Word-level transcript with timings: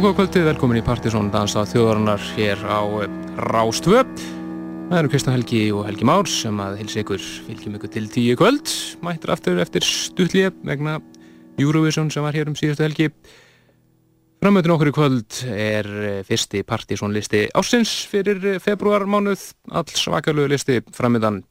Kvöldið, 0.00 0.46
velkomin 0.48 0.78
í 0.78 0.80
Partíson 0.80 1.26
dansa 1.28 1.60
þjóðarinnar 1.68 2.22
hér 2.32 2.62
á 2.64 2.80
Rástvö. 3.52 4.00
Það 4.88 4.94
eru 4.96 5.10
Kristján 5.12 5.34
Helgi 5.36 5.58
og 5.76 5.84
Helgi 5.84 6.06
Márs 6.08 6.38
sem 6.40 6.62
að 6.64 6.78
hilsa 6.80 7.02
ykkur 7.02 7.20
fylgjum 7.20 7.74
ykkur 7.76 7.92
til 7.92 8.06
tíu 8.08 8.38
kvöld. 8.40 8.72
Mættur 9.04 9.34
aftur 9.34 9.60
eftir 9.60 9.84
stuttlið 9.84 10.56
vegna 10.64 10.96
Eurovision 11.60 12.08
sem 12.08 12.24
var 12.24 12.32
hér 12.32 12.48
um 12.48 12.56
síðustu 12.56 12.86
helgi. 12.86 13.10
Framöndin 14.40 14.72
okkur 14.72 14.88
í 14.88 14.96
kvöld 14.96 15.42
er 15.52 15.90
eh, 16.00 16.22
fyrsti 16.24 16.64
Partíson 16.64 17.12
listi 17.12 17.44
ásins 17.52 17.92
fyrir 18.08 18.40
eh, 18.54 18.60
februarmánuð. 18.64 19.50
All 19.68 19.84
svakalögu 19.84 20.54
listi 20.54 20.80
framöndan 20.96 21.42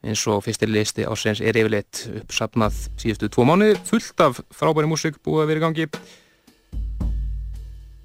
eins 0.00 0.24
og 0.32 0.40
fyrsti 0.48 0.66
listi 0.70 1.04
ásins 1.04 1.44
er 1.44 1.60
yfirleitt 1.60 2.06
uppsapnað 2.24 2.86
síðustu 2.96 3.28
tvo 3.36 3.44
mánuði. 3.52 3.76
Fullt 3.84 4.24
af 4.24 4.40
frábæri 4.48 4.88
músik 4.88 5.20
búið 5.20 5.44
að 5.44 5.52
vera 5.52 5.60
í 5.60 5.66
gangi. 5.68 5.88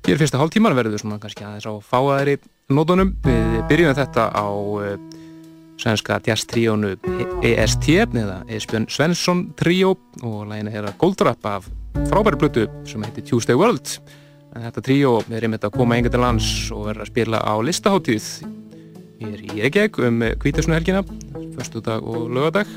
Hér 0.07 0.15
fyrsta 0.21 0.39
hálf 0.39 0.53
tímar 0.55 0.71
verður 0.71 1.01
svona 1.01 1.17
kannski 1.19 1.43
aðeins 1.43 1.65
á 1.67 1.73
fáaðri 1.83 2.37
nótunum. 2.71 3.09
Við 3.25 3.55
byrjum 3.67 3.95
þetta 3.97 4.29
á 4.31 4.47
uh, 4.47 4.93
svenska 5.75 6.21
jazz-tríónu 6.23 6.93
EST 7.43 7.89
eða 8.05 8.37
Esbjörn 8.47 8.85
Svensson 8.87 9.41
tríó 9.59 9.97
og 10.23 10.37
lægina 10.47 10.71
hér 10.71 10.87
að 10.87 10.95
Goldrapp 11.01 11.49
af 11.51 11.67
frábæri 12.07 12.39
blötu 12.39 12.63
sem 12.87 13.03
heitir 13.03 13.25
Tuesday 13.27 13.59
World. 13.59 13.97
En 14.55 14.63
þetta 14.69 14.85
tríó 14.87 15.11
er 15.27 15.43
einmitt 15.43 15.67
að 15.67 15.75
koma 15.75 15.99
enga 15.99 16.13
til 16.13 16.23
lands 16.23 16.53
og 16.71 16.87
verður 16.87 17.03
að 17.03 17.11
spila 17.11 17.43
á 17.43 17.53
listaháttíð 17.67 18.29
hér 19.25 19.43
í 19.43 19.51
Reykjavík 19.57 19.99
um 20.07 20.23
kvítasnuhelgina, 20.39 21.03
förstu 21.59 21.83
dag 21.83 22.07
og 22.07 22.31
lögadag 22.31 22.71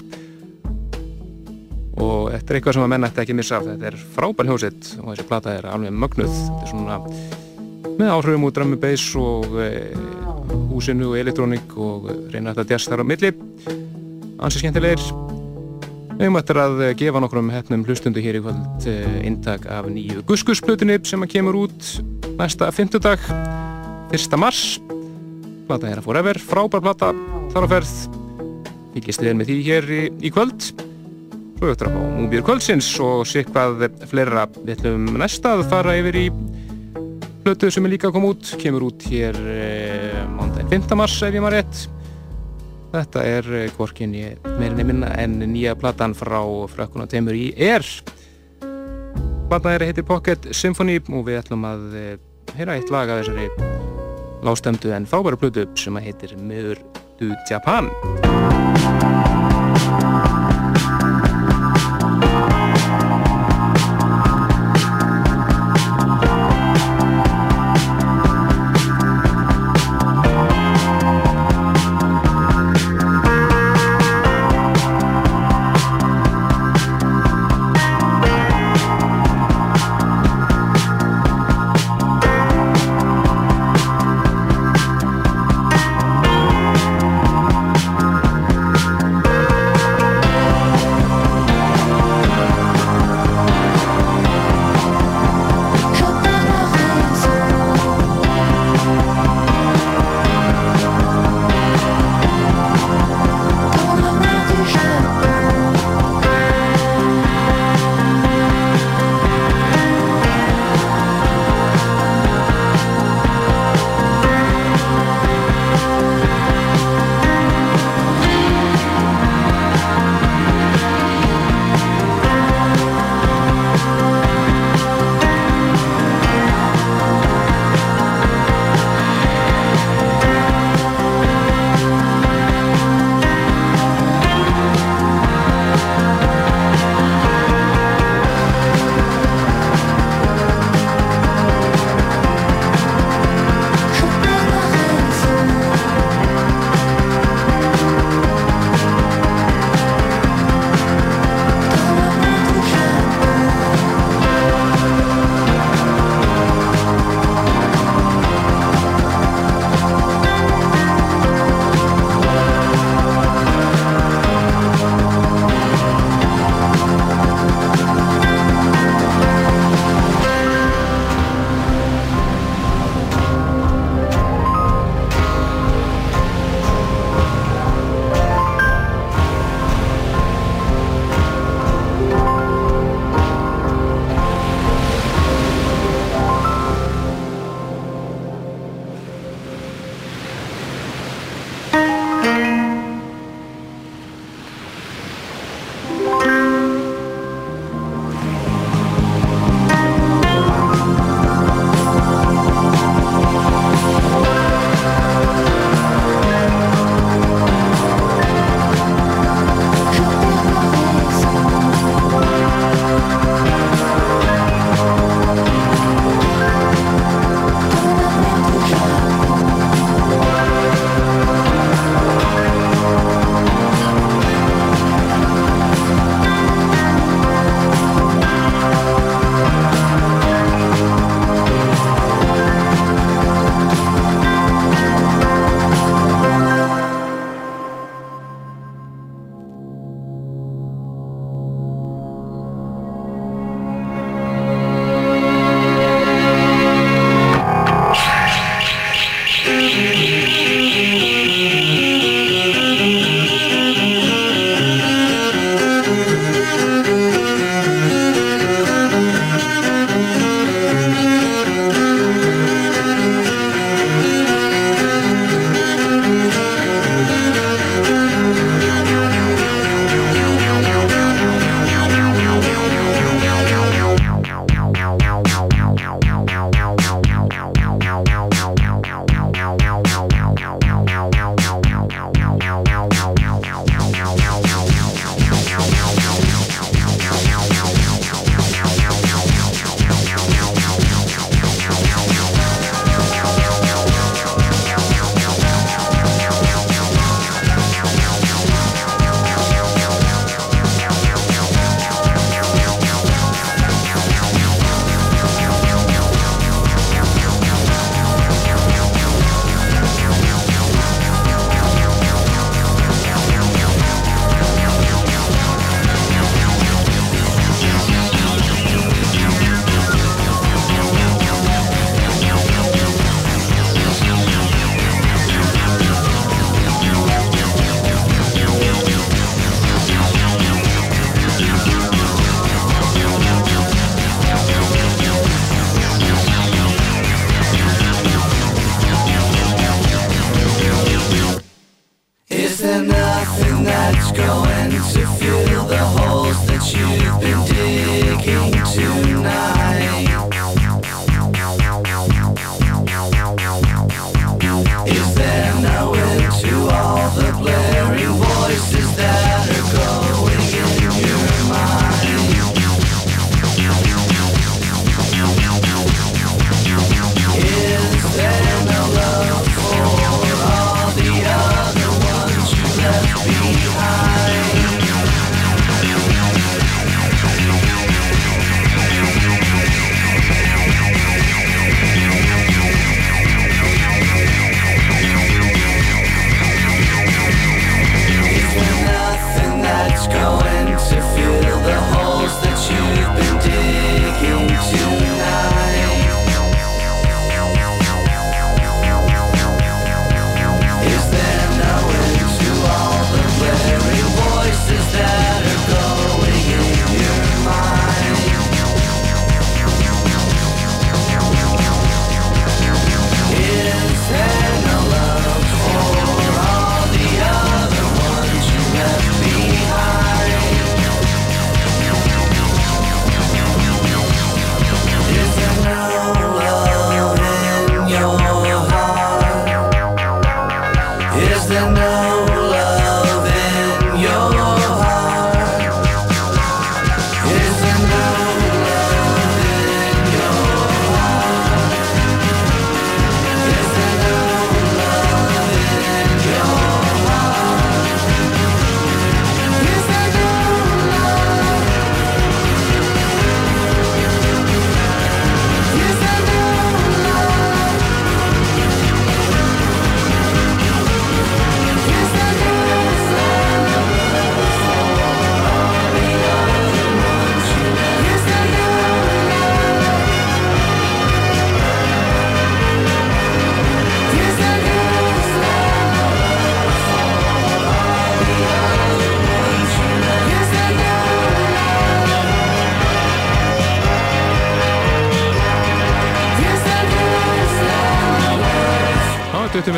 og 2.00 2.30
þetta 2.32 2.52
er 2.52 2.58
eitthvað 2.58 2.76
sem 2.76 2.84
að 2.84 2.90
menna 2.94 3.10
þetta 3.10 3.24
ekki 3.24 3.36
missa 3.36 3.58
af. 3.58 3.68
Þetta 3.68 3.90
er 3.90 4.00
frábær 4.16 4.50
hljósitt 4.50 4.90
og 5.00 5.12
þessi 5.12 5.28
plata 5.28 5.54
er 5.58 5.68
alveg 5.70 5.94
mögnuð. 5.94 6.34
Þetta 6.48 6.66
er 6.66 6.72
svona 6.72 6.98
með 8.00 8.12
áhrifum 8.14 8.46
út 8.48 8.56
drömmu 8.56 8.78
beis 8.80 9.04
og 9.20 9.56
e, 9.60 9.68
húsinu 10.70 11.10
og 11.12 11.18
elektrónik 11.20 11.74
og 11.76 12.08
reyna 12.32 12.54
þetta 12.56 12.76
jazz 12.76 12.88
þar 12.88 13.04
á 13.04 13.10
milli. 13.10 13.32
Ansi 14.40 14.62
skemmtilegir. 14.62 15.04
Höfum 16.20 16.36
eftir 16.36 16.60
að 16.60 16.82
gefa 17.00 17.20
nokkrum 17.22 17.48
hefnum 17.52 17.84
hlustundu 17.88 18.20
hér 18.24 18.40
í 18.40 18.44
kvöld 18.44 18.88
e, 18.88 18.96
intak 19.28 19.64
af 19.72 19.88
nýju 19.88 20.24
Guskusplutinu 20.28 20.98
sem 21.08 21.24
að 21.24 21.32
kemur 21.36 21.62
út 21.62 21.94
næsta 22.36 22.68
50 22.72 23.04
dag 23.04 23.24
1. 24.12 24.36
mars. 24.40 24.78
Plata 25.68 25.88
er 25.88 26.00
að 26.00 26.08
forever, 26.08 26.40
frábær 26.42 26.84
plata. 26.84 27.12
Þar 27.54 27.66
á 27.66 27.68
ferð. 27.76 27.96
Fylgist 28.94 29.22
við 29.22 29.36
með 29.38 29.52
því 29.52 29.58
hér 29.68 29.92
í, 29.94 30.04
í 30.26 30.32
kvöld 30.34 30.88
Ættum 31.60 31.90
að 31.90 31.92
fá 31.92 32.12
múbjör 32.16 32.44
kvöldsins 32.46 32.86
og 33.04 33.26
sé 33.28 33.42
hvað 33.44 33.82
fleira 34.08 34.46
við 34.54 34.78
ætlum 34.78 35.10
næsta 35.20 35.58
að 35.58 35.66
fara 35.68 35.92
yfir 35.98 36.16
í 36.16 36.22
blötu 37.44 37.68
sem 37.68 37.84
er 37.84 37.92
líka 37.92 38.08
að 38.08 38.14
koma 38.14 38.30
út, 38.32 38.52
kemur 38.62 38.86
út 38.86 39.04
hér 39.10 39.36
eh, 39.36 40.22
mándaginn 40.38 40.86
5. 40.88 40.96
mars 40.96 41.18
ef 41.20 41.36
ég 41.36 41.44
maður 41.44 41.58
rétt. 41.58 41.82
Þetta 42.94 43.26
er 43.28 43.50
eh, 43.58 43.74
hvorkin 43.76 44.16
ég 44.16 44.48
meirinni 44.56 44.86
minna 44.88 45.12
en 45.20 45.36
nýja 45.52 45.76
platan 45.76 46.16
frá 46.16 46.40
frökkun 46.72 47.04
og 47.04 47.12
teimur 47.12 47.36
í 47.36 47.50
er. 47.52 47.84
Platan 49.52 49.76
er 49.76 49.84
heitir 49.90 50.08
Pocket 50.08 50.48
Symphony 50.56 50.96
og 51.12 51.28
við 51.28 51.42
ætlum 51.42 51.68
að 51.68 51.84
eh, 52.00 52.14
heyra 52.56 52.80
eitt 52.80 52.88
lag 52.88 53.12
af 53.12 53.20
þessari 53.20 53.50
lástemdu 54.48 54.96
en 54.96 55.04
frábæru 55.04 55.36
blötu 55.44 55.68
sem 55.76 56.00
heitir 56.00 56.38
Möður 56.40 56.80
du 57.20 57.34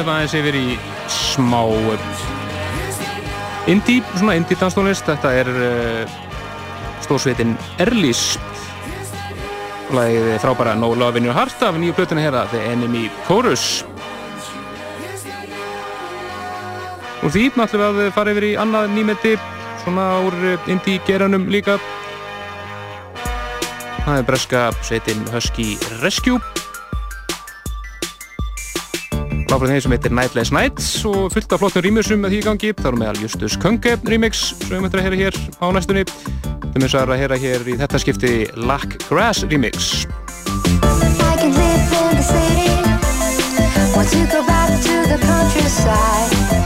Japan. 0.02 0.18
aðeins 0.18 0.34
yfir 0.34 0.56
í 0.58 0.66
smá 1.10 1.60
indie, 3.70 4.02
svona 4.18 4.34
indie 4.34 4.58
danstónlist 4.58 5.06
þetta 5.06 5.30
er 5.38 5.50
uh, 5.52 6.16
stórsveitin 7.04 7.54
Erlís 7.82 8.34
lagið 9.92 10.32
frábæra 10.42 10.74
No 10.78 10.90
Love 10.96 11.20
in 11.20 11.28
Your 11.28 11.36
Heart 11.36 11.62
af 11.62 11.78
nýju 11.78 11.94
blötuna 11.94 12.24
hér 12.24 12.38
The 12.50 12.62
Enemy 12.72 13.10
Chorus. 13.28 13.84
Og 17.22 17.30
því 17.30 17.52
náttúrulega 17.54 18.08
að 18.08 18.14
fara 18.16 18.32
yfir 18.34 18.48
í 18.48 18.54
annað 18.58 18.88
nýmeti 18.96 19.36
svona 19.84 20.06
úr 20.26 20.38
indie 20.66 20.98
geranum 21.06 21.46
líka. 21.52 21.78
Það 24.02 24.16
er 24.16 24.26
breska 24.26 24.64
sveitin 24.82 25.22
Husky 25.30 25.76
Rescue 26.02 26.51
Láfrið 29.52 29.74
þeim 29.74 29.82
sem 29.84 29.92
heitir 29.92 30.12
Nightless 30.16 30.50
Nights 30.54 30.84
og 31.04 31.26
fullt 31.34 31.50
af 31.52 31.60
flottum 31.60 31.82
rýmursum 31.84 32.22
með 32.24 32.32
því 32.32 32.38
gangi. 32.46 32.70
Það 32.78 32.86
eru 32.88 33.00
meðal 33.02 33.20
Justus 33.20 33.56
Kunge 33.60 33.92
remix 34.08 34.46
sem 34.54 34.70
við 34.72 34.80
möttum 34.86 35.02
að 35.02 35.04
heyra 35.10 35.18
hér 35.20 35.36
á 35.60 35.66
næstunni. 35.76 36.04
Þau 36.62 36.78
möttum 36.80 37.12
að 37.12 37.20
heyra 37.20 37.38
hér 37.42 37.68
í 37.68 37.76
þetta 37.82 38.00
skipti 38.00 38.32
Lack 38.56 38.96
Grass 39.10 39.44
remix. 39.52 40.06
I 40.08 41.36
can 41.36 41.52
live 41.52 41.92
in 42.00 42.16
the 42.16 42.24
city 42.24 42.72
Once 43.92 44.16
you 44.16 44.24
go 44.32 44.40
back 44.48 44.72
to 44.88 44.94
the 45.12 45.20
countryside 45.20 46.61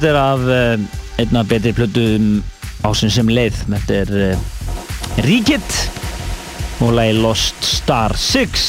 þetta 0.00 0.12
er 0.14 0.16
af 0.16 0.44
uh, 0.48 1.00
einna 1.20 1.40
betri 1.44 1.74
plötum 1.76 2.28
ásinn 2.88 3.10
sem 3.12 3.28
leið. 3.28 3.58
Þetta 3.68 3.96
er 3.98 4.12
uh, 4.16 4.44
Ríkitt 5.26 5.74
og 6.80 6.94
lagi 6.96 7.18
Lost 7.18 7.66
Star 7.68 8.14
6. 8.16 8.62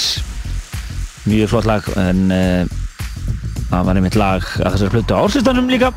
Mjög 1.31 1.53
flott 1.53 1.69
lag 1.69 1.87
en 2.01 2.35
uh, 2.35 2.65
það 3.69 3.87
var 3.87 4.01
einmitt 4.01 4.19
lag 4.19 4.49
að 4.59 4.75
þessari 4.75 4.93
plötu 4.97 5.15
ársistanum 5.21 5.71
líka. 5.71 5.93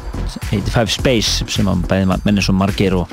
Heiti 0.53 0.70
Five 0.70 0.94
Space 0.94 1.49
sem 1.51 1.73
að 1.73 1.83
bæði 1.90 2.20
mennir 2.29 2.47
svo 2.47 2.55
margir 2.55 2.94
og 3.01 3.11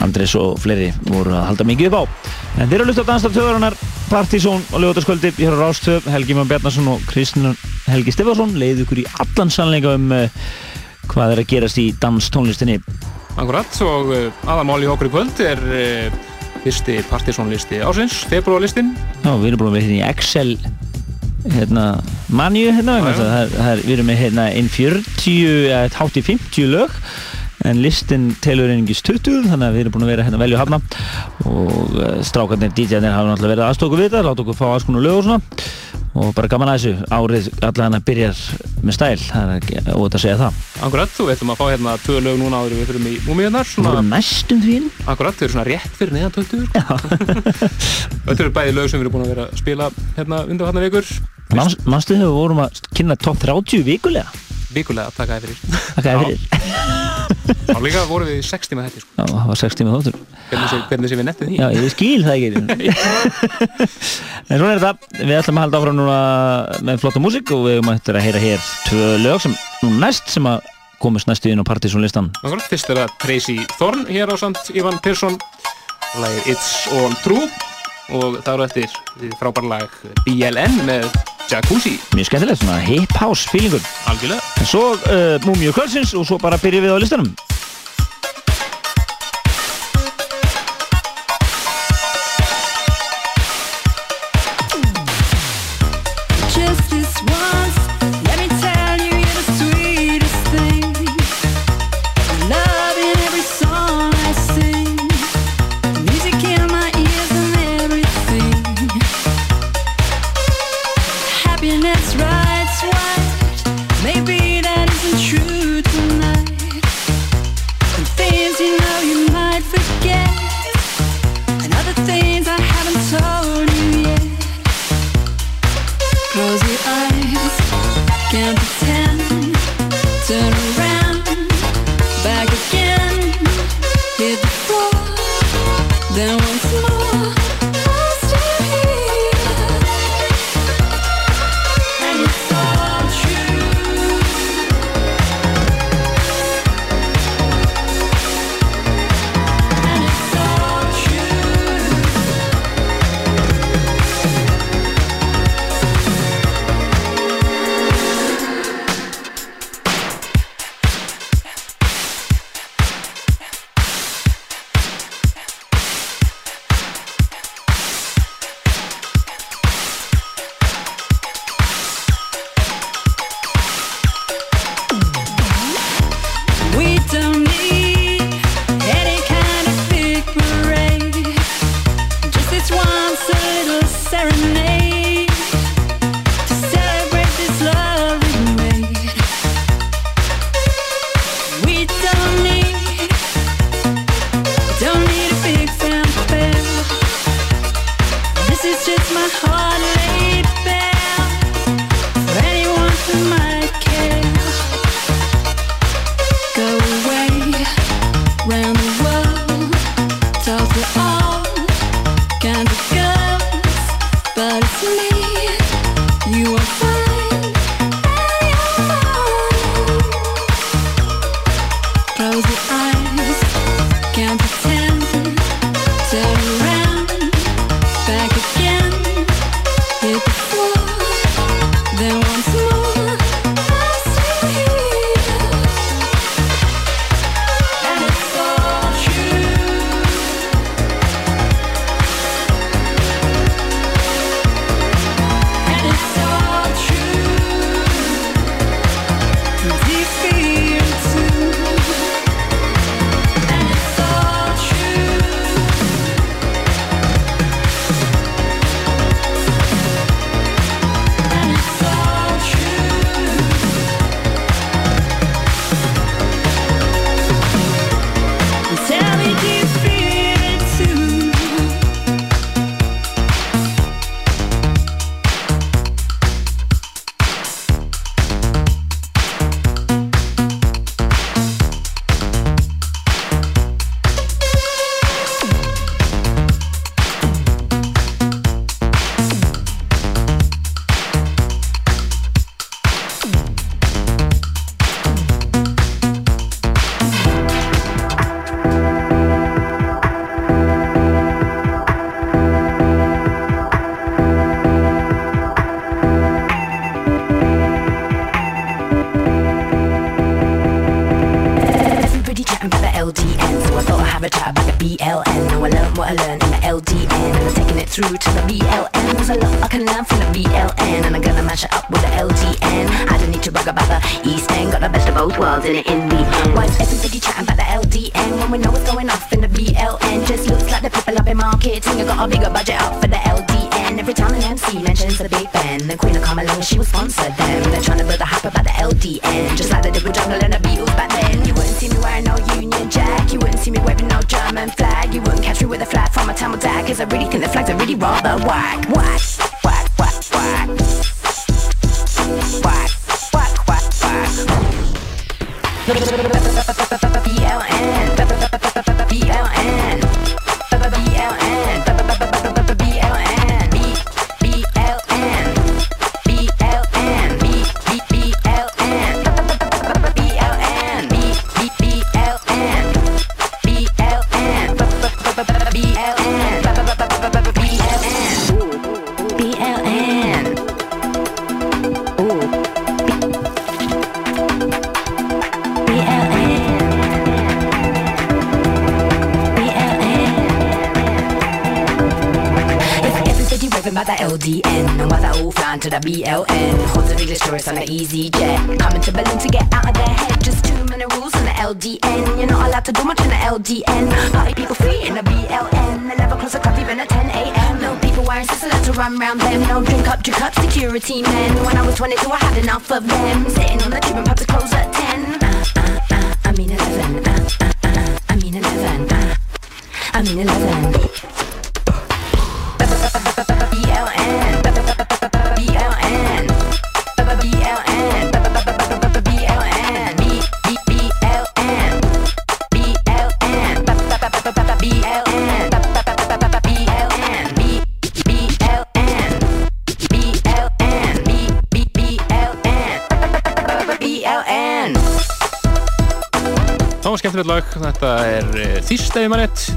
Andrés 0.00 0.32
og 0.40 0.56
fleiri 0.62 0.88
voru 1.10 1.36
að 1.36 1.50
halda 1.50 1.68
mikið 1.68 1.92
upp 1.92 2.00
á. 2.00 2.02
En 2.56 2.64
þeir 2.64 2.78
eru 2.78 2.86
að 2.86 2.92
lusta 2.94 3.04
á 3.04 3.10
Danstar 3.12 3.36
töðurinnar, 3.36 3.80
Partizón 4.08 4.64
og 4.72 4.80
Ljóðarskvöldi 4.80 5.36
hér 5.36 5.60
á 5.60 5.68
Rástöð, 5.68 6.08
Helgi 6.16 6.34
Mann 6.38 6.48
Bjarnarsson 6.48 6.88
og 6.96 7.04
Kristinn 7.12 7.52
Helgi 7.92 8.16
Stefansson 8.16 8.56
leiði 8.56 8.86
ykkur 8.86 9.04
í 9.04 9.10
allan 9.20 9.52
sannleika 9.52 9.98
um 9.98 10.14
uh, 10.16 10.30
hvað 11.10 11.34
er 11.34 11.42
að 11.42 11.50
gerast 11.54 11.80
í 11.82 11.88
danstónlistinni. 12.02 12.78
Akkurat 13.32 13.80
og 13.86 14.12
uh, 14.12 14.44
aðamáli 14.44 14.90
okkur 14.92 15.08
í 15.08 15.12
kvöld 15.14 15.42
er 15.42 15.60
uh, 15.66 16.22
fyrsti 16.62 17.00
Partizón-listi 17.10 17.82
ásins, 17.82 18.22
februarlistin. 18.30 18.92
Já, 19.22 19.32
við 19.34 19.52
erum 19.52 19.64
búin 19.64 19.76
vera 19.78 19.86
hérna 19.86 19.98
í 19.98 20.08
Excel 20.10 20.56
hérna, 21.50 21.86
manju 22.30 22.72
hérna, 22.76 22.98
já. 23.00 23.12
það, 23.18 23.54
það, 23.56 23.68
er, 23.72 23.84
við 23.86 23.94
erum 23.96 24.10
með 24.12 24.20
hérna 24.20 24.48
inn 24.58 24.68
40, 24.70 25.38
eða 25.72 25.80
hátt 25.98 26.18
í 26.18 26.24
50 26.28 26.68
lög 26.70 26.98
en 27.68 27.82
listin 27.84 28.30
telur 28.44 28.70
einingis 28.72 29.02
20 29.06 29.48
þannig 29.50 29.68
að 29.68 29.76
við 29.76 29.84
erum 29.84 29.96
búin 29.96 30.06
að 30.06 30.12
vera 30.14 30.26
hérna 30.26 30.40
að 30.40 30.44
velja 30.46 30.62
hafna 30.62 30.80
og 31.46 31.96
uh, 31.98 32.18
strákarnir 32.26 32.74
DJ-arnir 32.76 33.14
hafa 33.14 33.30
náttúrulega 33.30 33.54
verið 33.54 33.68
aðstofa 33.68 33.90
okkur 33.90 34.02
við 34.02 34.10
þetta, 34.10 34.26
láta 34.28 34.44
okkur 34.46 34.58
fá 34.58 34.66
alls 34.72 34.88
konar 34.88 35.06
lög 35.06 35.20
og 35.20 35.26
svona 35.28 35.70
og 36.12 36.32
bara 36.36 36.48
gaman 36.50 36.68
að 36.68 36.82
þessu, 36.82 37.06
árið 37.14 37.46
allan 37.64 37.96
að 37.96 38.04
byrjar 38.08 38.40
með 38.84 38.96
stæl, 38.96 39.22
það 39.24 39.52
er 39.52 39.62
ekki 39.62 39.78
óvægt 39.94 40.16
að 40.18 40.24
segja 40.24 40.38
það. 40.42 40.58
Akkurat, 40.84 41.14
við 41.16 41.32
ætlum 41.34 41.52
að 41.54 41.60
fá 41.60 41.64
hérna 41.70 41.94
tvö 42.02 42.16
lög 42.26 42.40
núna 42.40 42.60
áður 42.60 42.74
við 42.76 42.90
þurfum 42.90 43.08
í 43.08 43.14
múmiðarnar. 43.24 43.70
Við 43.72 43.88
vorum 43.88 44.10
næstum 44.12 44.60
því. 44.64 44.78
Akkurat, 45.08 45.38
þau 45.38 45.46
eru 45.46 45.54
svona 45.54 45.66
rétt 45.70 45.96
fyrir 45.96 46.16
neðan 46.18 46.34
20. 46.36 46.66
Sko. 46.68 46.98
Þetta 48.26 48.38
eru 48.38 48.54
bæði 48.58 48.74
lög 48.76 48.90
sem 48.92 49.00
við 49.00 49.06
erum 49.06 49.16
búin 49.16 49.24
að 49.24 49.32
vera 49.32 49.46
að 49.48 49.62
spila 49.62 49.88
hérna 50.18 50.42
undan 50.44 50.68
hann 50.68 50.84
vikur. 50.84 51.14
Manst, 51.56 51.86
Manstu 51.88 52.16
þegar 52.18 52.28
við 52.28 52.40
vorum 52.42 52.64
að 52.66 52.82
kynna 52.92 53.16
top 53.20 53.40
30 53.46 53.86
vikulega? 53.88 54.28
Vikulega 54.72 55.08
að 55.08 55.16
taka 55.22 55.40
það 55.40 55.48
fyrir. 55.48 55.80
Það 55.96 56.12
er 56.12 56.22
fyrir. 56.26 57.01
Þá 57.68 57.78
líka 57.84 58.04
vorum 58.10 58.30
við 58.30 58.40
í 58.40 58.46
6 58.46 58.72
tíma 58.72 58.86
þetta, 58.86 59.02
sko. 59.04 59.16
Já, 59.18 59.24
það 59.32 59.50
var 59.52 59.60
6 59.62 59.78
tíma 59.80 59.96
þóttur. 59.96 60.20
Hvernig 60.52 61.08
sé, 61.08 61.16
við 61.16 61.26
nettið 61.26 61.48
því? 61.48 61.56
Já, 61.56 61.66
ég 61.72 61.92
skil 61.92 62.24
það 62.26 62.34
ekki 62.36 62.50
En 64.52 64.60
svona 64.60 64.74
er 64.74 64.82
þetta 64.82 65.22
Við 65.22 65.34
ætlum 65.38 65.60
að 65.60 65.64
halda 65.64 65.80
áfram 65.80 65.98
núna 65.98 66.18
með 66.84 67.00
flotta 67.02 67.22
músík 67.22 67.52
og 67.56 67.64
við 67.66 67.78
höfum 67.78 67.92
eftir 67.94 68.18
að 68.18 68.26
heyra 68.26 68.42
hér 68.42 68.68
tvö 68.88 69.08
lög 69.22 69.42
sem 69.46 69.56
nú 69.82 69.92
næst 70.02 70.32
sem 70.32 70.48
að 70.50 70.68
komast 71.02 71.30
næstu 71.30 71.50
inn 71.50 71.62
á 71.62 71.66
Partizón 71.66 72.04
listan 72.04 72.30
Akkurat, 72.42 72.68
fyrst 72.68 72.92
er 72.92 73.02
það 73.02 73.16
Tracy 73.24 73.58
Thorn 73.78 74.04
hér 74.10 74.30
á 74.30 74.36
samt 74.38 74.72
Ivan 74.76 75.00
Persson 75.02 75.38
lagið 76.20 76.52
It's 76.52 76.72
All 77.00 77.16
True 77.24 77.48
og 78.10 78.40
það 78.42 78.52
eru 78.54 78.66
eftir 78.66 78.96
frábær 79.38 79.68
lag 79.70 80.00
BLN 80.26 80.82
með 80.88 81.06
Jacuzzi. 81.52 81.98
Mjög 82.16 82.30
skemmtilegt, 82.30 82.62
svona 82.62 82.80
hip 82.82 83.14
house 83.20 83.48
feelingur 83.52 83.82
algjörlega. 84.10 84.42
En 84.62 84.68
svo 84.68 84.84
uh, 84.96 85.36
Múmiu 85.46 85.74
Kvöldsins 85.76 86.14
og 86.18 86.26
svo 86.28 86.40
bara 86.42 86.60
byrjum 86.62 86.88
við 86.88 86.96
á 86.96 86.98
listanum 87.02 87.32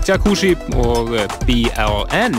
Jacuzzi 0.06 0.52
og 0.78 1.16
eh, 1.18 1.26
BLN 1.48 2.36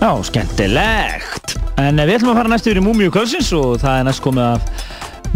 Já, 0.00 0.10
skemmtilegt. 0.24 1.54
En 1.78 2.00
eh, 2.00 2.06
við 2.08 2.16
ætlum 2.16 2.32
að 2.32 2.40
fara 2.40 2.50
næstu 2.50 2.70
yfir 2.72 2.80
í 2.80 2.84
Múmiu 2.84 3.12
Kölsins 3.14 3.50
og 3.54 3.76
það 3.82 4.00
er 4.00 4.06
næst 4.08 4.22
komið 4.24 4.46
að 4.46 4.64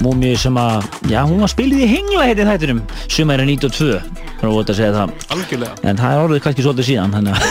Múmiu 0.03 0.35
sem 0.41 0.57
að, 0.59 0.89
já, 1.07 1.21
hún 1.23 1.45
var 1.45 1.53
spilið 1.53 1.85
í 1.85 1.89
hingla 1.93 2.25
hér 2.27 2.41
í 2.43 2.47
þættinum, 2.49 2.81
sem 3.13 3.31
er 3.31 3.45
92 3.47 3.93
og 3.95 4.43
þú 4.43 4.55
veit 4.57 4.73
að 4.73 4.79
segja 4.81 4.95
það. 4.97 5.13
Algjörlega. 5.37 5.77
en 5.85 6.01
það 6.01 6.15
er 6.17 6.23
orðið 6.25 6.43
kannski 6.47 6.65
svolítið 6.67 6.89
síðan 6.89 7.15
þannig 7.15 7.37
að 7.37 7.45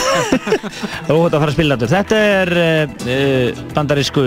þú 1.08 1.16
veit 1.22 1.38
að 1.38 1.38
fara 1.38 1.48
að 1.48 1.56
spila 1.56 1.78
þetta. 1.80 1.92
Þetta 1.94 2.20
er 2.34 2.54
uh, 2.66 3.64
bandarísku 3.78 4.26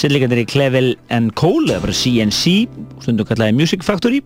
sérleikandir 0.00 0.42
í 0.42 0.48
Clevel 0.50 0.88
and 1.14 1.36
Cole, 1.38 1.68
það 1.70 1.76
er 1.78 1.86
bara 1.86 1.98
CNC 2.00 2.56
stundu 3.04 3.28
kallaði 3.28 3.58
Music 3.60 3.86
Factory. 3.86 4.24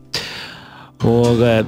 Og 1.04 1.44
uh, 1.44 1.60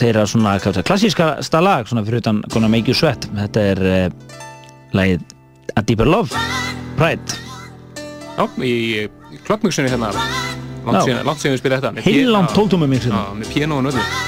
þeirra 0.00 0.24
svona 0.28 0.56
klassískasta 0.60 1.60
lag 1.64 1.88
svona 1.88 2.04
fyrir 2.06 2.22
utan 2.24 2.42
Gonna 2.52 2.70
Make 2.72 2.90
You 2.90 2.96
Sweat. 2.96 3.28
Þetta 3.36 3.66
er 3.74 3.82
uh, 3.84 4.38
lagið 4.96 5.24
A 5.76 5.84
Deeper 5.86 6.10
Love 6.10 6.46
Pride. 6.98 7.38
Já, 8.36 8.44
í 8.64 9.06
klöpmjöksunni 9.46 9.92
hérna. 9.92 10.12
Langt 10.86 11.42
síðan 11.42 11.54
við 11.54 11.62
spila 11.62 11.80
þetta. 11.82 12.04
Heilangt 12.06 12.56
tóktumum 12.56 12.90
mér 12.90 13.04
síðan 13.04 13.40
með 13.42 13.54
piano 13.54 13.80
og 13.80 13.88
nöðum 13.88 14.19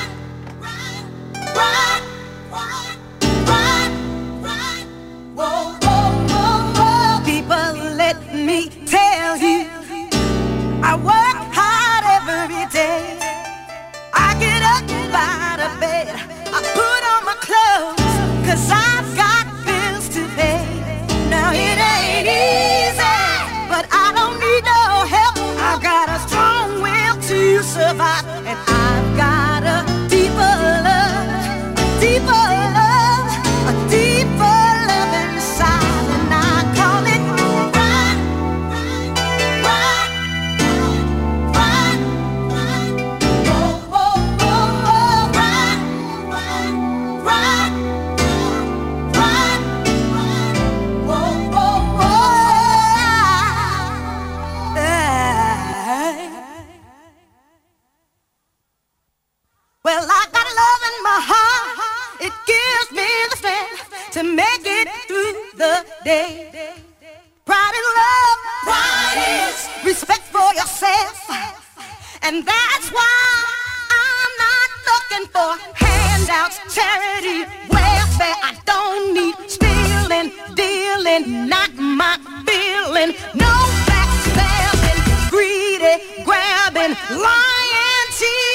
And 72.24 72.46
that's 72.46 72.88
why 72.92 73.44
I'm 73.90 74.32
not 74.46 74.70
looking 74.90 75.26
for 75.34 75.50
handouts, 75.74 76.58
charity, 76.72 77.42
welfare. 77.68 78.36
I 78.42 78.54
don't 78.64 79.12
need 79.12 79.34
stealing, 79.50 80.30
dealing, 80.54 81.48
not 81.48 81.74
my 81.74 82.16
feeling. 82.46 83.16
No 83.34 83.52
backstabbing, 83.90 85.30
greedy, 85.30 86.24
grabbing, 86.24 86.94
lying, 87.10 88.08
cheating. 88.16 88.51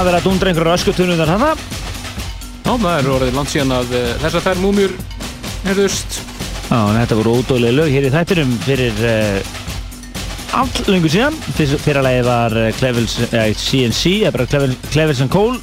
Það 0.00 0.06
verða 0.08 0.18
að 0.22 0.26
dundra 0.30 0.48
einhverju 0.48 0.72
öskutunuðar 0.72 1.30
hana. 1.34 1.48
Já, 2.64 2.70
það 2.70 2.86
er 2.94 3.08
orðið 3.12 3.34
langt 3.36 3.50
síðan 3.52 3.74
að 3.76 3.90
uh, 3.98 4.04
þessar 4.22 4.44
þær 4.46 4.60
múmjur 4.62 4.94
herðust. 5.66 6.16
Já, 6.70 6.78
en 6.78 6.96
þetta 6.96 7.18
voru 7.18 7.34
ódóðlega 7.36 7.76
lög 7.76 7.90
hér 7.92 8.06
í 8.08 8.12
þættinum 8.14 8.54
fyrir 8.64 9.02
uh, 9.04 9.50
all 10.56 10.72
lengur 10.88 11.12
síðan. 11.12 11.36
Fyrra 11.52 12.06
lagi 12.06 12.24
var 12.30 12.56
uh, 12.56 12.70
Clevels, 12.78 13.18
uh, 13.26 13.36
CNC, 13.52 14.14
eða 14.22 14.32
bara 14.38 14.48
Clevel, 14.54 14.72
Clevels 14.88 15.20
and 15.20 15.34
Cole 15.36 15.60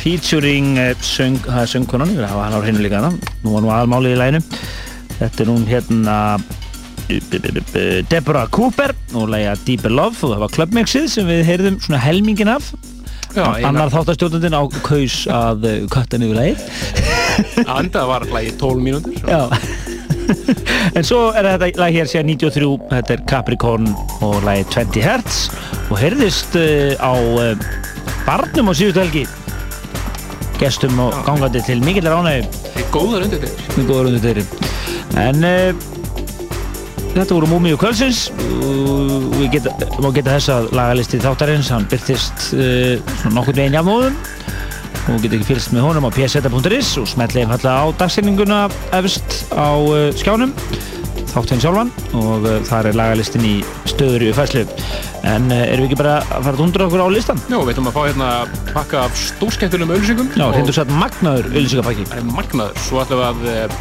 featuring 0.00 0.74
uh, 0.74 0.90
söng, 1.06 1.38
það 1.46 1.62
er 1.62 1.72
söngkonan, 1.76 2.18
það 2.18 2.36
var 2.40 2.48
hann 2.48 2.58
á 2.58 2.62
hreinu 2.66 2.82
líka 2.82 3.04
hana. 3.04 3.14
Nú 3.44 3.54
var 3.54 3.62
nú 3.68 3.70
aðalmálið 3.70 4.16
í 4.16 4.20
læginu. 4.24 4.42
Þetta 5.20 5.46
er 5.46 5.54
hún 5.54 5.70
hérna 5.70 6.18
Deborah 8.10 8.50
Cooper 8.50 8.98
og 9.14 9.30
lægja 9.30 9.54
Deeper 9.62 9.94
Love 9.94 10.18
og 10.26 10.34
það 10.34 10.42
var 10.48 10.58
Clubmixið 10.58 11.10
sem 11.14 11.30
við 11.30 11.46
heyrðum 11.46 11.78
svona 11.86 12.02
helmingin 12.02 12.50
af 12.58 12.74
annar 13.38 13.92
þáttastjóðundin 13.92 14.56
á 14.56 14.62
kaus 14.84 15.22
að 15.30 15.66
uh, 15.68 15.76
kötta 15.92 16.18
niður 16.20 16.40
lægið 16.40 16.64
Anda 17.78 18.04
var 18.10 18.26
hlægi 18.28 18.56
12 18.60 18.84
mínútur. 18.84 19.14
En 20.94 21.02
svo 21.02 21.32
er 21.34 21.46
þetta 21.48 21.80
lag 21.80 21.94
hér 21.94 22.06
síðan 22.06 22.28
93 22.36 22.66
þetta 22.92 23.14
er 23.16 23.22
Capricorn 23.30 23.88
og 24.22 24.36
lagi 24.46 24.62
20 24.70 25.02
Hz 25.02 25.40
og 25.90 25.96
heyrðist 25.98 26.54
uh, 26.58 26.94
á 27.02 27.12
uh, 27.18 27.68
barnum 28.26 28.70
á 28.70 28.72
síðustu 28.78 29.02
helgi. 29.02 29.24
Gestum 30.60 30.98
og 31.02 31.16
gangandi 31.26 31.62
til 31.66 31.80
mikillar 31.82 32.20
ánægum 32.20 32.60
góðar 32.94 33.26
undir 33.26 33.42
þeir. 33.46 33.86
góður 33.88 34.10
undir 34.10 34.22
þeirri 34.24 34.44
en 35.18 35.44
þetta 37.14 37.34
voru 37.34 37.48
Múmi 37.50 37.72
og 37.74 37.80
Kvölsins 37.82 38.28
og 38.36 39.34
við 39.38 39.56
geta, 39.56 39.72
má 40.02 40.10
geta 40.14 40.36
þess 40.36 40.52
að 40.54 40.68
lagalisti 40.76 41.20
þáttarins, 41.22 41.70
hann 41.74 41.88
byrtist 41.90 42.50
uh, 42.54 43.32
nokkur 43.34 43.56
veginn 43.56 43.76
jafnóðum 43.78 44.16
og 45.10 45.18
geta 45.24 45.38
ekki 45.38 45.48
fylgst 45.48 45.74
með 45.74 45.88
honum 45.88 46.06
á 46.06 46.10
pseta.is 46.14 46.94
og 47.00 47.08
smetli 47.10 47.42
einfallega 47.42 47.82
á 47.82 47.86
dagsyninguna 47.98 48.62
efst 49.00 49.44
á 49.50 49.74
uh, 49.74 50.08
skjánum 50.14 50.54
þáttinn 51.30 51.62
sjálfan 51.62 51.92
og 52.18 52.46
uh, 52.46 52.58
þar 52.68 52.90
er 52.90 52.98
lagalistin 52.98 53.46
í 53.46 53.54
stöður 53.90 54.26
í 54.26 54.32
uppfæslu 54.32 54.64
en 55.26 55.50
uh, 55.50 55.62
erum 55.66 55.84
við 55.84 55.90
ekki 55.90 56.00
bara 56.00 56.18
að 56.22 56.48
fara 56.48 56.56
að 56.56 56.64
undra 56.66 56.88
okkur 56.88 57.04
á 57.06 57.08
listan? 57.12 57.42
Já, 57.50 57.58
við 57.58 57.72
ætlum 57.74 57.90
að 57.90 57.96
fá 57.98 58.02
hérna 58.06 58.30
pakka 58.70 59.06
af 59.06 59.18
stórskemmtunum 59.18 59.94
auðlýsingum. 59.94 60.34
Já, 60.38 60.46
og 60.46 60.54
hreindum 60.56 60.76
satt 60.78 60.92
magnaður 60.94 61.50
er 61.54 62.28
magnaður. 62.30 62.84
Svo 62.86 63.02
ætlum 63.02 63.24
við 63.42 63.64
að 63.64 63.80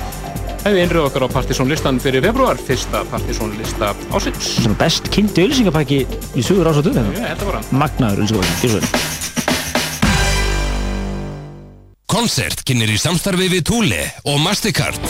uh, 0.60 0.66
hefði 0.68 0.84
innröð 0.86 1.08
okkar 1.10 1.26
á 1.26 1.30
Partizón 1.34 1.70
listan 1.72 2.00
fyrir 2.04 2.22
februar, 2.26 2.60
fyrsta 2.60 3.04
Partizón 3.12 3.56
lista 3.60 3.94
ásins. 4.12 4.52
svona 4.60 4.78
best 4.80 5.10
kynnti 5.14 5.46
auðlýsingapakki 5.48 6.02
í 6.36 6.44
suður 6.46 6.72
ás 6.74 6.82
og 6.82 6.90
döðum 6.90 7.10
Ég 7.16 7.24
held 7.32 7.42
að 7.46 7.52
bara. 7.54 7.62
magnaður 7.72 8.24
auðlýsingapakki, 8.26 8.44
gjör 8.62 8.70
svo 8.70 8.80
vel 8.80 8.88
Koncert 12.10 12.64
kynir 12.66 12.90
í 12.90 12.98
samstarfi 13.00 13.46
við 13.52 13.64
Thule 13.70 14.00
og 14.28 14.40
Mastercard 14.42 15.04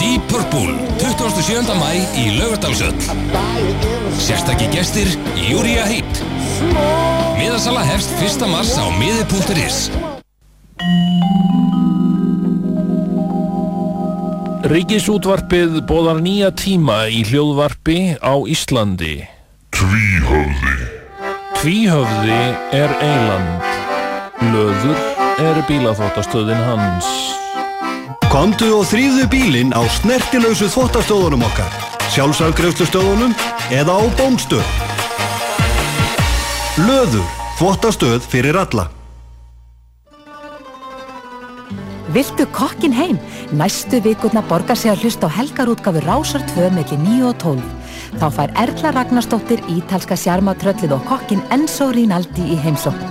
Deep 0.00 0.26
Purple 0.28 0.74
27. 1.00 1.70
mæ 1.78 1.92
í 2.18 2.26
Laugardalsöll 2.36 2.98
Sérstakki 4.20 4.66
gestir 4.74 5.08
Júria 5.46 5.86
Heat 5.88 6.20
Miðasala 7.38 7.86
hefst 7.86 8.12
1. 8.18 8.42
mars 8.50 8.74
á 8.76 8.84
miði.is 8.98 9.86
Ríkisútvarpið 14.66 15.76
bóðar 15.86 16.18
nýja 16.18 16.48
tíma 16.50 17.04
í 17.06 17.20
hljóðvarpi 17.28 18.16
á 18.18 18.34
Íslandi. 18.50 19.22
Tvíhöfði. 19.70 20.72
Tvíhöfði 21.60 22.38
er 22.74 22.94
eiland. 22.98 23.68
Löður 24.50 24.98
er 25.44 25.60
bílaþóttastöðin 25.68 26.64
hans. 26.66 27.06
Komdu 28.32 28.72
og 28.80 28.90
þrýðu 28.90 29.28
bílinn 29.30 29.70
á 29.70 29.86
snertilausu 30.00 30.66
þvottastöðunum 30.74 31.46
okkar, 31.46 31.70
sjálfsafgreifslustöðunum 32.16 33.38
eða 33.70 34.02
á 34.02 34.04
bónstöð. 34.18 34.66
Löður, 36.82 37.22
þvottastöð 37.62 38.26
fyrir 38.34 38.58
alla. 38.66 38.90
Viltu 42.14 42.46
kokkin 42.54 42.92
heim? 42.94 43.18
Næstu 43.52 43.98
vikurna 44.02 44.42
borgar 44.46 44.78
sig 44.78 44.92
að 44.92 45.02
hlusta 45.02 45.26
á 45.26 45.36
helgarútgafu 45.36 46.00
Rásar 46.06 46.44
2 46.54 46.70
melli 46.70 46.98
9 47.02 47.26
og 47.26 47.38
12. 47.42 47.62
Þá 48.20 48.26
fær 48.36 48.54
Erla 48.62 48.92
Ragnarsdóttir 48.94 49.62
ítalska 49.74 50.14
sjarmatröllið 50.14 50.94
og 50.94 51.02
kokkin 51.08 51.42
Enzo 51.50 51.90
Rinaldi 51.90 52.46
í 52.54 52.60
heimsókn. 52.62 53.10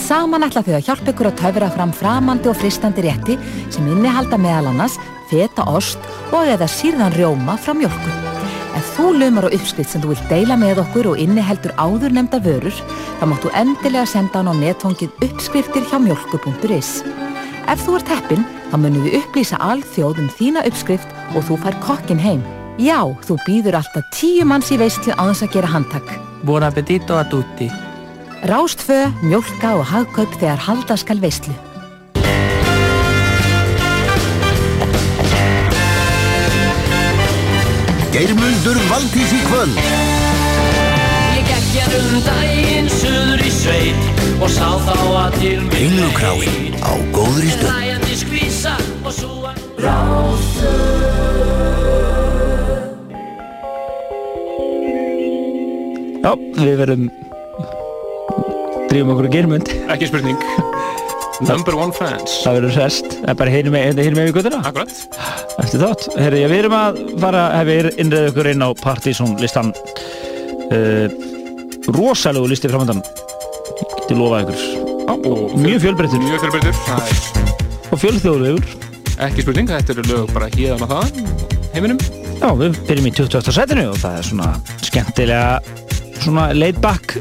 Saman 0.00 0.46
ætla 0.46 0.64
þau 0.64 0.74
að 0.78 0.86
hjálpa 0.88 1.12
ykkur 1.12 1.28
að 1.28 1.38
töfra 1.42 1.70
fram 1.74 1.92
framandi 1.92 2.48
og 2.48 2.56
fristandi 2.56 3.04
rétti 3.04 3.36
sem 3.68 3.86
innihalda 3.92 4.40
meðal 4.40 4.72
annars 4.72 4.96
feta 5.30 5.66
ost 5.68 6.00
og 6.32 6.48
eða 6.48 6.70
sírðan 6.70 7.14
rjóma 7.18 7.60
frá 7.60 7.76
mjölku. 7.76 8.18
Ef 8.78 8.94
þú 8.96 9.10
lumar 9.20 9.50
á 9.50 9.54
uppskrift 9.54 9.92
sem 9.92 10.00
þú 10.00 10.14
vilt 10.14 10.30
deila 10.32 10.56
með 10.56 10.80
okkur 10.86 11.12
og 11.12 11.20
inniheldur 11.20 11.76
áður 11.76 12.16
nefnda 12.16 12.40
vörur, 12.40 12.84
þá 13.20 13.24
máttu 13.28 13.52
endilega 13.52 14.06
senda 14.08 14.40
hann 14.40 14.50
á 14.50 14.54
netfangið 14.56 15.26
uppskriftir 15.28 15.84
hjá 15.90 16.00
mjölku.is. 16.00 17.02
Ef 17.70 17.84
þú 17.86 17.92
ert 18.00 18.08
heppinn, 18.10 18.40
þá 18.66 18.72
munum 18.82 19.04
við 19.06 19.20
upplýsa 19.20 19.58
alþjóð 19.62 20.18
um 20.18 20.30
þína 20.34 20.64
uppskrift 20.66 21.12
og 21.38 21.44
þú 21.46 21.58
fær 21.62 21.76
kokkin 21.84 22.18
heim. 22.18 22.40
Já, 22.82 22.98
þú 23.22 23.36
býður 23.44 23.76
alltaf 23.78 24.08
tíu 24.16 24.42
manns 24.42 24.72
í 24.74 24.78
veistlu 24.80 25.14
á 25.14 25.22
þess 25.28 25.44
að 25.46 25.52
gera 25.54 25.70
handtak. 25.70 26.08
Buon 26.42 26.66
appetito 26.66 27.14
a 27.14 27.22
tutti. 27.30 27.68
Rástfö, 28.50 29.04
mjólka 29.22 29.76
og 29.78 29.86
hagkaup 29.86 30.34
þegar 30.40 30.64
halda 30.66 30.96
skal 30.98 31.22
veistlu. 31.22 31.54
Geirmundur 38.10 38.80
Valdís 38.90 39.36
í 39.36 39.44
kvöld. 39.46 39.78
Ég 41.38 41.46
gekk 41.52 41.70
hér 41.76 42.00
um 42.00 42.18
daginn 42.26 42.90
suður 42.98 43.46
í 43.46 43.54
sveit 43.54 44.19
og 44.40 44.48
sá 44.48 44.68
þá 44.86 44.94
að 45.20 45.34
til 45.36 45.58
mig 45.66 45.82
Englukráin 45.84 46.76
á 46.80 46.92
góðri 47.12 47.50
stöð. 47.52 47.68
Læjandi 47.68 48.14
skvísa 48.16 48.72
og 49.04 49.12
svo 49.12 49.34
að 49.50 49.58
Já, 56.20 56.32
við 56.60 56.74
verum 56.80 57.06
drýfum 58.90 59.12
okkur 59.14 59.28
að 59.28 59.32
germund 59.34 59.70
Ekki 59.92 60.10
spurning. 60.10 60.36
Number 61.48 61.72
one 61.72 61.94
fans. 61.96 62.34
Það 62.44 62.58
verður 62.58 62.74
sest, 62.76 63.14
það 63.22 63.30
er 63.32 63.38
bara 63.40 63.54
heyri 63.54 63.72
með, 63.72 64.02
heyri 64.02 64.16
með 64.16 64.28
við 64.28 64.34
guttuna 64.36 64.60
Akkurat. 64.68 64.92
Eftir 65.62 65.80
þátt, 65.80 66.08
herri, 66.20 66.44
við 66.44 66.62
erum 66.64 66.76
að 66.76 67.00
fara 67.22 67.46
hef 67.56 67.68
við 67.70 67.90
innreið 67.96 68.30
okkur 68.34 68.50
inn 68.52 68.64
á 68.64 68.68
Partizón 68.80 69.36
listan 69.40 69.72
uh, 70.72 71.06
rosalegu 71.88 72.52
listi 72.52 72.68
framöndan 72.72 73.04
geti 74.10 74.18
lofað 74.18 74.42
ykkur 74.44 74.60
Já, 75.06 75.12
og 75.30 75.58
mjög 75.58 75.82
fjölbreyttur 75.84 76.22
Mjög 76.24 76.42
fjölbreyttur. 76.44 76.78
Það 76.86 77.10
er 77.10 77.18
og 77.90 77.98
fjölþjóðlegur 77.98 78.66
ekki 79.20 79.42
spurning. 79.44 79.68
Þetta 79.68 79.92
eru 79.96 80.04
lög 80.08 80.30
bara 80.32 80.46
híðan 80.54 80.84
og 80.86 80.92
þaðan 80.92 81.30
heiminum. 81.74 81.98
Já, 82.40 82.46
við 82.56 82.78
byrjum 82.88 83.08
í 83.10 83.12
20. 83.18 83.50
setinu 83.56 83.84
og 83.90 83.98
það 84.00 84.18
er 84.20 84.28
svona 84.28 84.48
skemmtilega 84.86 86.20
svona 86.22 86.46
laid 86.56 86.78
back 86.80 87.18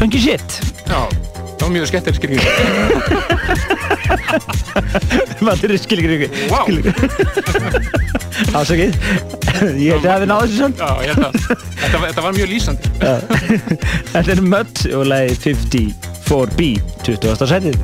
funky 0.00 0.20
shit 0.22 0.58
Já, 0.88 1.04
það 1.58 1.66
var 1.66 1.72
mjög 1.76 1.86
skemmtileg 1.90 2.16
skilgjum. 2.18 2.44
Maður 5.46 5.72
er 5.74 5.80
skilgringu 5.82 6.28
Vá. 6.50 6.60
Ásakið 8.58 8.92
Ég 9.82 9.90
held 9.94 10.04
að 10.04 10.08
það 10.08 10.20
við 10.22 10.28
náðu 10.30 10.44
þessu 10.44 10.58
samt 10.62 10.78
Já, 10.82 10.90
ég 11.02 11.10
held 11.12 11.24
að 11.24 11.32
þetta, 11.38 11.96
var- 11.98 12.08
þetta 12.10 12.24
var 12.26 12.32
mjög 12.38 12.48
lýsandi. 12.52 12.84
Þetta 14.12 14.30
er 14.36 14.40
Mudd 14.52 14.76
og 14.98 15.02
lagi 15.10 15.32
54B 15.46 16.60
20. 17.06 17.48
setið 17.54 17.74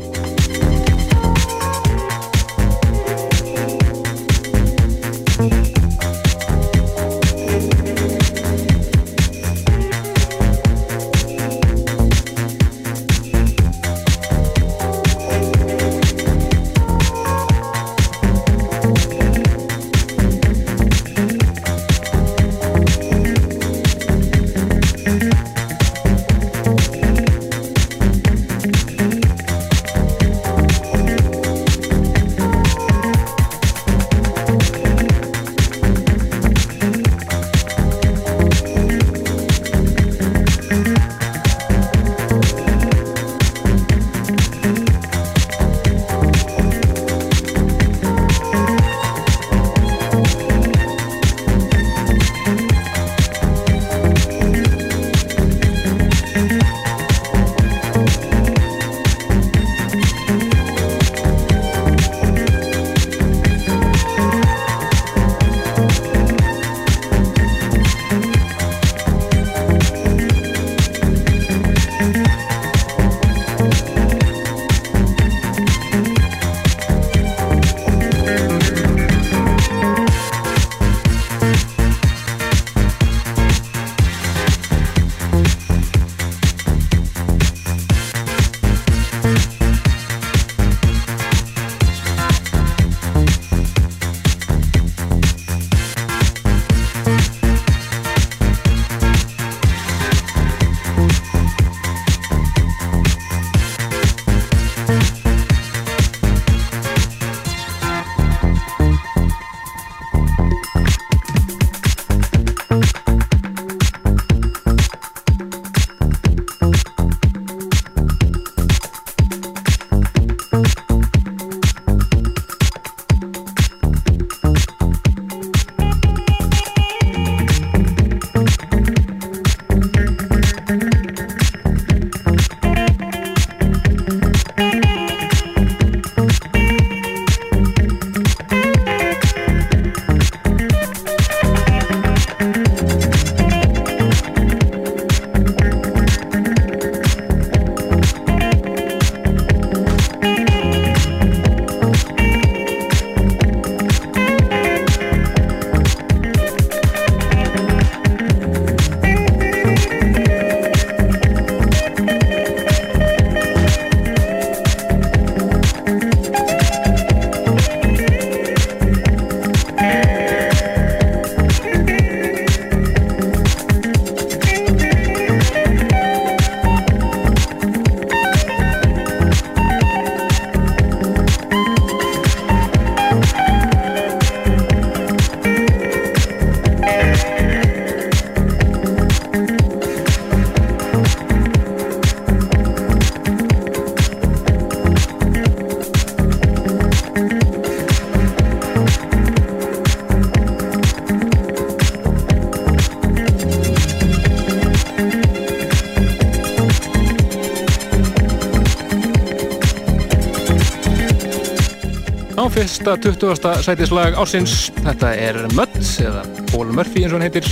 fyrsta 212.85 213.01
20. 213.01 213.63
sætislag 213.65 214.17
ásins. 214.21 214.55
Þetta 214.85 215.13
er 215.17 215.37
Mudd, 215.57 215.77
eða 216.03 216.25
Paul 216.51 216.73
Murphy 216.75 217.05
eins 217.05 217.15
og 217.15 217.21
hann 217.21 217.25
heitir. 217.25 217.47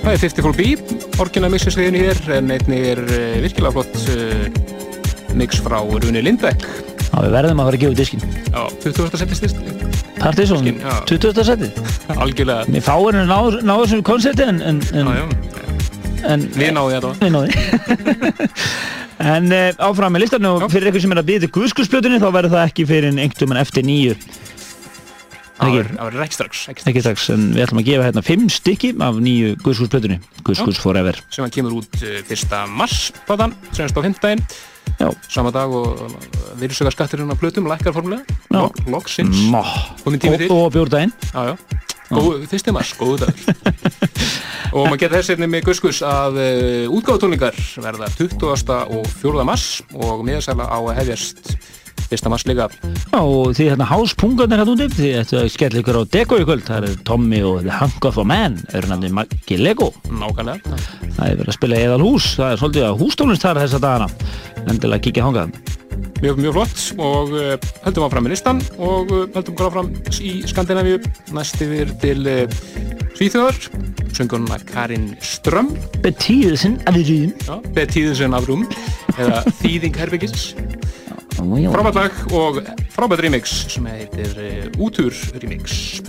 Það 0.00 0.12
er 0.12 0.20
54 0.22 0.54
B, 0.56 0.96
orginal 1.20 1.50
mixisviðinu 1.52 2.00
hér, 2.00 2.20
en 2.38 2.52
einnig 2.54 2.86
er 2.94 3.02
uh, 3.04 3.18
virkilega 3.44 3.74
flott 3.74 3.98
uh, 4.14 5.34
mix 5.36 5.60
frá 5.60 5.76
Rune 5.82 6.22
Lindbeck. 6.24 6.64
Já, 7.02 7.18
við 7.26 7.36
verðum 7.36 7.60
að 7.60 7.68
fara 7.68 7.76
að 7.76 7.82
gefa 7.82 7.92
út 7.92 8.00
diskinn. 8.00 8.24
Já, 8.48 8.62
20. 8.86 9.18
sætistist. 9.20 9.60
Já. 10.16 10.94
20. 11.10 11.42
setið. 11.50 11.82
Algjörlega. 12.22 12.70
Mér 12.72 12.86
fáir 12.86 13.20
að 13.20 13.28
ná, 13.60 13.74
þessum 13.82 14.04
koncerti 14.06 14.46
en, 14.46 14.62
en, 14.64 14.80
en, 14.96 15.12
Já, 15.12 15.20
já. 15.20 15.26
en 16.32 16.48
Við 16.56 16.72
náðum 16.78 16.96
þetta. 16.96 17.12
Við 17.26 17.36
náðum 17.36 18.56
En 19.16 19.48
uh, 19.48 19.70
áfram 19.80 20.12
með 20.12 20.26
listan 20.26 20.44
og 20.48 20.66
fyrir 20.68 20.90
eitthvað 20.90 21.06
sem 21.06 21.14
er 21.14 21.20
að 21.22 21.28
býða 21.30 21.44
til 21.46 21.52
guðskursplötunni 21.54 22.18
þá 22.20 22.26
verður 22.34 22.52
það 22.52 22.66
ekki 22.68 22.84
fyrir 22.88 23.14
einhvern 23.16 23.54
en 23.54 23.62
eftir 23.62 23.86
nýju 23.88 24.16
Það 25.66 26.06
verður- 26.06 26.24
ekki 26.26 26.36
strax, 26.38 26.62
ekki 26.72 27.02
strax. 27.02 27.26
en 27.34 27.44
við 27.56 27.64
ætlum 27.66 27.80
að 27.82 27.88
gefa 27.90 28.06
hérna 28.08 28.22
fimm 28.26 28.46
stykki 28.52 28.92
af 29.06 29.18
nýju 29.22 29.56
guðskursplötunni 29.64 30.18
Guðskurs 30.46 30.80
forever 30.82 31.18
sem 31.30 31.44
hann 31.44 31.54
kemur 31.54 31.78
út 31.80 32.00
uh, 32.02 32.20
1. 32.32 32.56
mars 32.72 33.12
platan, 33.26 33.54
semst 33.76 33.96
á 33.96 34.00
15. 34.02 34.44
Já. 34.96 35.10
Sama 35.28 35.50
dag 35.52 35.68
og 35.76 35.98
virðsöka 36.60 36.92
skatturinn 36.94 37.28
á 37.28 37.36
plötum, 37.36 37.66
lækkar 37.68 37.92
formulega. 37.92 38.22
Já. 38.48 38.62
Lok- 38.62 38.78
Loksins. 38.88 39.42
Má. 39.52 39.60
Kominn 40.04 40.22
tími 40.22 40.38
til. 40.40 40.48
Og, 40.54 40.70
já. 40.72 41.56
Góð, 42.06 42.44
fyrsti 42.46 42.70
mars, 42.70 42.92
góðu 42.94 43.24
dagur. 43.24 43.56
og 44.76 44.86
maður 44.86 45.00
geta 45.02 45.18
þess 45.18 45.32
einnig 45.34 45.50
með 45.50 45.64
Guskus 45.66 45.98
að 46.06 46.38
uh, 46.38 46.94
útgáðutónlingar 46.94 47.58
verða 47.82 48.08
20. 48.14 48.46
og 48.94 49.08
4. 49.24 49.46
mars 49.48 49.66
og 49.92 50.22
miðasæla 50.26 50.68
á 50.70 50.78
að 50.78 50.94
hefjast 51.00 51.56
1. 52.10 52.28
mars 52.30 52.44
líka. 52.46 52.68
Já, 53.12 53.20
og 53.20 53.54
því 53.56 53.68
hérna 53.70 53.86
háspungarnir 53.90 54.60
hérna 54.62 54.74
úti 54.76 54.88
því 54.94 55.10
þetta 55.20 55.44
skell 55.52 55.78
ykkur 55.80 55.98
á 55.98 56.02
Deko 56.16 56.38
í 56.40 56.46
kvöld 56.46 56.66
það 56.68 56.88
er 56.90 56.98
Tommy 57.08 57.40
og 57.46 57.66
Hunk 57.80 58.04
of 58.08 58.18
a 58.22 58.24
Man 58.24 58.58
eru 58.72 58.90
nefnir 58.92 59.14
Maggi 59.16 59.58
Lego 59.60 59.92
Nákvæmlega. 60.10 60.76
það 61.16 61.30
er 61.30 61.40
verið 61.40 61.48
að 61.52 61.58
spila 61.58 61.80
eðal 61.86 62.02
hús 62.04 62.28
það 62.36 62.52
er 62.52 62.60
svolítið 62.62 62.86
að 62.90 63.00
hústónlist 63.02 63.46
þar 63.46 63.62
þessa 63.64 63.82
dagana 63.82 64.08
endilega 64.66 65.04
kíkja 65.06 65.26
hangað 65.26 65.56
Mjög, 66.22 66.40
mjög 66.40 66.56
flott 66.56 66.82
og 67.02 67.32
uh, 67.36 67.54
höldum 67.84 68.06
áfram 68.06 68.24
með 68.26 68.34
listan 68.36 68.62
og 68.78 69.12
uh, 69.12 69.24
höldum 69.34 69.60
áfram 69.66 69.90
í 70.20 70.32
Skandinavíu. 70.48 71.00
Næst 71.36 71.60
yfir 71.64 71.92
til 72.02 72.22
uh, 72.24 72.58
Svíþjóðar, 73.16 73.58
söngunna 74.16 74.58
Karin 74.68 75.10
Ström. 75.24 75.72
Betíðisinn 76.04 76.80
af 76.88 76.96
rým 77.00 77.32
Já, 77.46 77.58
Betíðisinn 77.76 78.36
af 78.36 78.48
rúm 78.48 78.64
eða 79.16 79.42
Þýðing 79.60 80.00
Herbyggis 80.00 80.54
frábært 81.36 81.98
lag 81.98 82.20
og 82.32 82.62
frábært 82.94 83.26
remix 83.26 83.52
sem 83.72 83.86
heitir 83.90 84.72
Útur 84.80 85.12
remix. 85.36 86.00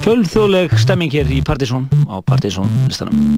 Fjölþjóðleg 0.00 0.72
stemming 0.80 1.12
hér 1.12 1.28
í 1.28 1.42
Partizón 1.44 1.90
á 2.08 2.22
Partizón 2.24 2.70
listanum 2.88 3.36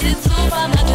It's 0.00 0.26
over. 0.26 0.87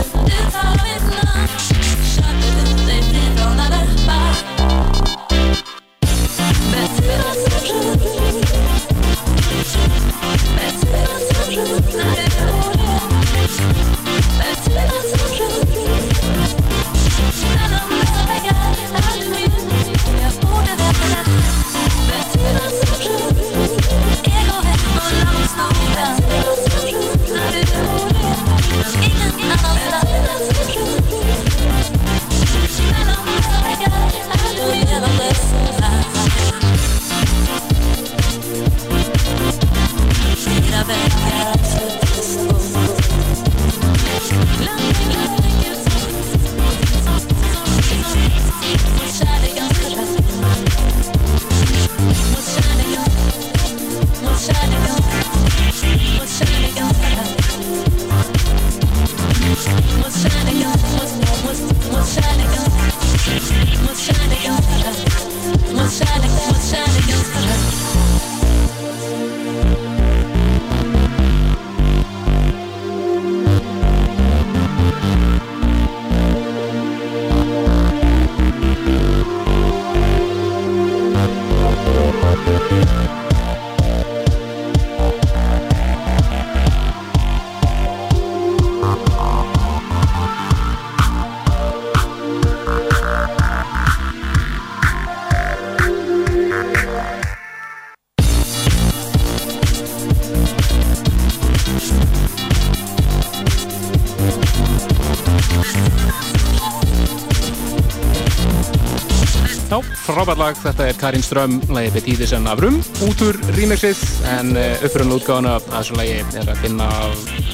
Frábært 110.23 110.39
lag, 110.39 110.55
þetta 110.55 110.85
er 110.87 110.95
Karin 110.95 111.23
Ström 111.25 111.55
lagi 111.75 111.89
Betíðisen 111.91 112.45
af 112.47 112.61
Rum, 112.63 112.77
út 113.03 113.21
úr 113.25 113.35
remixið 113.57 113.99
en 114.31 114.53
uh, 114.55 114.85
upprunnu 114.87 115.17
útgáðuna 115.17 115.57
að 115.57 115.65
þessu 115.73 115.97
lagi 115.97 116.13
er 116.39 116.51
að 116.53 116.61
finna 116.63 116.87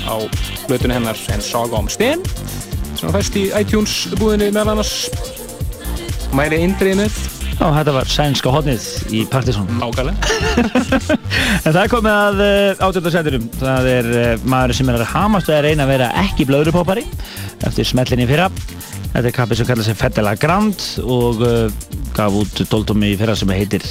á, 0.06 0.16
blötunni 0.68 1.00
hennar 1.00 1.18
en 1.34 1.42
Saga 1.42 1.80
om 1.80 1.90
Sten 1.90 2.22
sem 3.00 3.10
fæst 3.16 3.40
í 3.42 3.48
iTunes 3.58 3.96
búðinni 4.20 4.52
meðal 4.54 4.76
annars 4.76 4.94
mæri 6.38 6.60
indrið 6.68 7.00
með 7.02 7.18
Já, 7.56 7.66
þetta 7.80 7.96
var 7.98 8.12
sænska 8.14 8.54
hodnið 8.54 8.86
í 9.12 9.26
Partisón. 9.28 9.66
Nákvæmlega. 9.82 10.30
en 11.66 11.74
það 11.74 11.82
er 11.82 11.90
komið 11.92 12.14
að 12.14 12.44
uh, 12.46 12.84
átjöndarsæturum. 12.86 13.50
Það 13.60 13.90
er 13.98 14.12
uh, 14.14 14.30
maður 14.48 14.78
sem 14.78 14.94
er 14.94 15.02
að 15.02 15.10
hamast 15.12 15.52
að 15.52 15.66
reyna 15.66 15.84
að 15.84 15.92
vera 15.98 16.14
ekki 16.22 16.48
blöðrupoppari 16.48 17.04
eftir 17.68 17.90
smellinni 17.90 18.30
fyrra. 18.30 18.48
Þetta 19.10 19.26
er 19.26 19.36
kappið 19.36 19.60
sem 19.60 19.68
kallar 19.68 19.90
sig 19.90 20.00
Fedela 20.00 20.36
Grand 20.40 20.88
og 21.04 21.44
uh, 21.44 21.89
gaf 22.20 22.36
út 22.36 22.64
doldómi 22.70 23.14
í 23.14 23.20
fyrra 23.20 23.36
sem 23.40 23.52
heitir 23.56 23.86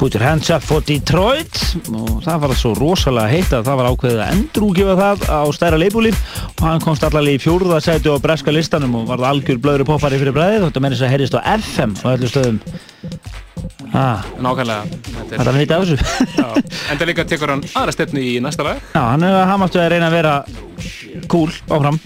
Put 0.00 0.14
Your 0.16 0.24
Hands 0.24 0.48
Up 0.54 0.62
for 0.64 0.80
Detroit. 0.80 1.58
Og 1.92 2.22
það 2.24 2.38
var 2.40 2.54
svo 2.56 2.70
rosalega 2.78 3.28
heitt 3.34 3.50
að 3.52 3.66
það 3.66 3.78
var 3.80 3.88
ákveðið 3.90 4.22
að 4.24 4.30
endrúgefa 4.32 4.94
það 4.96 5.24
á 5.28 5.40
stærra 5.52 5.80
leibúli. 5.80 6.12
Og 6.54 6.62
hann 6.64 6.80
komst 6.84 7.04
allavega 7.04 7.36
í 7.36 7.42
fjórða 7.42 7.82
sætu 7.84 8.14
á 8.16 8.22
breska 8.24 8.54
listanum 8.54 8.96
og 9.02 9.10
varð 9.10 9.28
algjör 9.28 9.60
blöðru 9.60 9.88
poppari 9.90 10.20
fyrir 10.22 10.36
bræðið 10.36 10.64
þetta 10.70 10.84
mennist 10.86 11.04
að 11.04 11.12
heyrist 11.12 11.36
á 11.36 11.40
FM 11.52 11.92
á 12.00 12.06
öllu 12.14 12.32
stöðum. 12.32 12.62
Ah, 13.92 14.24
Nákvæmlega. 14.40 15.00
Þetta 15.34 15.50
er 15.50 15.56
nýtt 15.58 15.76
af 15.76 15.84
þessu? 15.84 15.96
Já, 16.38 16.48
enda 16.94 17.08
líka 17.10 17.28
tekur 17.28 17.52
hann 17.52 17.64
aðra 17.76 17.92
stefnu 17.98 18.24
í 18.24 18.38
næsta 18.40 18.64
lag. 18.64 18.80
Já, 18.94 19.02
hann 19.02 19.26
er 19.26 19.36
að 19.42 19.48
hamastu 19.52 19.82
að 19.82 19.92
reyna 19.92 20.08
að 20.08 20.16
vera 20.16 20.34
cool 21.28 21.50
áfram 21.68 22.00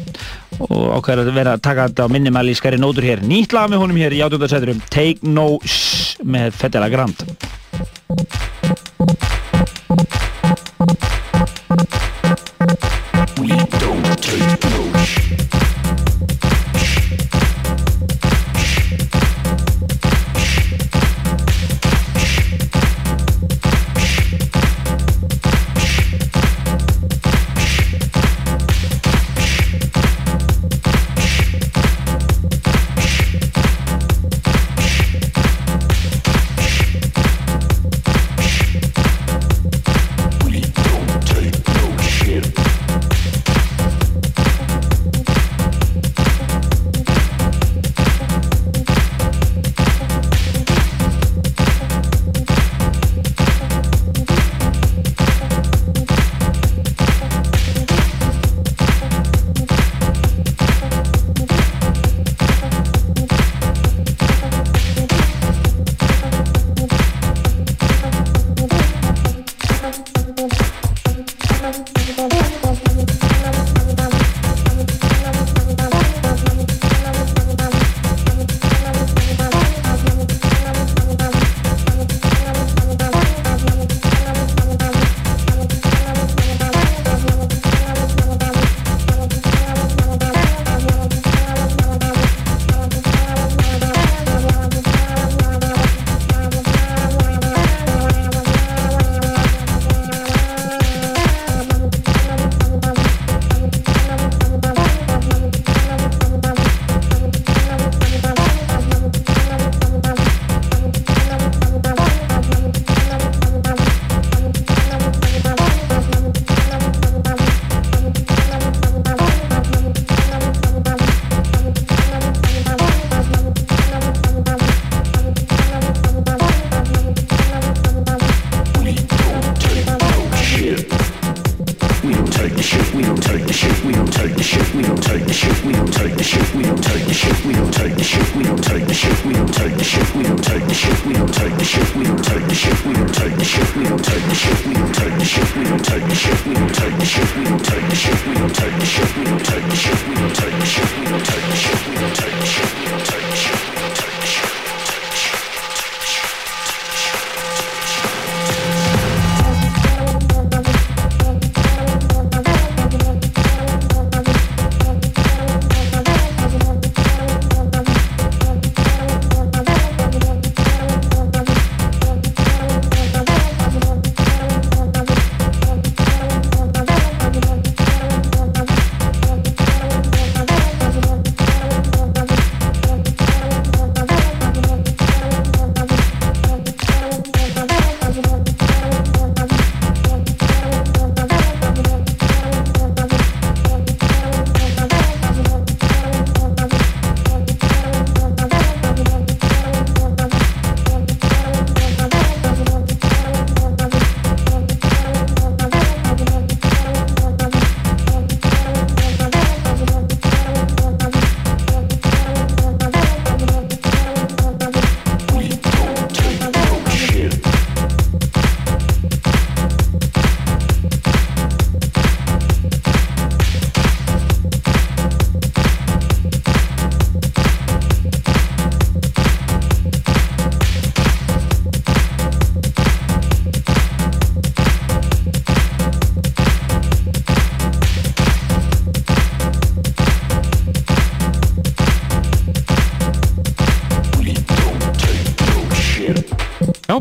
og 0.62 0.84
ákveður 0.98 1.30
að 1.30 1.38
vera 1.40 1.56
að 1.56 1.64
taka 1.66 1.88
þetta 1.88 2.06
á 2.06 2.12
minnimalískari 2.14 2.80
nótur 2.80 3.06
hér. 3.06 3.24
Nýtt 3.26 3.56
lag 3.56 3.72
með 3.72 3.84
honum 3.84 4.00
hér 4.04 4.16
í 4.16 4.22
átjöndarsæturum 4.26 4.84
Take 4.90 5.26
No 5.26 5.58
Shh 5.64 6.22
með 6.24 6.54
Fedela 6.58 6.90
Grand 6.92 7.43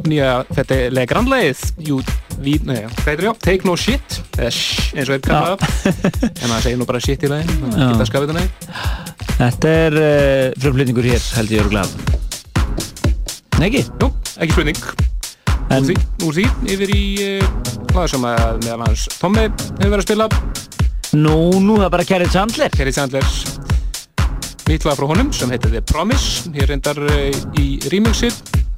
Já, 0.03 0.09
nýja 0.09 0.31
þetta 0.51 0.75
er 0.75 0.93
legrannlegið 0.97 1.59
Jú, 1.87 1.99
við, 2.43 2.65
nei, 2.67 2.81
hvað 2.89 3.07
heitir 3.07 3.27
það? 3.29 3.37
Take 3.45 3.67
no 3.69 3.75
shit. 3.79 4.17
Eða 4.35 4.49
shh, 4.51 4.89
eins 4.97 5.07
og 5.09 5.15
er 5.15 5.21
kallað 5.23 5.63
en 5.63 6.49
það 6.51 6.59
segir 6.65 6.79
nú 6.81 6.87
bara 6.89 6.99
shit 7.03 7.23
í 7.23 7.29
legin 7.31 7.53
þannig 7.61 7.77
að 7.79 7.93
geta 7.93 8.07
skafið 8.09 8.33
þetta 8.33 8.39
nei 8.41 8.47
Þetta 9.37 9.71
er 9.85 9.95
uh, 10.01 10.47
frumflutningur 10.59 11.07
hér 11.07 11.23
held 11.37 11.53
ég 11.55 11.63
örgulega 11.63 11.87
Nei 13.61 13.67
ekki? 13.69 13.83
Jú, 14.01 14.09
ekki 14.43 14.55
spurning. 14.57 14.83
En- 15.73 15.85
úr, 15.87 15.87
því, 15.87 15.95
úr 16.27 16.35
því 16.35 16.45
yfir 16.73 16.93
í 16.97 17.03
uh, 17.23 17.49
hlaða 17.93 18.07
sem 18.11 18.25
að 18.27 18.63
meðal 18.65 18.79
hans 18.87 19.05
Tommi 19.21 19.45
hefur 19.45 19.93
verið 19.93 19.99
að 20.01 20.07
spila. 20.07 20.27
Nú, 21.13 21.35
nú 21.61 21.77
það 21.77 21.85
er 21.87 21.93
bara 21.93 22.07
Kerry 22.09 22.27
Chandler. 22.33 22.73
Kerry 22.73 22.93
Chandler. 22.95 23.27
Nýtt 24.67 24.87
lag 24.87 24.97
frá 24.97 25.05
honum 25.11 25.29
sem 25.35 25.51
heitir 25.53 25.71
The 25.73 25.83
Promise. 25.85 26.49
Hér 26.57 26.73
reyndar 26.73 26.99
uh, 27.05 27.29
í 27.61 27.77
remixi. 27.93 28.33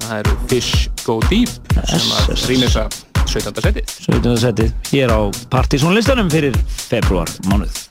Það 0.06 0.20
eru 0.20 0.36
Fish 0.52 0.85
Go 1.06 1.20
Deep 1.30 1.48
sem 1.86 2.08
að 2.10 2.30
Yes. 2.32 2.46
remixa 2.50 2.86
17. 3.26 3.62
setið 3.62 3.92
17. 4.06 4.36
setið 4.42 4.72
hér 4.90 5.12
á 5.14 5.20
partysónlistanum 5.54 6.30
fyrir 6.32 6.56
februar 6.66 7.30
mánuð 7.46 7.85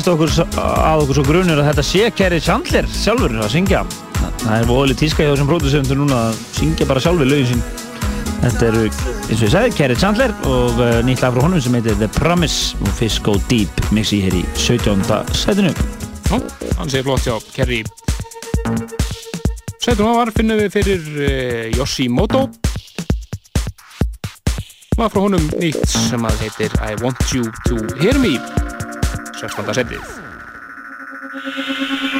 Já, 0.00 0.06
leiðist 0.06 0.14
okkur 0.16 0.60
að 0.64 1.02
okkur 1.02 1.16
svo 1.18 1.22
grunur 1.26 1.58
að 1.60 1.66
þetta 1.68 1.82
sé 1.84 2.06
Kerry 2.16 2.38
Chandler 2.40 2.86
sjálfur 2.88 3.34
að 3.36 3.50
syngja. 3.52 3.80
Það 4.40 4.54
er 4.54 4.68
voðalega 4.70 5.00
tíska 5.02 5.26
hjá 5.26 5.32
þessum 5.34 5.48
pródusendur 5.50 5.98
núna 6.00 6.20
að 6.30 6.38
syngja 6.56 6.86
bara 6.88 7.02
sjálfur 7.04 7.28
lögin 7.28 7.50
sín. 7.50 7.60
Þetta 8.40 8.68
eru, 8.70 8.84
eins 8.86 9.34
og 9.34 9.44
ég 9.44 9.52
sagði, 9.52 9.74
Kerry 9.76 9.98
Chandler 10.00 10.32
og 10.48 10.80
uh, 10.80 10.94
nýtt 11.04 11.20
lag 11.20 11.34
frá 11.36 11.44
honum 11.44 11.60
sem 11.60 11.76
heitir 11.76 11.98
The 12.00 12.08
Promise 12.14 12.80
og 12.80 12.94
Fish 12.96 13.20
Go 13.26 13.34
Deep 13.50 13.82
mixi 13.92 14.22
hér 14.24 14.38
í 14.40 14.40
17. 14.56 15.04
setinu. 15.36 15.74
Já, 16.30 16.40
hann 16.78 16.94
sé 16.94 17.04
flott 17.04 17.28
hjá 17.28 17.36
Kerry. 17.52 17.82
Sætum 19.84 20.14
á 20.16 20.22
var 20.22 20.32
finnum 20.32 20.62
við 20.64 20.72
fyrir 20.78 21.12
uh, 21.12 21.68
Yoshimoto. 21.76 22.46
Var 24.96 25.12
frá 25.12 25.22
honum 25.26 25.44
nýtt 25.60 25.84
sem 25.92 26.24
að 26.24 26.46
heitir 26.46 26.80
I 26.80 26.96
Want 27.04 27.36
You 27.36 27.52
To 27.68 27.84
Hear 28.00 28.16
Me. 28.24 28.38
16. 29.40 29.72
setið. 29.80 30.04
I 31.32 32.19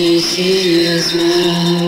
I 0.00 0.02
want 0.02 0.12
to 0.14 0.20
see 0.20 0.80
you 0.80 0.98
smile. 0.98 1.79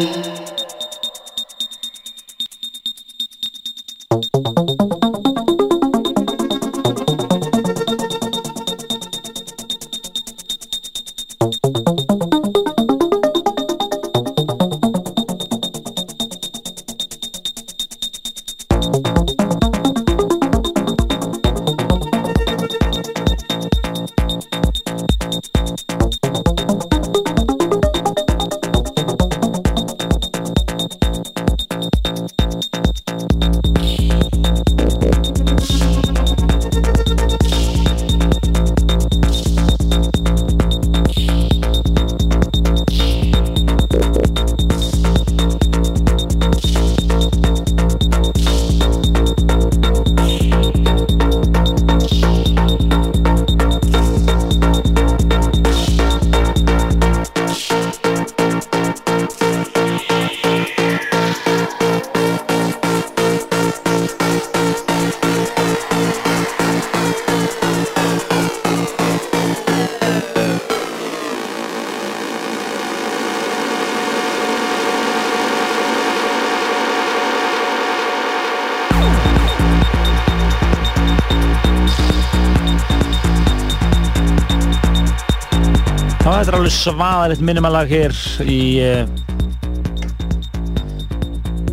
Þetta 86.42 86.56
er 86.56 86.58
alveg 86.58 86.72
svaðaritt 86.74 87.42
minimalag 87.46 87.92
hér 87.94 88.14
í 88.50 88.62
eh, 88.82 89.04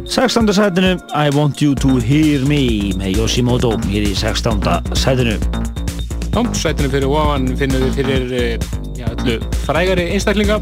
16. 0.05 0.51
sætinu 0.53 0.91
I 1.09 1.31
want 1.33 1.63
you 1.63 1.73
to 1.81 1.95
hear 1.97 2.43
me 2.45 2.91
með 2.99 3.17
Yoshimoto 3.17 3.71
hér 3.87 4.05
í 4.05 4.11
16. 4.13 4.61
sætinu 4.93 5.39
Já, 5.41 6.43
sætinu 6.53 6.91
fyrir 6.93 7.09
ofan 7.09 7.49
finnum 7.57 7.81
við 7.87 7.97
fyrir 7.97 8.35
eh, 8.37 8.67
já, 8.93 9.07
öllu 9.09 9.39
frægari 9.63 10.05
einstaklinga 10.13 10.59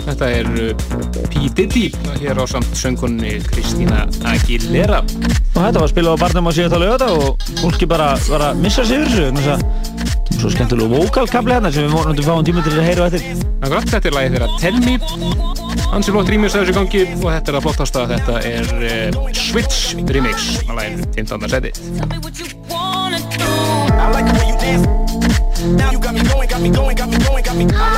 Þetta 0.00 0.32
er 0.40 0.50
eh, 0.64 0.74
P. 1.30 1.46
Diddy 1.60 1.84
hér 2.24 2.42
á 2.42 2.44
samt 2.50 2.74
söngunni 2.74 3.36
Kristína 3.52 4.02
Aguilera 4.32 4.98
Og 4.98 5.60
þetta 5.60 5.78
var 5.78 5.86
að 5.86 5.92
spila 5.94 6.18
á 6.18 6.22
barnum 6.26 6.50
á 6.50 6.52
síðan 6.58 6.74
tala 6.74 7.14
og 7.14 7.46
fólki 7.62 7.86
bara 7.86 8.16
var 8.26 8.48
að 8.48 8.66
missa 8.66 8.82
sig 8.82 9.06
fyrir 9.06 9.30
þessu 9.38 9.61
svo 10.42 10.50
skemmtilegu 10.50 10.90
vokalkabli 10.90 11.54
hérna 11.54 11.70
sem 11.70 11.86
við 11.86 11.94
vonandi 11.94 12.26
fáum 12.26 12.42
tíma 12.46 12.64
til 12.66 12.74
að 12.74 12.86
heyra 12.88 13.06
og 13.06 13.12
eftir. 13.12 13.44
Akkurat, 13.62 13.86
þetta 13.92 14.08
er 14.10 14.16
lagið 14.16 14.32
þeirra 14.36 14.48
Tell 14.58 14.78
Me 14.82 14.94
hansi 15.92 16.12
flott 16.14 16.30
rýmjus 16.32 16.56
að 16.56 16.64
þessu 16.64 16.74
gangi 16.78 17.02
og 17.20 17.28
þetta 17.28 17.52
er 17.52 17.58
að 17.58 17.64
flottast 17.66 17.98
að 18.00 18.14
þetta 18.16 18.34
er 18.48 18.64
uh, 18.88 19.30
Switch 19.36 19.92
remix 20.08 20.38
að 20.64 20.74
lagið 20.80 21.00
15. 21.20 21.48
seti 21.52 21.70
I 24.02 24.10
like 24.10 24.26
the 24.26 24.34
way 24.34 24.48
you 24.50 24.56
dance. 24.58 24.86
Now 25.78 25.92
you 25.92 26.00
got 26.00 26.14
me 26.14 26.22
going, 26.26 26.48
got 26.48 26.60
me 26.60 26.70
going, 26.70 26.96
got 26.96 27.08
me 27.08 27.18
going, 27.18 27.44
got 27.44 27.56
me 27.56 27.64
going. 27.66 27.91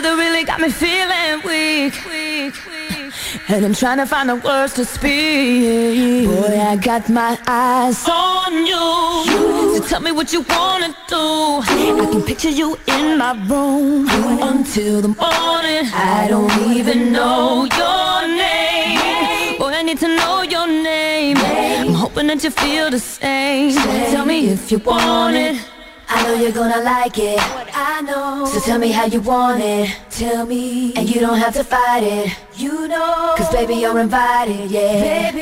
That 0.00 0.16
really 0.16 0.44
got 0.44 0.60
me 0.60 0.70
feeling 0.70 1.42
weak. 1.44 1.94
And 3.48 3.64
I'm 3.64 3.74
trying 3.74 3.98
to 3.98 4.06
find 4.06 4.28
the 4.28 4.36
words 4.36 4.74
to 4.74 4.84
speak. 4.84 6.26
Boy, 6.26 6.58
I 6.58 6.76
got 6.76 7.08
my 7.08 7.38
eyes 7.46 8.08
on 8.08 8.66
you. 8.66 9.76
So 9.76 9.84
tell 9.88 10.00
me 10.00 10.12
what 10.12 10.32
you 10.32 10.42
wanna 10.48 10.94
do. 11.08 11.60
I 11.62 12.08
can 12.10 12.22
picture 12.22 12.50
you 12.50 12.78
in 12.86 13.18
my 13.18 13.32
room 13.46 14.08
until 14.42 15.02
the 15.02 15.08
morning. 15.08 15.84
I 15.92 16.26
don't 16.28 16.52
even 16.72 17.12
know 17.12 17.64
your 17.64 18.28
name. 18.28 19.58
Boy, 19.58 19.72
I 19.74 19.82
need 19.82 19.98
to 19.98 20.08
know 20.08 20.42
your 20.42 20.66
name. 20.66 21.36
I'm 21.38 21.94
hoping 21.94 22.28
that 22.28 22.42
you 22.44 22.50
feel 22.50 22.90
the 22.90 22.98
same. 22.98 23.74
Tell 24.10 24.24
me 24.24 24.48
if 24.50 24.70
you 24.70 24.78
want 24.78 25.36
it. 25.36 25.56
I 26.08 26.22
know 26.24 26.34
you're 26.34 26.52
gonna 26.52 26.82
like 26.82 27.18
it. 27.18 27.61
So 28.52 28.60
tell 28.60 28.78
me 28.78 28.90
how 28.92 29.06
you 29.06 29.22
want 29.22 29.62
it. 29.62 29.96
Tell 30.10 30.44
me. 30.44 30.92
And 30.94 31.08
you 31.08 31.20
don't 31.20 31.38
have 31.38 31.54
to 31.54 31.64
fight 31.64 32.02
it. 32.02 32.36
You 32.54 32.86
know. 32.86 33.32
Cause 33.34 33.50
baby, 33.50 33.76
you're 33.76 33.98
invited, 33.98 34.70
yeah. 34.70 35.30
Baby. 35.32 35.41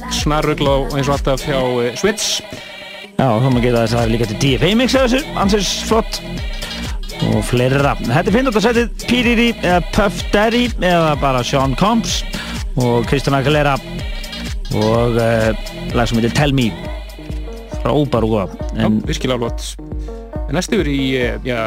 snarrugl 0.21 0.67
á 0.69 0.75
eins 0.95 1.07
og 1.09 1.15
alltaf 1.17 1.43
hjá 1.47 1.57
uh, 1.61 1.89
Switch 1.99 2.41
Já, 3.21 3.27
þá 3.37 3.47
maður 3.51 3.65
geta 3.67 3.81
þess 3.83 3.93
að 3.93 3.97
það 3.99 4.05
er 4.07 4.11
líka 4.15 4.27
til 4.31 4.37
DFA 4.41 4.69
mix 4.79 4.95
af 4.97 5.03
þessu, 5.11 5.19
ansins 5.37 5.71
flott 5.85 6.21
og 7.21 7.43
fleira. 7.45 7.91
Þetta 8.01 8.31
er 8.31 8.33
15. 8.33 8.61
setið 8.65 8.87
P. 9.05 9.19
Diddy 9.27 9.49
eða 9.61 9.81
Puff 9.93 10.23
Daddy 10.33 10.63
eða 10.81 11.11
bara 11.21 11.43
Sean 11.45 11.75
Combs 11.77 12.21
og 12.81 13.05
Kristján 13.11 13.37
Aguilera 13.37 13.75
og 14.73 15.19
uh, 15.21 15.51
lag 15.93 16.09
sem 16.09 16.17
heitir 16.17 16.33
Tell 16.37 16.55
Me 16.57 16.71
frábær 17.81 18.25
og 18.25 18.33
góða 18.33 18.47
Já, 18.77 18.89
virkilega 19.09 19.37
flott. 19.41 19.69
En 20.47 20.57
næst 20.57 20.73
yfir 20.75 20.89
í, 20.91 20.99
eh, 21.17 21.37
já, 21.45 21.59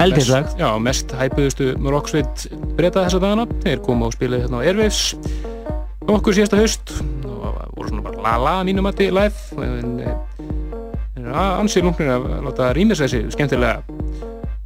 Eldheislag. 0.00 0.44
mest- 0.46 0.60
Já, 0.60 0.68
mest 0.78 1.12
hæpuðustu 1.18 1.70
rocksveit 1.90 2.44
breyta 2.76 3.06
þessa 3.06 3.20
dagana. 3.24 3.46
Þeir 3.64 3.80
komu 3.84 4.06
og 4.06 4.14
spilaði 4.14 4.44
hérna 4.46 4.60
á 4.60 4.66
Airwaves 4.68 5.00
okkur 6.08 6.36
síðasta 6.36 6.60
og 6.60 7.17
voru 7.78 7.92
svona 7.92 8.04
bara 8.04 8.24
la-la 8.24 8.54
að 8.60 8.68
mínum 8.70 8.86
mati 8.88 9.08
live. 9.14 9.62
En 9.64 9.94
eh, 10.02 10.16
eru 11.18 11.36
ansið 11.38 11.86
lungnir 11.86 12.12
að 12.16 12.28
láta 12.46 12.72
rýmis 12.76 13.02
þessi 13.04 13.24
skemmtilega 13.34 13.82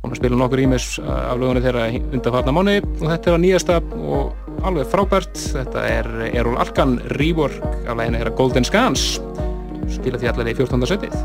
og 0.03 0.11
að 0.11 0.19
spila 0.19 0.39
nokkur 0.41 0.59
rýmis 0.59 0.87
af 1.05 1.39
lögunni 1.39 1.63
þeirra 1.63 1.87
undanfarna 2.01 2.57
mánu 2.57 2.79
og 2.83 3.07
þetta 3.07 3.37
að 3.37 3.43
nýjasta 3.45 3.79
og 4.01 4.67
alveg 4.67 4.91
frábært. 4.91 5.47
Þetta 5.55 5.87
er 5.89 6.11
Erol 6.33 6.59
Arkan 6.63 6.99
rework 7.19 7.63
af 7.87 7.97
læginu 8.01 8.21
þeirra 8.23 8.37
Golden 8.41 8.69
Scans. 8.69 9.07
Spila 9.93 10.19
því 10.19 10.33
allir 10.33 10.53
í 10.55 10.59
14. 10.59 10.91
setið 10.91 11.17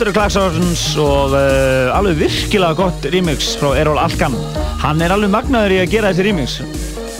þetta 0.00 0.08
eru 0.08 0.16
Klaxons 0.16 0.82
og 0.96 1.34
uh, 1.36 1.90
alveg 1.92 2.22
virkilega 2.22 2.72
gott 2.78 3.04
remix 3.12 3.50
frá 3.60 3.74
Errol 3.76 3.98
Alkan. 4.00 4.32
Hann 4.80 5.02
er 5.04 5.12
alveg 5.12 5.28
magnaður 5.34 5.74
í 5.74 5.80
að 5.82 5.90
gera 5.92 6.12
þessi 6.14 6.24
remix. 6.24 6.54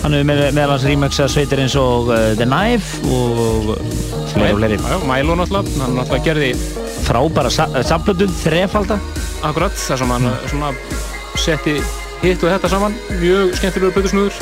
Hann 0.01 0.17
hefur 0.17 0.29
með, 0.31 0.41
meðal 0.57 0.73
hans 0.73 0.87
remixa 0.89 1.27
sveitir 1.29 1.61
eins 1.61 1.75
og 1.77 2.09
uh, 2.09 2.31
The 2.39 2.47
Knife 2.49 3.03
og 3.13 3.75
fleiri 4.33 4.55
og 4.55 4.63
fleiri. 4.63 4.79
Já, 4.81 4.97
Milo 5.11 5.37
náttúrulega, 5.37 5.77
hann 5.83 5.99
náttúrulega 5.99 6.25
gerði 6.31 6.53
Frábæra 7.05 7.53
sa 7.53 7.67
samplötun, 7.85 8.33
þrefalda. 8.41 8.97
akkurat 9.45 9.77
þar 9.77 10.01
sem 10.01 10.15
hann 10.15 10.31
svona 10.47 10.71
setti 11.37 11.75
hitt 12.23 12.47
og 12.47 12.55
þetta 12.55 12.71
saman, 12.73 12.97
mjög 13.21 13.59
skemmtilegur 13.61 13.99
plötusnúður. 13.99 14.41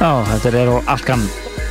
Já, 0.00 0.10
þetta 0.32 0.50
er 0.50 0.58
Errol 0.64 0.82
Alkan. 0.90 1.22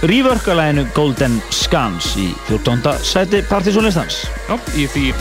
Rework-alæginu 0.08 0.88
Golden 0.96 1.42
Scans 1.52 2.14
í 2.22 2.30
14. 2.48 2.96
sæti 3.04 3.44
partysónlistans. 3.50 4.24
Já, 4.48 4.56
í 4.78 4.88
því 4.94 5.12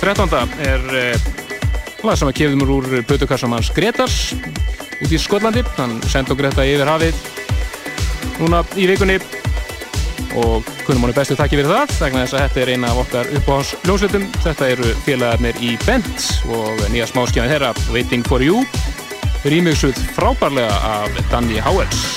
13. 0.00 0.56
er 0.64 0.86
eh, 0.96 1.28
lag 2.02 2.16
sem 2.16 2.30
að 2.30 2.38
kefðum 2.38 2.64
úr 2.72 2.88
plötukassam 3.04 3.52
hans 3.52 3.68
Gretars 3.76 4.32
út 5.00 5.12
í 5.12 5.20
Skotlandi. 5.20 5.64
Hann 5.76 5.98
sendi 6.08 6.32
okkur 6.34 6.48
þetta 6.48 6.66
yfir 6.68 6.90
hafið 6.90 7.20
núna 8.40 8.62
í 8.80 8.88
vikunni 8.88 9.18
og 10.40 10.68
kunum 10.86 11.04
hann 11.04 11.14
bestu 11.16 11.36
takki 11.36 11.58
fyrir 11.58 11.72
það 11.72 11.92
vegna 12.00 12.24
þess 12.24 12.36
að 12.38 12.44
þetta 12.46 12.62
er 12.62 12.72
eina 12.74 12.92
af 12.92 13.02
okkar 13.04 13.34
uppáhans 13.40 13.74
ljónsveitum. 13.84 14.28
Þetta 14.44 14.70
eru 14.76 14.94
félagarnir 15.04 15.60
í 15.60 15.74
Bent 15.84 16.30
og 16.48 16.80
nýja 16.94 17.10
smáskjáni 17.10 17.52
þeirra 17.52 17.74
Waiting 17.92 18.24
for 18.26 18.44
You 18.44 18.64
rýmixuð 19.44 20.00
frábærlega 20.16 20.80
af 20.94 21.22
Danny 21.30 21.60
Howells. 21.64 22.09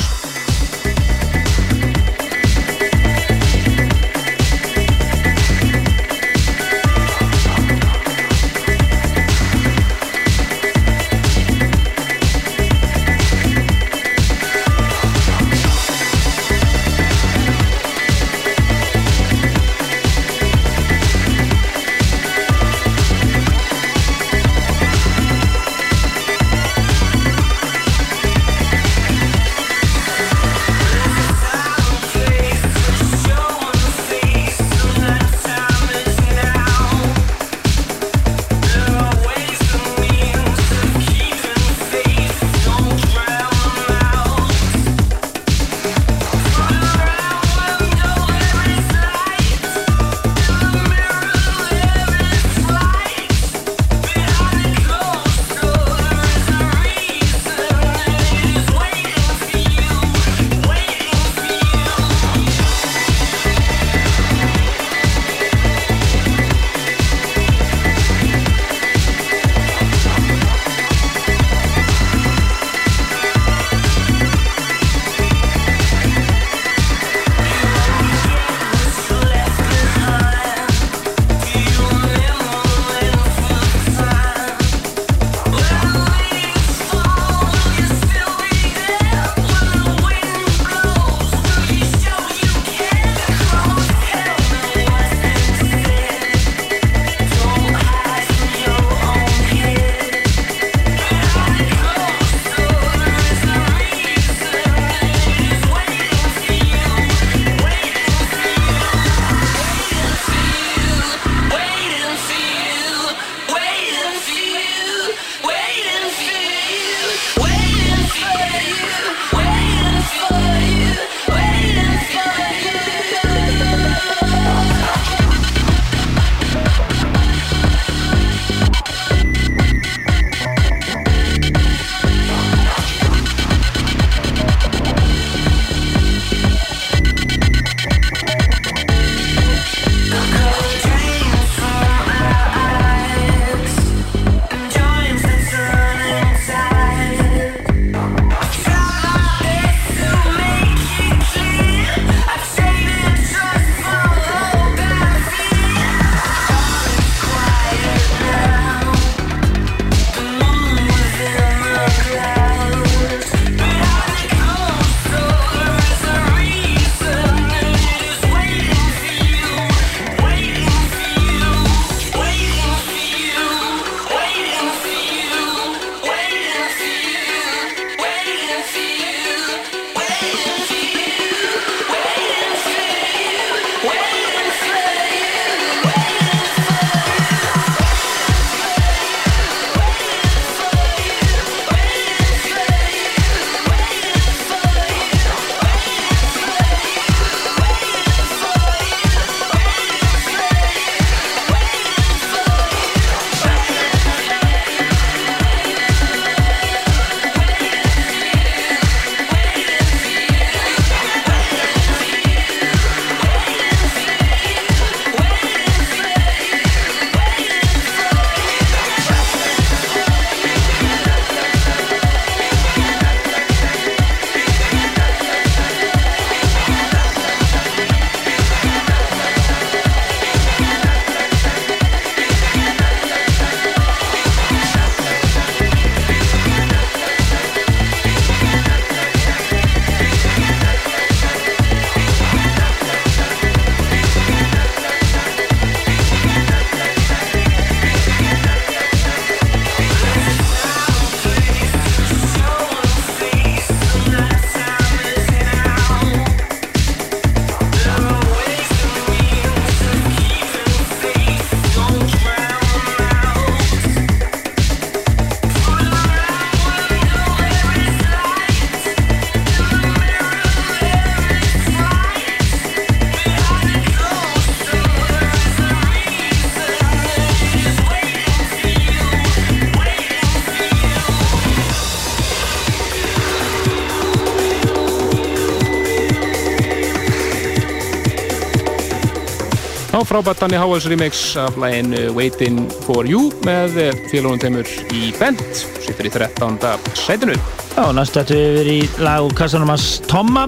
Frábært 290.14 290.44
Danny 290.44 290.58
Howells 290.62 290.86
remix 290.86 291.36
af 291.42 291.56
lægin 291.58 291.96
Waiting 292.14 292.72
for 292.86 293.08
You 293.10 293.32
með 293.48 293.78
eh, 293.82 293.96
félagunum 294.12 294.38
teimur 294.44 294.68
í 294.94 295.08
bent 295.18 295.42
sittur 295.82 296.06
í 296.06 296.12
13. 296.14 296.60
sætinu. 296.94 297.34
Já, 297.74 297.88
næst 297.98 298.20
ættum 298.22 298.38
við 298.38 298.60
verið 298.60 298.84
í 298.84 299.02
lag 299.02 299.26
úr 299.26 299.34
kassanum 299.40 299.72
hans 299.74 299.88
Tomma. 300.06 300.44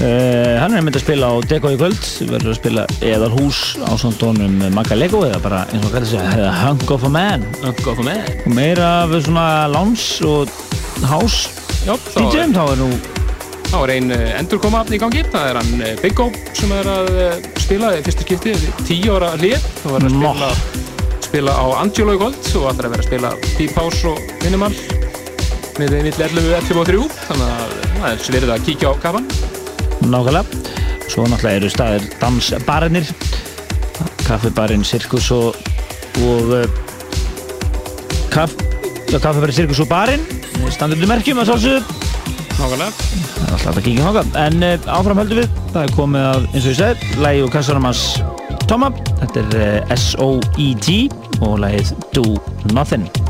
Uh, 0.00 0.58
Hann 0.58 0.74
er 0.74 0.82
myndið 0.82 0.98
að 0.98 1.04
spila 1.04 1.30
á 1.30 1.34
Deko 1.46 1.70
í 1.70 1.78
kvöld 1.78 2.10
verður 2.32 2.50
að 2.50 2.58
spila 2.58 2.88
Eðalhús 3.06 3.62
á 3.86 3.94
svona 3.94 4.18
tónum 4.18 4.58
Magga 4.74 4.98
Lego 4.98 5.22
eða 5.28 5.38
bara 5.44 5.62
eins 5.70 5.86
og 5.86 5.94
hvað 5.94 6.08
það 6.08 6.10
segja 6.16 6.52
Hunk 6.64 6.90
of 6.90 7.06
a 7.06 7.14
Man. 7.14 7.46
Og 7.70 8.50
meira 8.50 8.92
af 9.04 9.14
svona 9.28 9.48
lounge 9.70 10.26
og 10.26 10.50
house. 11.06 11.54
DJ-um 11.86 12.56
þá 12.56 12.64
er 12.66 12.82
nú 12.82 12.94
Þá 13.70 13.78
er 13.84 13.94
ein 13.94 14.14
eh, 14.14 14.30
endurkoma 14.40 14.82
í 14.90 14.98
gangi, 15.02 15.22
það 15.30 15.52
er 15.52 15.60
hann 15.62 15.84
Big 16.02 16.18
O 16.22 16.32
sem 16.54 16.74
er 16.74 16.90
að 16.98 17.53
eh, 17.64 17.68
spila 17.68 17.92
í 17.96 18.02
fyrsta 18.04 18.24
skipti, 18.24 18.52
tíu 18.84 19.14
ára 19.16 19.30
hlið. 19.38 19.62
Þá 19.80 19.86
er 19.88 20.04
að 20.04 20.14
spila, 20.14 20.48
spila 21.24 21.54
á 21.56 21.64
Angelo 21.80 22.14
í 22.14 22.20
kvöld 22.20 22.48
og 22.60 22.66
ætlar 22.70 22.88
að 22.88 22.94
vera 22.94 23.04
að 23.04 23.08
spila 23.08 23.30
Deep 23.56 23.78
House 23.78 24.10
og 24.10 24.20
Minimal 24.44 24.72
með 25.80 25.96
mitt 26.04 26.20
11, 26.20 26.50
11 26.60 26.78
og 26.78 26.86
3 26.86 27.06
þannig 27.24 27.48
að 27.48 27.72
það 27.94 28.06
er 28.10 28.20
sverið 28.22 28.52
að 28.54 28.66
kíkja 28.68 28.92
á 28.92 28.94
kapan 29.02 29.26
nákvæmlega. 30.04 30.44
Svo 31.08 31.24
náttúrulega 31.28 31.60
eru 31.62 31.72
staðir 31.72 32.06
dansbarinnir 32.20 33.10
kaffibarinn, 34.24 34.84
sirkus 34.86 35.30
og 35.34 35.56
og 36.22 36.52
uh, 36.54 36.62
kaff, 38.30 38.54
já, 39.10 39.18
kaffibarinn, 39.18 39.56
sirkus 39.56 39.82
og 39.82 39.90
barinn 39.90 40.24
standur 40.74 41.00
til 41.00 41.10
merkjum 41.10 41.42
að 41.42 41.54
sálsögðu 41.54 42.00
Nákvæmlega. 42.54 42.90
Það 42.94 43.44
er 43.48 43.54
alltaf 43.56 43.76
að 43.78 43.84
kíkja 43.88 44.08
þáka 44.10 44.46
En 44.46 44.66
uh, 44.68 44.90
áfram 45.00 45.24
höldum 45.24 45.42
við 45.42 45.63
Það 45.74 45.88
er 45.88 45.92
komið 45.96 46.24
að, 46.28 46.44
eins 46.52 46.66
og 46.68 46.70
ég 46.70 46.76
segi, 46.78 47.16
lægi 47.18 47.42
og 47.42 47.50
kassanum 47.50 47.88
hans 47.88 48.04
Toma 48.70 48.92
Þetta 49.24 49.42
er 49.42 49.58
uh, 49.58 49.94
S-O-E-T 49.98 50.96
og 51.42 51.58
lægið 51.64 51.94
Do 52.14 52.28
Nothing 52.70 53.23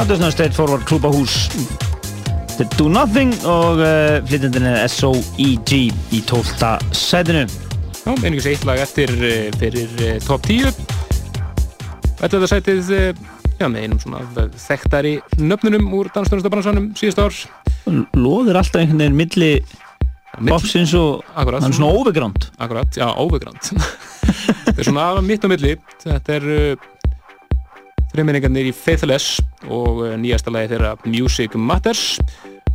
Þetta 0.00 0.14
er 0.14 0.18
svona 0.22 0.32
State 0.32 0.56
Forward 0.56 0.84
klúbahús 0.88 1.32
Mr. 1.52 2.64
Do 2.78 2.86
Nothing 2.88 3.34
og 3.44 3.82
uh, 3.84 4.14
flytjandinn 4.24 4.64
er 4.70 4.86
S.O.E.G. 4.86 5.80
í 6.16 6.20
12. 6.24 6.70
sætinu. 6.96 7.42
Já, 7.44 8.14
einingis 8.14 8.46
eitt 8.48 8.64
lag 8.64 8.80
eftir 8.80 9.12
eh, 9.20 9.50
fyrir 9.60 9.92
eh, 10.00 10.14
top 10.24 10.48
10 10.48 10.72
Þetta 12.22 12.48
sætið 12.48 12.88
eh, 12.96 13.20
já, 13.60 13.66
með 13.66 13.84
einum 13.84 14.00
svona 14.00 14.46
þekktari 14.56 15.12
nöfnunum 15.36 15.92
úr 15.98 16.08
dansstjórnustabransanum 16.16 16.88
síðust 16.96 17.20
ár 17.20 17.36
Lóður 18.16 18.62
alltaf 18.62 18.80
einhvern 18.80 19.04
veginn 19.04 19.20
milli 19.20 19.52
popsins 20.48 20.96
og 20.96 21.20
Akkurat, 21.34 21.60
hann 21.60 21.74
er 21.74 21.76
svona 21.76 21.92
overground. 22.00 22.48
Akkurat, 22.56 22.88
já, 22.96 23.04
overground 23.20 23.60
Þetta 24.64 24.78
er 24.78 24.88
svona 24.88 25.12
mitt 25.28 25.44
á 25.44 25.48
milli 25.52 25.76
Þetta 26.08 26.38
er 26.40 26.50
uh, 26.56 26.90
þrjuminningarnir 28.14 28.72
í 28.72 28.76
Faithless 28.80 29.42
og 29.70 30.04
uh, 30.04 30.14
nýjasta 30.20 30.52
lagi 30.52 30.72
þeirra 30.74 30.96
Music 31.06 31.56
Matters. 31.56 32.20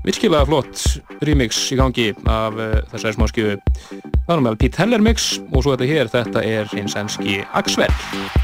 Virkilega 0.05 0.45
flott 0.45 0.77
remix 1.25 1.63
í 1.73 1.79
gangi 1.79 2.11
af 2.29 2.57
uh, 2.57 2.81
þessari 2.91 3.17
smáskjöfu 3.17 3.55
það 4.25 4.35
er 4.35 4.43
með 4.47 4.59
Pete 4.61 4.81
Heller 4.81 5.01
mix 5.05 5.27
og 5.51 5.59
svo 5.61 5.75
þetta 5.75 5.89
hér, 5.89 6.11
þetta 6.13 6.39
er 6.45 6.65
hins 6.73 6.97
enski 6.99 7.39
Axwell. 7.57 7.93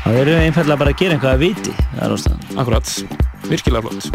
Það 0.03 0.21
eru 0.23 0.37
einfallega 0.41 0.81
bara 0.83 0.93
að 0.93 1.01
gera 1.01 1.17
eitthvað 1.17 1.35
að 1.35 1.43
viti. 1.47 1.73
Akkurat, 2.61 2.87
virkilega 3.49 3.83
flott 3.87 4.05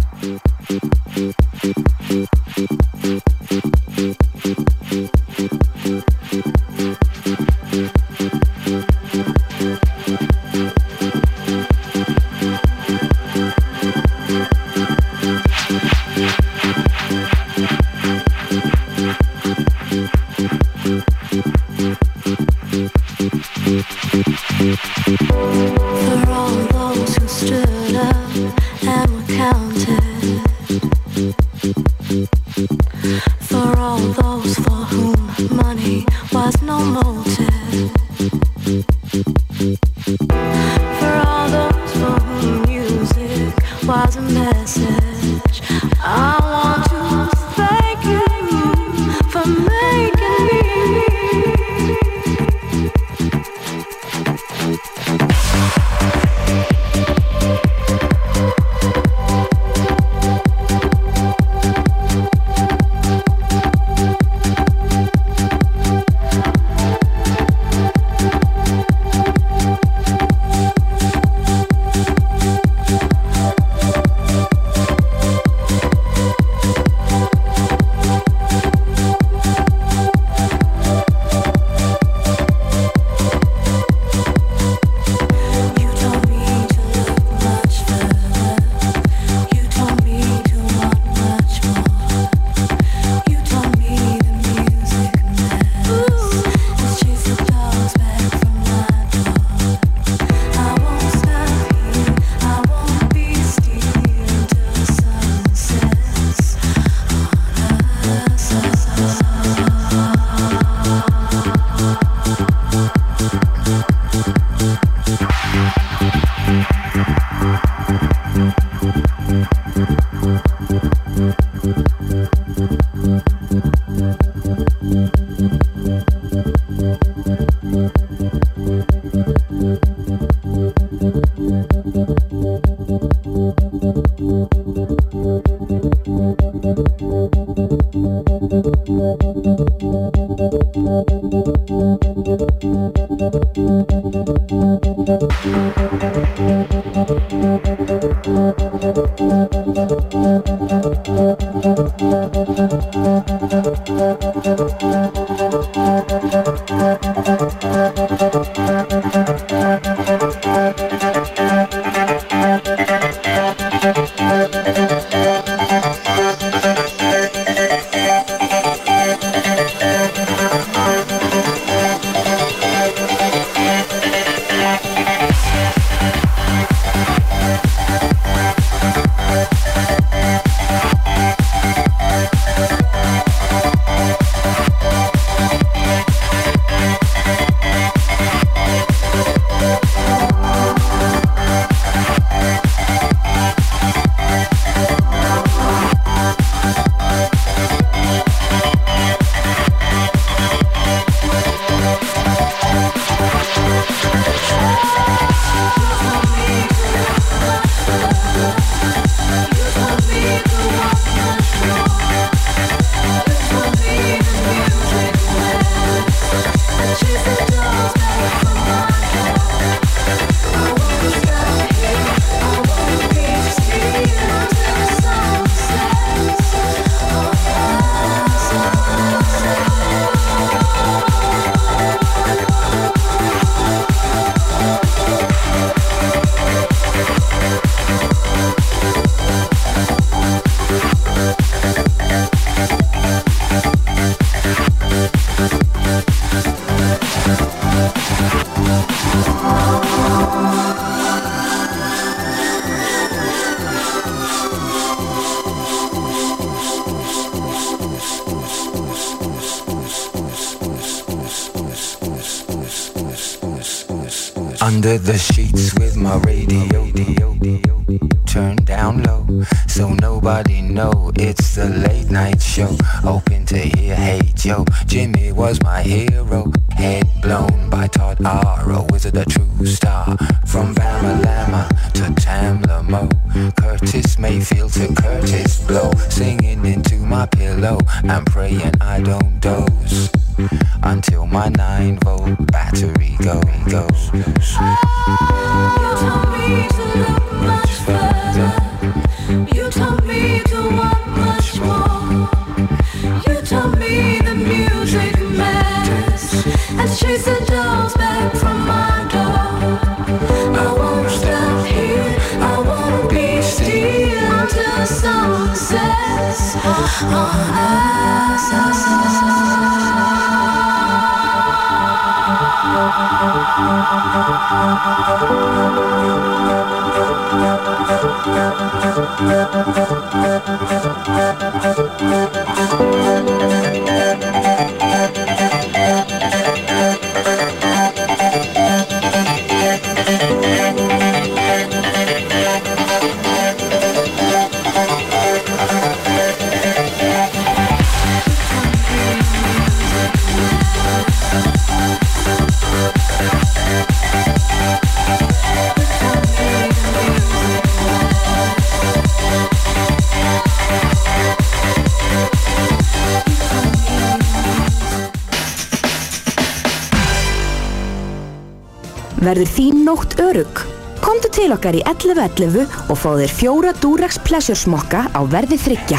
Verður 369.27 369.49
þín 369.51 369.81
nótt 369.83 370.21
örug? 370.23 370.61
Komdu 371.03 371.29
til 371.35 371.51
okkar 371.51 371.75
í 371.75 371.83
11.11 371.91 372.63
og 372.87 372.99
fá 372.99 373.09
þér 373.19 373.33
fjóra 373.35 373.73
Durex 373.83 374.21
Pleasure 374.23 374.59
smokka 374.59 375.09
á 375.11 375.21
verði 375.27 375.59
þryggja. 375.59 375.99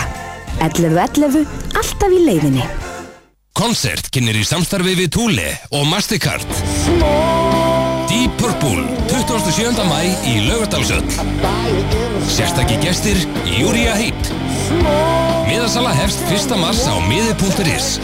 11.11, 0.64 1.44
alltaf 1.76 2.14
í 2.16 2.22
leiðinni. 2.24 2.64
Konsert 3.58 4.08
kynir 4.14 4.38
í 4.38 4.46
samstarfi 4.46 4.94
við 4.96 5.10
Thule 5.16 5.48
og 5.74 5.88
Mastercard 5.90 6.46
Deep 8.08 8.36
Purple 8.38 8.86
27. 9.10 9.82
mæ 9.90 10.02
í 10.30 10.36
Laugardalsöll 10.46 11.08
Sérstakki 12.30 12.78
gestir 12.84 13.18
Júria 13.50 13.96
Heip 13.98 14.30
Miðasala 15.50 15.96
hefst 15.98 16.22
1. 16.30 16.54
mars 16.62 16.86
á 16.86 17.02
miði.is 17.10 17.98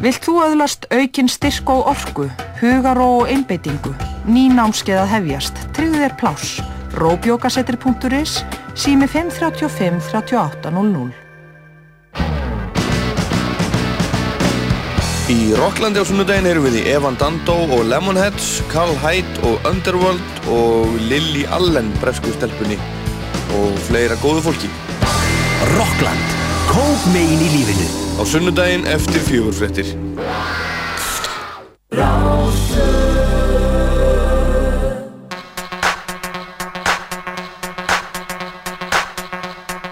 Vilt 0.00 0.24
þú 0.24 0.40
öðlast 0.46 0.88
aukin 0.92 1.28
styrk 1.28 1.68
og 1.72 1.86
orku, 1.92 2.30
hugaró 2.60 3.08
og 3.22 3.32
einbeitingu, 3.32 3.94
ný 4.28 4.48
námskeið 4.54 5.02
að 5.02 5.12
hefjast, 5.14 5.60
tryggðu 5.76 6.04
þér 6.04 6.16
pláss, 6.20 6.54
róbjókasettir.is, 7.00 8.38
sími 8.78 9.08
535 9.10 10.00
3800. 10.12 11.24
Í 15.24 15.54
Rocklandi 15.56 16.02
á 16.02 16.04
sunnudaginn 16.04 16.50
erum 16.50 16.66
við 16.68 16.82
í 16.82 16.88
Evan 16.92 17.16
Dando 17.16 17.54
og 17.72 17.86
Lemonheads, 17.88 18.58
Carl 18.68 18.92
Hyde 19.00 19.40
og 19.48 19.64
Underworld 19.70 20.48
og 20.52 20.98
Lily 21.08 21.46
Allen 21.48 21.88
bresku 22.02 22.28
stelpunni 22.36 22.76
og 23.56 23.78
fleira 23.86 24.18
góðu 24.20 24.44
fólki. 24.50 24.68
Rockland, 25.72 26.36
kók 26.68 27.08
megin 27.14 27.40
í 27.40 27.50
lífinu. 27.56 27.88
Á 28.20 28.22
sunnudaginn 28.28 28.84
eftir 28.84 29.24
fjögurfrettir. 29.24 29.94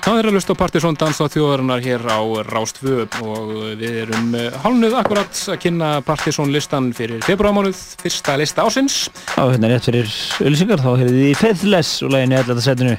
Það 0.03 0.19
er 0.19 0.27
að 0.29 0.35
lusta 0.35 0.53
á 0.53 0.59
Partisón 0.59 0.97
dans 0.99 1.21
á 1.23 1.27
þjóðarinnar 1.31 1.81
hér 1.85 2.03
á 2.11 2.21
Rástfö 2.49 3.07
og 3.23 3.53
við 3.79 4.01
erum 4.03 4.35
hálnuð 4.65 4.97
akkurat 4.99 5.43
að 5.55 5.61
kynna 5.63 5.93
Partisón 6.03 6.51
listan 6.51 6.91
fyrir 6.97 7.23
februarmánuð, 7.23 7.79
fyrsta 8.03 8.35
lista 8.41 8.67
ásins. 8.67 9.07
Já, 9.37 9.45
hérna 9.47 9.71
rétt 9.71 9.87
fyrir 9.87 10.11
öllisingar, 10.43 10.83
þá 10.83 10.91
heyrðið 10.99 11.21
þið 11.21 11.31
í 11.31 11.39
Faithless 11.39 12.03
og 12.03 12.17
læginu 12.17 12.35
í 12.35 12.41
alltaf 12.43 12.65
setinu. 12.67 12.97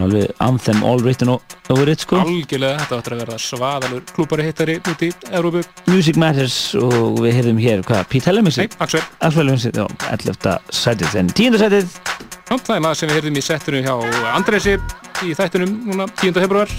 Alveg 0.00 0.30
Anthem 0.40 0.80
All 0.86 1.02
Written 1.02 1.28
Over 1.34 1.90
It, 1.92 2.00
sko. 2.06 2.22
Algjörlega, 2.22 2.78
þetta 2.80 2.98
áttur 2.98 3.16
að 3.16 3.22
vera 3.24 3.38
svaðalur 3.42 4.04
klúpari 4.14 4.46
hittari 4.48 4.78
út 4.80 5.04
í 5.04 5.10
Európu. 5.30 5.62
Music 5.90 6.16
Matters 6.20 6.56
og 6.80 7.20
við 7.20 7.36
heyrðum 7.38 7.60
hér, 7.62 7.84
hvað, 7.86 8.06
Pete 8.12 8.30
Hellemixi? 8.30 8.64
Nei, 8.64 8.80
Axel. 8.82 9.04
Axel 9.20 9.42
Hellemixi, 9.44 9.74
já, 9.76 9.84
11. 10.08 10.56
setið, 10.80 11.18
en 11.20 11.30
10. 11.36 11.60
setið. 11.60 12.00
Já, 12.48 12.56
það 12.56 12.74
er 12.76 12.82
maður 12.86 13.00
sem 13.02 13.12
við 13.12 13.20
heyrðum 13.20 13.38
í 13.38 13.44
settinu 13.46 13.84
hjá 13.84 13.94
Andresi 14.32 14.74
í 15.22 15.36
þættunum 15.38 15.78
núna 15.90 16.08
10. 16.16 16.40
februar. 16.40 16.76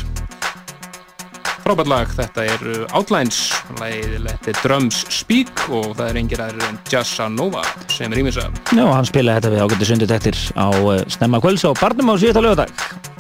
Frábært 1.64 1.88
lag, 1.88 2.10
þetta 2.12 2.44
er 2.44 2.64
Outlines, 2.92 3.38
lagið 3.80 4.18
Let 4.26 4.50
Drums 4.60 4.98
Speak 5.16 5.64
og 5.70 5.94
það 5.96 6.10
er 6.10 6.20
engir 6.20 6.44
aðrir 6.44 6.66
en 6.68 6.82
Jassa 6.92 7.30
Nova 7.32 7.64
sem 7.88 8.12
er 8.12 8.20
ímins 8.20 8.42
að. 8.42 8.60
Já, 8.76 8.84
hann 8.84 9.08
spilaði 9.08 9.40
þetta 9.40 9.54
við 9.54 9.64
ágættis 9.64 9.94
undirtektir 9.96 10.44
á 10.60 10.68
uh, 10.76 11.00
snemma 11.16 11.40
kvölds 11.40 11.64
á 11.64 11.72
Barnum 11.80 12.12
á 12.12 12.20
síðasta 12.20 12.44
lögadag. 12.44 13.13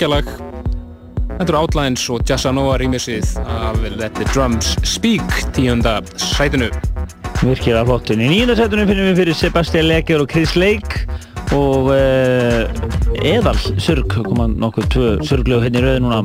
geggjalag 0.00 0.28
Þetta 1.40 1.44
eru 1.44 1.58
Outlands 1.58 2.02
og 2.12 2.22
Jazzanova 2.28 2.76
rýmisið 2.80 3.34
af 3.48 3.78
Let 3.84 4.16
the 4.16 4.26
Drums 4.32 4.74
Speak 4.84 5.24
tíunda 5.56 5.98
sætinu. 6.20 6.68
Virkilega 7.40 7.86
flottin. 7.88 8.20
Í 8.20 8.28
nýjunda 8.28 8.56
sætinu 8.58 8.84
finnum 8.88 9.08
við 9.10 9.20
fyrir 9.22 9.38
Sebastian 9.38 9.88
Leger 9.88 10.20
og 10.24 10.28
Chris 10.32 10.52
Lake 10.56 11.04
og 11.56 11.88
eh, 11.94 12.68
uh, 12.68 13.24
Eðal 13.24 13.60
Sörg 13.80 14.12
koma 14.24 14.50
nokkuð 14.52 14.88
tvö 14.92 15.10
sörglegu 15.28 15.64
henni 15.64 15.80
hérna 15.80 15.96
rauð 15.96 16.04
núna. 16.04 16.20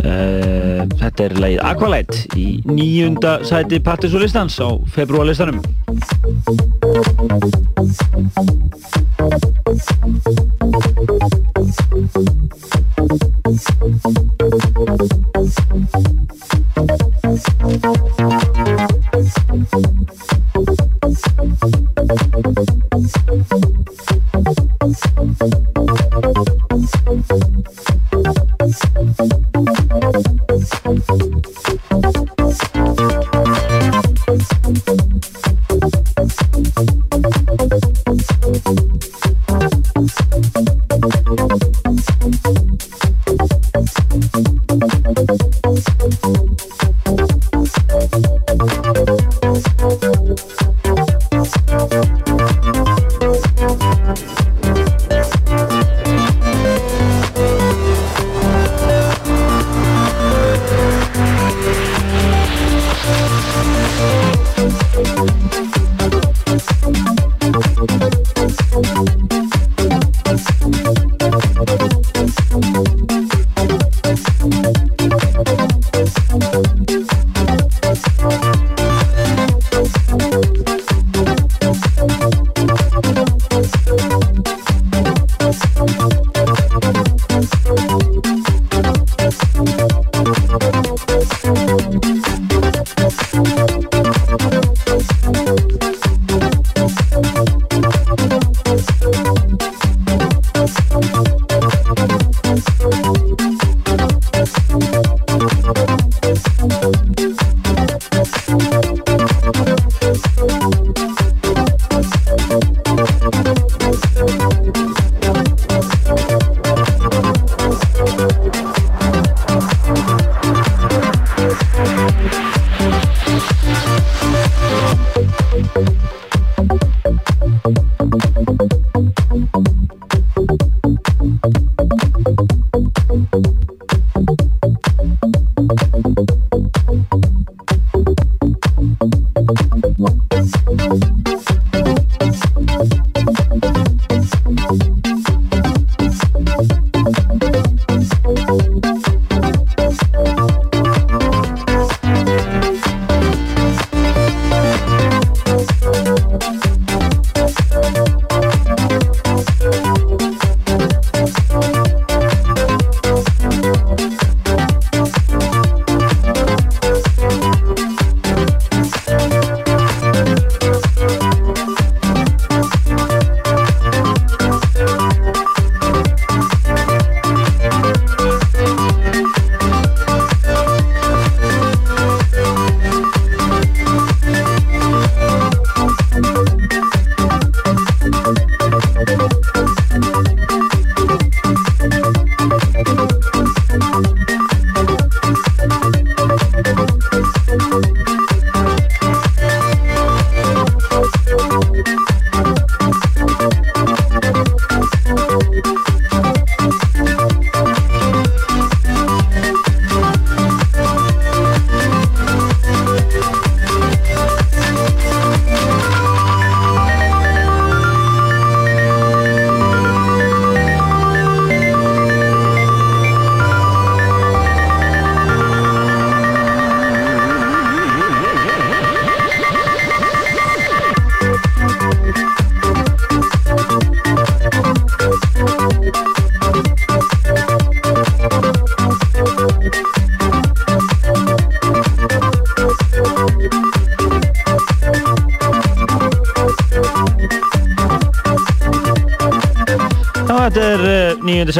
Uh, 0.00 0.84
Þetta 0.96 1.28
er 1.28 1.36
leið 1.44 1.64
Aqualite 1.72 2.24
í 2.40 2.46
nýjunda 2.68 3.38
sæti 3.48 3.80
Partisólistans 3.84 4.60
á 4.64 4.68
februarlistanum 4.96 5.60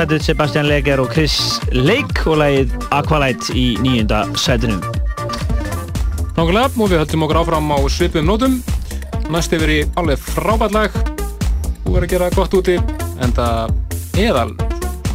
sætið 0.07 0.23
Sebastian 0.23 0.67
Leger 0.69 1.01
og 1.03 1.09
Chris 1.11 1.35
Lake 1.75 2.23
og 2.31 2.37
lagið 2.39 2.75
Aqualight 2.95 3.49
í 3.59 3.65
nýjunda 3.83 4.21
sætinu. 4.39 4.77
Nákvæmlega, 6.37 6.69
og 6.79 6.93
við 6.93 7.01
höldum 7.01 7.25
okkur 7.27 7.41
áfram 7.41 7.73
á 7.75 7.79
svipum 7.91 8.29
nótum. 8.29 8.55
Næst 9.35 9.57
yfir 9.57 9.73
í 9.73 9.81
alveg 9.99 10.23
frábært 10.23 10.79
lag. 10.79 10.95
Þú 11.83 11.97
verður 11.97 12.07
að 12.07 12.15
gera 12.15 12.31
gott 12.39 12.55
úti, 12.55 12.79
en 13.19 13.35
það 13.35 13.75
eðal 14.23 14.55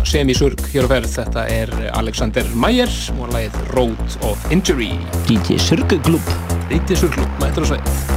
semi-surg 0.04 0.60
hér 0.74 0.92
á 0.92 0.92
ferð. 0.98 1.12
Þetta 1.22 1.50
er 1.56 1.76
Alexander 1.96 2.52
Mayer 2.52 2.92
og 3.16 3.32
lagið 3.32 3.62
Road 3.72 4.18
of 4.28 4.52
Injury. 4.52 4.98
DJ 5.30 5.62
Surguglub. 5.70 6.34
DJ 6.68 7.00
á 7.00 7.00
sveið. 7.00 7.32
þetta 7.48 7.64
er 7.64 8.11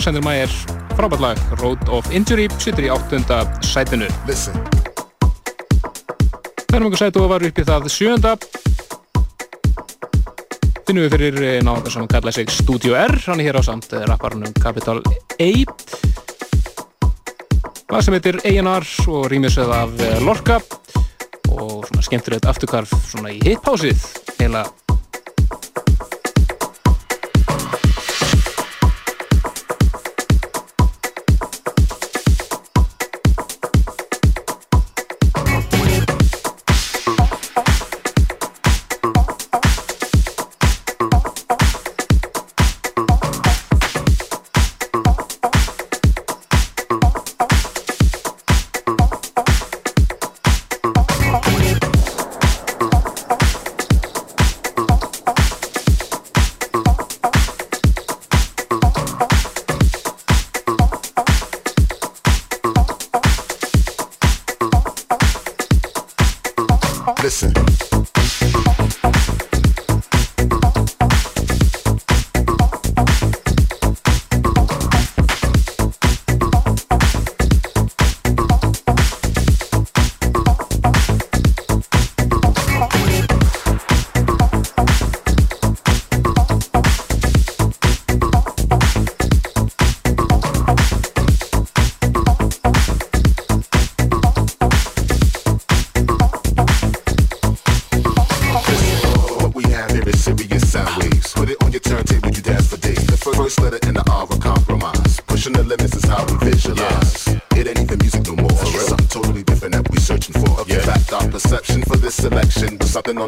Alexander 0.00 0.22
Mayer, 0.24 0.52
frábært 0.96 1.20
lag, 1.20 1.40
Road 1.60 1.90
of 1.92 2.06
Injury, 2.08 2.46
sittur 2.56 2.86
í 2.86 2.88
áttunda 2.88 3.42
sætinu. 3.60 4.06
Listen. 4.24 4.54
Ferum 6.70 6.86
okkur 6.88 7.02
sætu 7.02 7.26
var 7.28 7.44
upp 7.44 7.60
í 7.60 7.64
það 7.68 7.88
sjönda. 7.92 8.32
Finnum 10.88 11.04
við 11.04 11.12
fyrir 11.12 11.38
náðan 11.68 11.92
sem 11.92 12.08
kallaði 12.14 12.38
sig 12.38 12.54
Studio 12.62 12.96
R, 12.96 13.12
hann 13.26 13.44
er 13.44 13.50
hér 13.50 13.60
á 13.60 13.62
samt 13.68 13.92
rapparunum 13.92 14.56
Capital 14.56 15.04
A. 15.36 15.52
Lag 17.92 18.00
sem 18.00 18.16
heitir 18.16 18.40
A&R 18.40 18.88
og 19.04 19.28
rýmisöð 19.28 19.74
af 19.82 20.06
Lorca 20.24 20.62
og 21.52 21.84
svona 21.90 22.08
skemmtur 22.08 22.38
þetta 22.38 22.54
afturkarf 22.56 22.96
svona 23.04 23.36
í 23.36 23.42
hitpásið 23.44 24.08
heila 24.40 24.64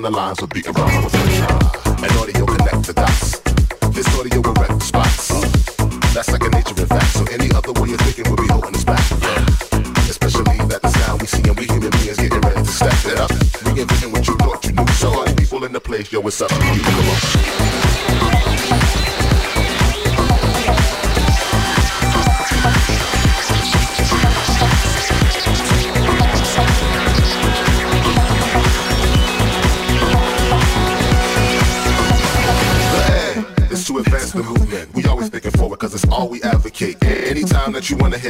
the 0.02 0.10
lines 0.10 0.42
of 0.42 0.50
beat 0.50 0.66
around 0.66 0.91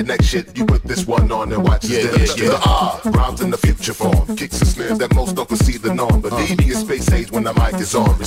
that 0.06 0.12
you 0.12 0.16
wanna 0.16 0.16
hear 0.16 0.16
next 0.16 0.26
shit, 0.26 0.56
you 0.56 0.66
put 0.66 0.82
this 0.84 1.06
one 1.06 1.30
on 1.32 1.52
and 1.52 1.62
watch 1.64 1.84
yeah, 1.84 2.00
yeah, 2.00 2.26
yeah. 2.36 2.48
The 2.48 2.62
R 2.66 3.00
rhymes 3.12 3.40
in 3.40 3.50
the 3.50 3.58
future 3.58 3.94
form. 3.94 4.36
Kicks 4.36 4.60
and 4.60 4.68
snares 4.68 4.98
that 4.98 5.14
most 5.14 5.36
don't 5.36 5.48
concede 5.48 5.82
the 5.82 5.94
norm. 5.94 6.20
But 6.20 6.32
DB 6.32 6.68
is 6.68 6.80
space 6.80 7.10
age 7.12 7.30
when 7.30 7.44
the 7.44 7.54
mic 7.54 7.74
is 7.74 7.94
on. 7.94 8.21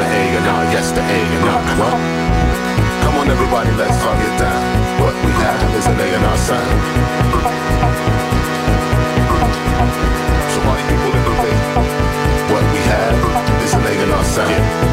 The 0.00 0.06
A 0.06 0.22
and 0.38 0.46
R, 0.48 0.64
yes, 0.72 0.92
the 0.92 1.02
A 1.04 1.18
and 1.36 1.44
R. 1.44 1.60
What? 1.76 1.96
Come 3.04 3.20
on, 3.20 3.28
everybody, 3.28 3.70
let's 3.76 4.00
all 4.00 4.16
get 4.16 4.34
down. 4.40 4.62
What 4.96 5.14
we 5.26 5.32
have 5.44 5.68
is 5.76 5.86
an 5.92 6.00
A 6.00 6.08
in 6.16 6.22
our 6.24 6.38
sound. 6.48 6.80
So 10.52 10.58
all 10.68 10.80
people 10.88 11.12
in 11.18 11.24
the 11.28 11.36
way, 11.42 11.54
what 12.48 12.64
we 12.72 12.80
have 12.88 13.16
is 13.64 13.72
an 13.74 13.84
A 13.84 13.92
in 14.04 14.10
our 14.10 14.24
sound. 14.24 14.89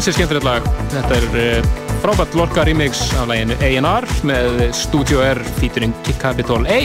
Ansið 0.00 0.14
skemmtilegt 0.16 0.46
lag. 0.46 0.68
Þetta 0.94 1.16
er 1.18 1.24
uh, 1.36 1.66
frábært 2.00 2.36
Lorca 2.38 2.62
remix 2.64 3.02
af 3.20 3.26
læginu 3.28 3.56
A&R 3.60 4.06
með 4.24 4.62
Studio 4.72 5.20
R 5.20 5.40
featuring 5.58 5.92
Capital 6.22 6.64
A. 6.72 6.78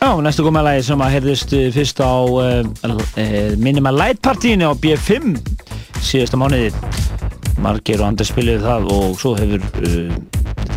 Já, 0.00 0.08
næstu 0.24 0.42
komið 0.42 0.66
lagi 0.66 0.82
sem 0.88 1.04
að 1.04 1.12
heyrðist 1.14 1.54
uh, 1.54 1.68
fyrst 1.76 2.02
á 2.02 2.10
uh, 2.26 2.66
uh, 2.90 3.54
Minimal 3.62 3.94
Light 4.00 4.18
partíinu 4.24 4.72
á 4.72 4.74
B5 4.74 5.38
síðasta 6.02 6.40
mánuði. 6.42 6.72
Margir 7.62 8.02
og 8.02 8.08
andar 8.08 8.26
spiluðu 8.26 8.66
það 8.66 8.90
og 8.96 9.16
svo 9.22 9.36
hefur 9.38 9.62
uh, 9.62 10.18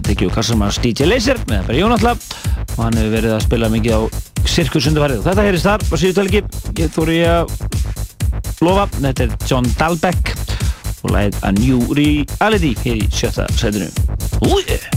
tekið 0.06 0.30
úr 0.30 0.38
kassamans 0.38 0.78
DJ 0.84 1.10
Laser 1.10 1.42
með 1.50 1.72
bara 1.72 1.82
Jónatla 1.82 2.14
og 2.20 2.80
hann 2.84 3.02
hefur 3.02 3.16
verið 3.18 3.38
að 3.40 3.46
spila 3.48 3.74
mikið 3.74 3.98
á 3.98 4.02
Sirkus 4.46 4.92
undarvarið 4.92 5.24
og 5.24 5.32
þetta 5.32 5.50
heyrðist 5.50 5.72
þar 5.72 5.90
á 5.90 5.96
síðustu 5.96 6.28
helgi. 6.28 6.46
Ég 6.84 6.94
þóri 6.94 7.22
að 7.26 7.56
lofa, 8.62 8.92
þetta 9.00 9.26
er 9.26 9.40
John 9.50 9.74
Dahlbeck 9.80 10.45
og 11.06 11.14
lagið 11.14 11.42
A 11.46 11.54
New 11.62 11.80
Reality 11.94 12.76
hér 12.84 13.02
í 13.06 13.10
sjötta 13.14 13.48
sætinu. 13.60 13.90
Úi! 14.50 14.95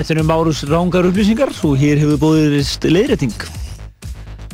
Þetta 0.00 0.22
um 0.22 0.30
Márus 0.30 0.60
rángar 0.64 1.04
upplýsingar 1.10 1.50
og 1.68 1.74
hér 1.76 1.98
hefur 2.00 2.16
búðist 2.22 2.86
leiðrétting. 2.88 3.34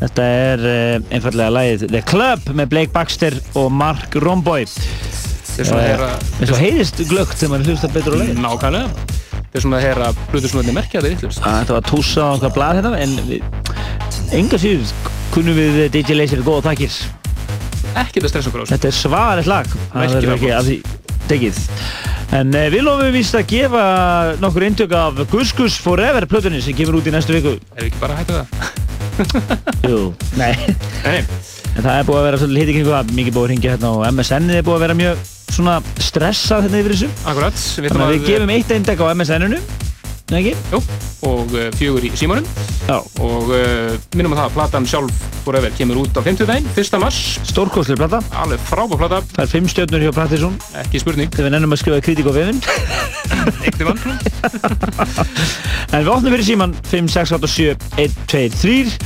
Þetta 0.00 0.24
er 0.26 0.64
uh, 0.66 1.04
einfallega 1.14 1.52
lagið 1.54 1.84
The 1.92 2.00
Club 2.02 2.48
með 2.50 2.72
Blake 2.72 2.90
Baxter 2.90 3.36
og 3.54 3.68
Mark 3.70 4.16
Romboy. 4.24 4.66
Þetta 4.66 5.62
er 5.62 5.68
svona 5.70 6.56
að 6.56 6.64
heyrist 6.64 6.98
glögt 7.06 7.38
þegar 7.38 7.52
maður 7.52 7.70
hlustar 7.70 7.92
betur 7.94 8.16
á 8.18 8.22
lagið. 8.24 8.40
Nákvæmlega. 8.42 9.06
Þetta 9.36 9.60
er 9.60 9.64
svona 9.68 9.78
að 9.78 9.86
heyra 9.86 10.10
þetta 10.32 10.74
merkja 10.80 10.98
þetta 10.98 11.12
vittlust. 11.14 11.44
Þetta 11.46 11.78
var 11.78 11.86
túsa 11.92 12.26
á 12.26 12.30
okkar 12.32 12.54
blað 12.58 12.80
hérna 12.80 12.92
en 13.06 13.16
við, 13.30 13.46
enga 14.40 14.60
síður 14.64 15.14
kunnum 15.36 15.60
við 15.62 15.80
DJ 15.94 16.18
Laser 16.18 16.42
góða 16.42 16.72
takkir. 16.72 16.98
Ekki 17.94 18.18
þetta 18.18 18.34
stressa 18.34 18.50
okkur 18.50 18.60
á 18.60 18.62
þessu. 18.66 18.74
Þetta 18.74 18.90
er 18.90 18.98
svarið 18.98 19.54
lag. 19.54 19.72
Flott. 19.94 20.28
að 20.58 20.72
því 20.72 20.82
tekið. 21.30 21.64
En 22.34 22.50
uh, 22.50 22.66
við 22.72 22.82
lofum 22.86 23.12
víst 23.14 23.36
að 23.38 23.46
gefa 23.52 23.84
nokkur 24.42 24.66
eintök 24.66 24.94
af 24.98 25.20
Gus 25.30 25.52
Gus 25.56 25.76
Forever 25.82 26.26
plötunni 26.26 26.58
sem 26.64 26.74
kemur 26.76 26.98
út 26.98 27.06
í 27.06 27.14
næstu 27.14 27.36
viku. 27.36 27.54
Er 27.76 27.86
við 27.86 27.92
ekki 27.92 28.02
bara 28.02 28.16
að 28.16 28.24
hætta 28.24 28.40
það? 28.40 28.82
Jú, 29.90 30.00
nei. 30.36 30.52
Nei. 31.06 31.20
En 31.76 31.84
það 31.84 31.92
er 31.94 32.06
búið 32.08 32.18
að 32.18 32.26
vera 32.26 32.40
svolítið 32.40 32.62
hitt 32.62 32.76
kringu 32.76 32.92
það, 32.92 33.14
mikið 33.16 33.36
búið 33.36 33.46
að 33.46 33.50
ringja 33.52 33.72
hérna 33.74 33.92
og 33.94 34.04
MSN 34.10 34.52
er 34.56 34.66
búið 34.66 34.76
að 34.78 34.84
vera 34.86 34.96
mjög 34.98 35.24
svona 35.56 35.74
stressað 36.02 36.66
hérna 36.66 36.80
yfir 36.82 36.94
þessu. 36.96 37.10
Akkurat. 37.30 37.64
Við 37.76 37.92
Þannig 37.92 38.06
að 38.06 38.14
við 38.14 38.26
gefum 38.30 38.52
eitt 38.56 38.72
eindek 38.76 39.04
á 39.04 39.06
MSN-unu, 39.12 39.60
nei 40.32 40.40
ekki? 40.42 40.54
Jú, 40.72 40.80
og 41.28 41.54
uh, 41.54 41.68
fjögur 41.78 42.06
í 42.06 42.10
símanum. 42.18 42.46
Já. 42.86 42.98
Og 43.22 43.50
uh, 43.54 43.96
minnum 44.18 44.34
að 44.34 44.44
það, 44.44 44.54
platan 44.58 44.88
sjálf 44.90 45.24
Forever 45.46 45.70
kemur 45.78 46.00
út 46.02 46.16
á 46.18 46.22
50 46.26 46.48
daginn, 46.48 46.66
1. 46.74 46.96
mars. 46.98 47.20
Stórkostlega 47.46 48.02
plata. 48.02 48.18
Alveg 48.42 48.62
frábár 48.66 48.98
plata. 48.98 49.20
Það 49.36 49.44
er 49.44 49.52
fimm 49.52 49.68
stjórnur 49.70 50.02
hjá 50.02 50.10
Pratisson. 50.16 50.56
Ekki 50.82 50.98
spurning. 51.04 51.30
Þegar 51.30 51.46
við 51.46 51.54
nennum 51.54 51.76
að 51.76 51.82
skrifa 51.84 52.02
kritík 52.02 52.26
á 52.26 52.34
vefinn. 52.34 52.58
Ekti 53.70 53.86
mann. 53.86 54.00
En 55.94 56.02
við 56.02 56.08
opnum 56.10 56.34
fyrir 56.34 56.44
síman 56.48 56.72
5, 56.90 57.06
6, 57.14 57.32
8, 57.36 57.48
7, 57.48 57.74
1, 58.02 58.16
2, 58.26 58.40
3 58.58 58.96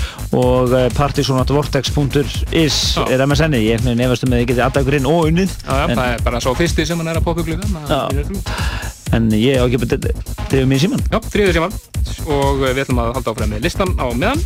og 0.41 0.73
uh, 0.73 0.87
partysonatvortex.is 0.97 2.79
er 3.05 3.25
MSN-ið. 3.27 3.67
Ég 3.67 3.85
nefnast 3.85 4.25
um 4.25 4.33
að 4.33 4.41
þið 4.41 4.49
getið 4.55 4.65
aðdæða 4.65 4.87
ykkur 4.87 4.97
inn 5.01 5.11
og 5.11 5.29
unnið. 5.29 5.53
Já, 5.61 5.75
já, 5.77 5.85
það 5.93 6.07
er 6.07 6.25
bara 6.31 6.41
svo 6.41 6.57
fyrsti 6.57 6.89
sem 6.89 7.05
hann 7.05 7.13
er 7.13 7.21
að 7.21 7.29
poppa 7.29 7.45
upp 7.45 7.53
glöðan. 7.53 9.00
En 9.17 9.27
ég 9.35 9.59
á 9.59 9.67
ekki 9.67 9.81
að 9.83 9.97
drifa 10.51 10.67
mér 10.71 10.79
í 10.79 10.83
síman. 10.85 11.03
Já, 11.11 11.19
þriðið 11.33 11.57
síman. 11.59 11.79
Og 12.31 12.61
uh, 12.61 12.69
við 12.71 12.85
ætlum 12.85 13.03
að 13.03 13.17
halda 13.19 13.35
áfram 13.35 13.51
með 13.55 13.65
listan 13.67 13.97
á 13.99 14.07
meðan. 14.15 14.45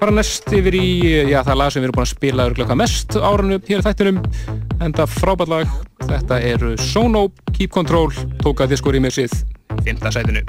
Fara 0.00 0.14
næst 0.16 0.48
yfir 0.56 0.78
í, 0.78 0.86
já, 1.28 1.42
það 1.44 1.58
lag 1.60 1.72
sem 1.72 1.82
við 1.82 1.90
erum 1.90 1.98
búin 1.98 2.06
að 2.06 2.14
spila 2.14 2.46
hvað 2.56 2.78
mest 2.80 3.16
áranu 3.20 3.58
hér 3.66 3.82
í 3.82 3.84
þættinum. 3.84 4.22
Enda 4.80 5.04
frábært 5.12 5.52
lag. 5.52 5.74
Þetta 6.06 6.40
eru 6.54 6.72
Sono, 6.80 7.26
Keep 7.52 7.74
Control, 7.74 8.08
tóka 8.40 8.64
remixið 8.64 9.28
í 9.28 9.82
5. 9.84 10.08
sætinu. 10.16 10.40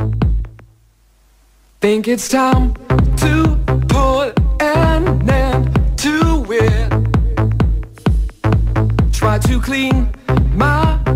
Think 1.82 2.08
it's 2.08 2.30
time 2.30 2.74
to 3.18 3.58
put 3.90 4.40
an 4.62 5.30
end 5.30 5.76
to 5.98 6.45
it. 6.48 6.91
Try 9.12 9.40
to 9.40 9.60
clean 9.60 10.08
my 10.56 11.11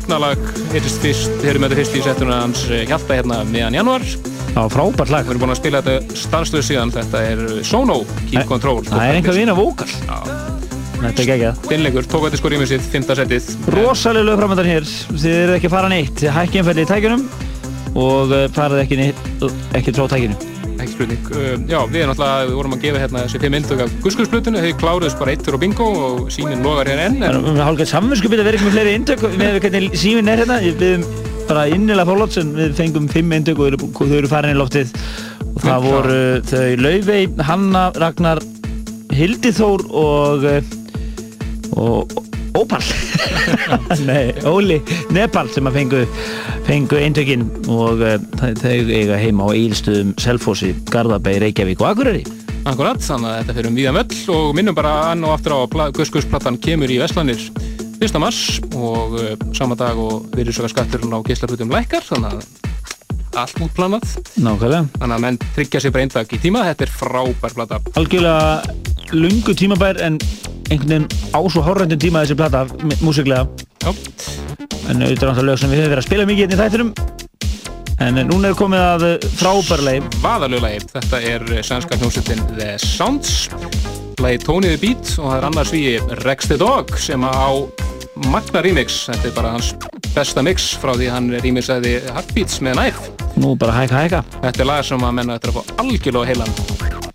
Já, 0.00 0.06
magnalag 0.08 0.40
hittist 0.72 1.02
fyrst, 1.04 1.42
með 1.44 1.66
þetta 1.66 1.76
fyrst 1.78 1.96
í 1.98 2.00
settuna 2.04 2.38
hans 2.40 2.62
eh, 2.70 2.86
Hjalta 2.88 3.18
hérna 3.18 3.40
meðan 3.46 3.76
januar 3.76 4.04
Já, 4.50 4.64
frábært 4.72 5.12
lag. 5.12 5.26
Við 5.26 5.34
erum 5.34 5.42
búin 5.44 5.52
að 5.52 5.60
spila 5.60 5.82
þetta 5.84 6.16
stannstöðu 6.18 6.66
síðan 6.66 6.92
Þetta 6.94 7.20
er 7.28 7.42
Sono, 7.68 8.00
Keep 8.30 8.48
Control. 8.48 8.80
Það 8.88 9.04
er 9.04 9.18
einhver 9.20 9.38
vina 9.38 9.54
vókal. 9.54 9.88
Þetta 10.96 11.22
er 11.22 11.30
geggjað. 11.30 11.62
Þinnleikur, 11.68 12.10
tók 12.10 12.26
þetta 12.26 12.40
sko 12.40 12.52
rýmið 12.52 12.72
sitt, 12.72 12.90
fymta 12.90 13.16
settið 13.20 13.54
Rosalega 13.76 14.26
lög 14.26 14.42
framöndan 14.42 14.70
hér. 14.72 14.92
Þið 15.14 15.38
eru 15.44 15.58
ekki 15.60 15.70
að 15.70 15.76
fara 15.76 15.92
neitt. 15.94 16.14
Þið 16.18 16.36
hækkið 16.40 16.62
einfæli 16.64 16.86
í 16.86 16.90
tækjunum 16.90 17.26
og 18.08 18.38
eh, 18.40 18.46
farið 18.56 18.86
ekki, 18.88 19.12
ekki 19.78 19.98
tækjunum. 20.00 20.34
Ekki 20.34 20.49
spurning. 21.00 21.22
Uh, 21.32 21.56
Já, 21.70 21.78
við 21.88 22.02
erum 22.04 22.12
alltaf, 22.14 22.44
við 22.50 22.54
vorum 22.60 22.74
að 22.76 22.84
gefa 22.84 23.00
hérna 23.02 23.22
þessi 23.24 23.40
fimm 23.42 23.54
myndug 23.56 23.82
af 23.86 23.94
Guskursplutinu 24.04 24.62
Þau 24.64 24.70
kláruðs 24.82 25.16
bara 25.18 25.34
eittur 25.34 25.56
og 25.56 25.62
bingo 25.64 25.88
og 26.04 26.30
síminn 26.34 26.62
logar 26.66 26.90
hér 26.90 27.02
enn 27.06 27.18
Það 27.22 27.50
er 27.54 27.64
hálfgætt 27.64 27.92
samvinskupið 27.94 28.42
að 28.44 28.48
vera 28.50 28.60
ekki 28.60 28.68
með 28.68 28.76
fleiri 28.76 28.94
indök 29.00 29.24
með 29.40 29.58
hvernig 29.64 29.98
síminn 30.04 30.30
er 30.34 30.42
hérna. 30.44 30.60
Við 30.64 30.86
erum 30.90 31.06
bara 31.50 31.64
innilega 31.74 32.06
fólóts 32.12 32.38
en 32.42 32.52
við 32.54 32.76
fengum 32.78 33.08
fimm 33.10 33.32
indök 33.40 33.58
og 33.64 33.80
þau 33.98 34.16
eru- 34.20 34.30
farin 34.30 34.54
í 34.54 34.58
loftið. 34.60 34.92
Og 35.50 35.62
það 35.64 35.72
Já. 35.72 35.84
voru 35.88 36.18
þau 36.46 36.66
Laufey, 36.84 37.28
Hanna, 37.48 37.84
Ragnar 37.98 38.42
Hildiþór 39.16 39.86
og 39.90 40.44
eh, 40.46 40.60
og 41.80 42.12
Ópal 42.58 42.82
Nei, 44.08 44.32
Óli 44.50 44.80
Nepal 45.14 45.46
sem 45.54 45.66
að 45.70 45.76
fengu 45.78 46.00
fengu 46.70 47.00
eindökin 47.02 47.40
og 47.66 47.98
uh, 47.98 48.12
þau 48.38 48.90
eiga 48.94 49.16
heima 49.18 49.48
á 49.48 49.50
Eilstöðum, 49.58 50.12
Selfossi, 50.22 50.70
Garðabæ, 50.92 51.32
Reykjavík 51.42 51.82
og 51.82 51.88
Akureyri 51.88 52.22
Akkurat, 52.68 53.00
þannig 53.02 53.26
að 53.26 53.38
þetta 53.40 53.56
fyrir 53.56 53.70
um 53.70 53.78
víðan 53.80 53.98
völl 53.98 54.36
og 54.36 54.54
minnum 54.54 54.76
bara 54.78 54.92
ann 55.08 55.26
og 55.26 55.34
aftur 55.34 55.56
á 55.56 55.58
að 55.66 55.96
Guskursplattan 55.98 56.60
kemur 56.62 56.92
í 56.92 57.00
Vestlanir 57.02 57.42
1. 57.98 58.18
mars 58.22 58.60
og 58.70 59.18
uh, 59.18 59.32
sama 59.56 59.74
dag 59.80 59.98
og 59.98 60.30
virðisöka 60.36 60.70
skatturinn 60.70 61.16
á 61.16 61.18
geislarhutum 61.26 61.74
lækkar 61.74 62.06
þannig 62.06 62.38
að 62.38 62.69
allt 63.38 63.60
útplanað 63.62 64.06
Nákvæmlega. 64.40 64.86
Þannig 64.98 65.16
að 65.16 65.24
menn 65.24 65.40
tryggja 65.54 65.82
sér 65.82 65.94
bara 65.94 66.06
eindag 66.06 66.34
í 66.34 66.40
tíma. 66.42 66.64
Þetta 66.70 66.86
er 66.86 66.94
frábær 66.94 67.56
plata. 67.56 67.80
Algjörlega 68.00 69.14
lungu 69.16 69.54
tímabær 69.58 70.00
en 70.06 70.18
einhvern 70.70 70.92
veginn 70.92 71.08
á 71.34 71.40
svo 71.50 71.64
horrendum 71.66 71.98
tíma 72.00 72.22
þessi 72.24 72.38
plata 72.38 72.64
músiklega 73.02 73.46
Já. 73.82 73.90
en 74.90 75.02
auðvitað 75.02 75.24
er 75.24 75.32
náttúrulega 75.32 75.48
lög 75.48 75.58
sem 75.58 75.72
við 75.72 75.82
höfum 75.82 75.94
verið 75.94 76.02
að 76.02 76.08
spila 76.08 76.28
mikið 76.30 76.44
hérna 76.44 76.56
í 76.56 76.62
þættinum. 76.62 76.92
En 78.00 78.16
eh, 78.16 78.24
núna 78.24 78.50
er 78.50 78.56
komið 78.56 78.86
að 78.86 79.06
frábærlegi 79.36 80.22
Vaðalöglagi, 80.22 80.86
þetta 80.94 81.22
er 81.34 81.46
sænska 81.66 82.00
hljómsveitin 82.00 82.46
The 82.54 82.72
Sounds. 82.80 83.50
Tony 84.20 84.68
the 84.68 84.76
Beat 84.76 85.14
og 85.16 85.30
það 85.30 85.36
er 85.38 85.44
annars 85.48 85.70
við 85.72 86.10
Rex 86.26 86.50
the 86.50 86.58
Dog 86.60 86.92
sem 87.00 87.24
á 87.24 87.48
magna 88.28 88.62
remix, 88.66 89.06
þetta 89.08 89.30
er 89.30 89.36
bara 89.38 89.54
hans 89.56 89.72
besta 90.14 90.44
mix 90.44 90.72
frá 90.80 90.92
því 90.96 91.10
hann 91.14 91.32
remixaði 91.40 91.98
Heartbeats 92.10 92.60
með 92.64 92.80
Knife 92.80 93.20
nú 93.40 93.54
bara 93.56 93.72
hækka 93.72 94.02
hækka. 94.04 94.24
Þetta 94.42 94.64
er 94.64 94.68
lag 94.68 94.84
sem 94.84 95.06
að 95.06 95.16
menna 95.20 95.38
þetta 95.38 95.48
er 95.48 95.54
að 95.54 95.60
fá 95.60 95.84
algjörlega 95.84 96.32
heilan 96.32 97.09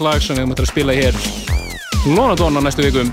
svaðrætt 0.00 0.16
lag 0.16 0.22
sem 0.24 0.38
við 0.38 0.46
möttum 0.48 0.64
að 0.64 0.70
spila 0.70 0.94
hér 0.96 1.16
Lónadón 2.08 2.56
á 2.56 2.60
næstu 2.64 2.84
vikum. 2.86 3.10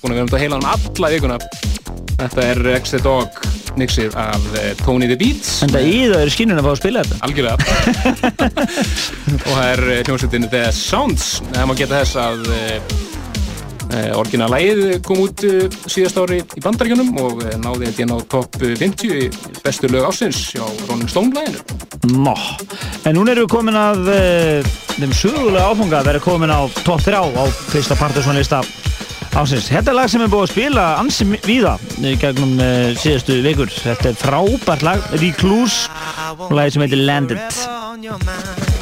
Búin 0.00 0.10
að 0.10 0.16
vera 0.16 0.24
um 0.24 0.30
þetta 0.30 0.40
heilan 0.42 0.66
alla 0.66 1.10
vikuna. 1.12 1.36
Þetta 2.18 2.46
er 2.48 2.60
the 2.90 3.00
Dog 3.04 3.38
mixið 3.78 4.16
af 4.18 4.48
eh, 4.58 4.72
Tony 4.82 5.06
the 5.06 5.16
Beats. 5.16 5.62
En 5.62 5.70
það 5.70 5.86
í 5.86 5.94
það 6.10 6.24
eru 6.24 6.34
skinnun 6.34 6.58
að 6.58 6.66
fá 6.66 6.70
að 6.72 6.80
spila 6.80 7.04
þetta. 7.04 7.20
Algjörlega. 7.28 7.56
Og 9.46 9.52
það 9.54 9.68
er 9.68 9.84
eh, 9.86 10.02
hljómsveitin 10.08 10.50
The 10.50 10.64
Sounds. 10.74 11.30
Það 11.52 11.70
má 11.70 11.76
geta 11.78 12.02
þess 12.02 12.18
að 12.18 13.09
uh, 13.90 14.18
orginallægið 14.20 15.00
kom 15.06 15.22
út 15.24 15.44
uh, 15.46 15.66
síðast 15.90 16.18
ári 16.20 16.40
í 16.42 16.62
bandaríkjunum 16.64 17.10
og 17.22 17.42
uh, 17.44 17.54
náði 17.62 17.90
þetta 17.90 18.04
inn 18.04 18.14
á 18.14 18.18
top 18.32 18.58
50 18.60 19.14
í 19.16 19.28
bestu 19.64 19.90
lög 19.90 20.08
ásins 20.08 20.40
hjá 20.54 20.64
Rolling 20.88 21.10
Stone 21.10 21.34
læginu 21.36 21.60
Nó, 22.16 22.32
en 23.04 23.16
núna 23.18 23.34
erum 23.34 23.44
við 23.44 23.52
komin 23.52 23.76
að 23.76 24.06
þeim 24.96 25.12
sögulega 25.12 25.68
áfunga 25.68 26.00
að 26.00 26.08
vera 26.08 26.22
komin 26.24 26.52
á 26.54 26.64
top 26.80 27.04
3 27.04 27.20
á 27.20 27.44
fyrsta 27.68 27.98
partysónlista 28.00 28.62
ásins. 29.36 29.68
Þetta 29.68 29.92
er 29.92 29.98
lag 29.98 30.08
sem 30.10 30.24
er 30.24 30.32
búið 30.32 30.46
að 30.46 30.52
spila 30.54 30.86
ansi 31.02 31.28
í 31.28 32.16
gegnum 32.24 32.56
síðustu 32.96 33.42
vikur. 33.44 33.68
Þetta 33.68 34.14
er 34.14 34.20
frábært 34.24 34.86
lag, 34.88 35.08
Recluse 35.20 35.92
og 36.40 36.56
lagið 36.56 36.78
sem 36.78 36.88
heitir 36.88 37.04
Landed. 37.04 38.79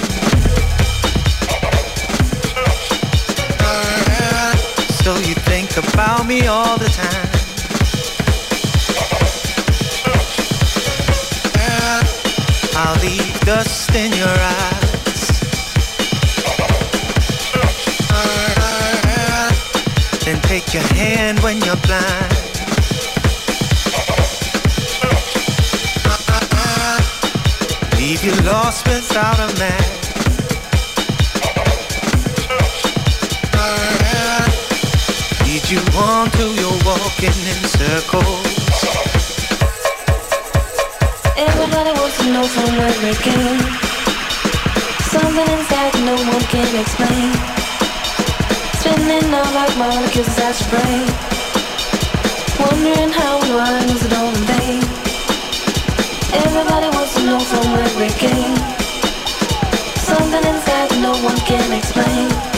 So 5.08 5.16
you 5.20 5.34
think 5.34 5.74
about 5.78 6.26
me 6.26 6.46
all 6.48 6.76
the 6.76 6.90
time. 6.90 7.30
I'll 12.76 13.00
leave 13.00 13.40
dust 13.40 13.94
in 13.94 14.12
your 14.12 14.28
eyes. 14.28 15.40
Then 20.26 20.42
take 20.42 20.74
your 20.74 20.82
hand 20.92 21.40
when 21.40 21.56
you're 21.62 21.80
blind. 21.86 22.34
Leave 27.96 28.22
you 28.22 28.34
lost 28.42 28.86
without 28.86 29.38
a 29.38 29.58
map. 29.58 30.07
You 35.70 35.80
on 36.00 36.30
till 36.30 36.54
you're 36.54 36.80
walking 36.86 37.36
in 37.52 37.60
circles. 37.68 38.56
Everybody 41.36 41.92
wants 41.92 42.16
to 42.24 42.32
know 42.32 42.46
from 42.48 42.70
where 42.78 42.96
they 43.04 43.12
came. 43.20 43.60
Something 45.12 45.48
inside 45.56 45.92
no 46.08 46.16
one 46.32 46.44
can 46.48 46.72
explain. 46.72 47.32
Spinning 48.80 49.28
all 49.34 49.52
like 49.52 49.76
molecules 49.76 50.28
inside 50.28 50.56
your 50.56 50.70
brain. 50.72 51.06
Wondering 52.64 53.12
how 53.12 53.36
and 53.42 53.52
why 53.52 53.84
was 53.92 54.06
it 54.06 54.12
all 54.16 54.32
in 54.32 54.44
vain. 54.48 54.80
Everybody 56.44 56.88
wants 56.96 57.12
to 57.16 57.26
know 57.26 57.40
from 57.40 57.72
where 57.72 57.92
they 58.00 58.12
came. 58.16 58.56
Something 60.00 60.44
inside 60.48 60.90
no 61.02 61.12
one 61.20 61.36
can 61.44 61.72
explain. 61.76 62.57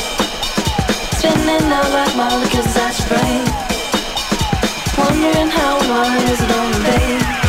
Spinning 1.31 1.73
all 1.73 1.91
like 1.92 2.17
molecules 2.17 2.67
inside 2.67 2.99
your 2.99 3.09
brain. 3.09 3.44
Wondering 4.99 5.49
how 5.49 5.78
and 5.78 5.89
why 5.89 6.17
is 6.31 6.41
it 6.42 6.50
all 6.50 7.34
in 7.34 7.40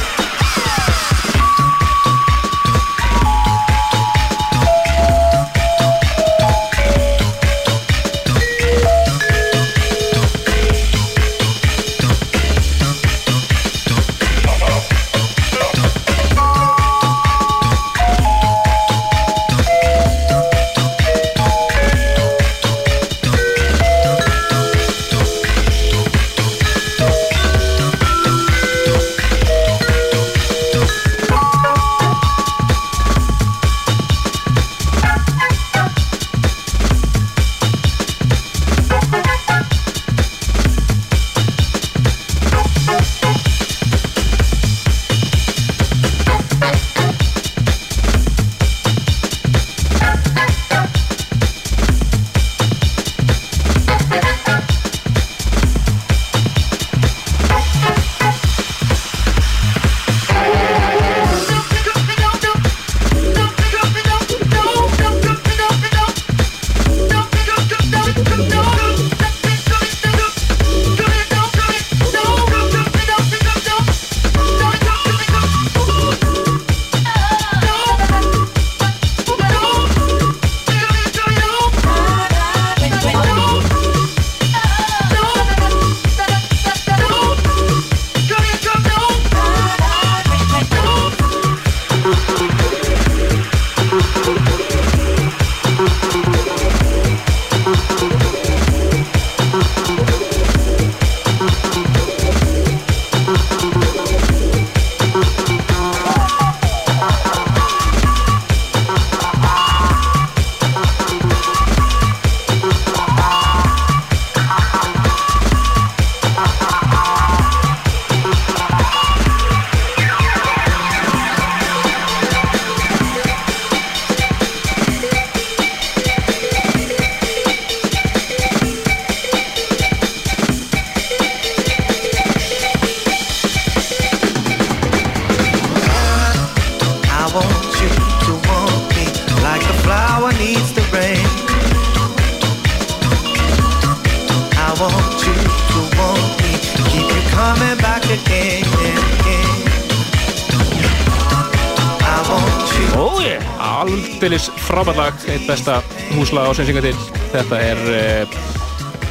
besta 155.51 155.81
húslag 156.15 156.47
á 156.47 156.51
sensinga 156.55 156.83
til. 156.85 156.95
Þetta 157.33 157.57
er 157.59 157.79
uh, 157.91 158.35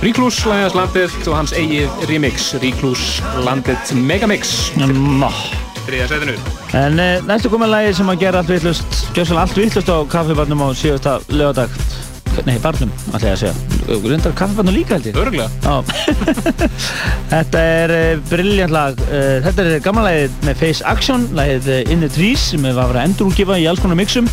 Recluse 0.01 0.49
lagast 0.49 0.77
landið 0.79 1.17
og 1.29 1.35
hans 1.37 1.53
eigið 1.53 2.05
remix, 2.09 2.53
Recluse 2.63 3.21
landið 3.45 3.93
Megamix. 4.01 4.55
Nó. 4.81 5.29
Þriðja 5.85 6.07
setinu. 6.15 6.37
En 6.79 6.97
uh, 6.97 7.19
næstu 7.29 7.53
komið 7.53 7.75
lagi 7.75 7.97
sem 7.99 8.13
að 8.13 8.23
gera 8.23 8.41
allt 8.41 8.53
vittlust, 8.55 9.03
gjössalega 9.13 9.43
allt 9.45 9.61
vittlust 9.61 9.93
á 9.93 9.99
kaffibarnum 10.15 10.65
á 10.65 10.69
síðasta 10.73 11.19
lögadag. 11.29 11.77
Nei, 12.47 12.55
barnum, 12.63 12.93
ætla 13.11 13.33
ég 13.33 13.35
að 13.35 13.41
segja. 13.43 14.01
Rundar 14.07 14.33
kaffibarnum 14.39 14.77
líka 14.79 14.97
held 14.97 15.11
ég. 15.11 15.19
Örgulega. 15.21 15.51
Já. 15.61 15.83
þetta 17.35 17.69
er 17.77 17.97
uh, 17.99 18.25
brilljant 18.31 18.73
lag. 18.73 19.05
Þetta 19.45 19.67
er 19.67 19.85
gamla 19.85 20.09
lagið 20.09 20.41
með 20.49 20.61
Face 20.65 20.89
Action, 20.89 21.29
lagið 21.37 21.91
In 21.91 22.01
the 22.07 22.09
Trees 22.09 22.49
sem 22.55 22.65
við 22.65 22.79
var 22.79 22.87
að 22.89 22.95
vera 22.95 23.09
endurúkifa 23.11 23.61
í 23.61 23.69
alls 23.69 23.85
konar 23.85 24.01
mixum. 24.01 24.31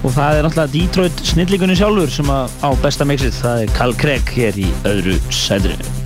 Og 0.00 0.14
það 0.16 0.38
er 0.38 0.46
náttúrulega 0.46 0.72
Detroit 0.74 1.24
snillingunni 1.28 1.76
sjálfur 1.76 2.12
sem 2.12 2.30
á 2.32 2.70
besta 2.80 3.08
mixið. 3.08 3.36
Það 3.42 3.64
er 3.66 3.74
Carl 3.76 3.96
Craig 4.00 4.36
hér 4.36 4.62
í 4.64 4.68
öðru 4.88 5.18
sæðrinu. 5.28 5.99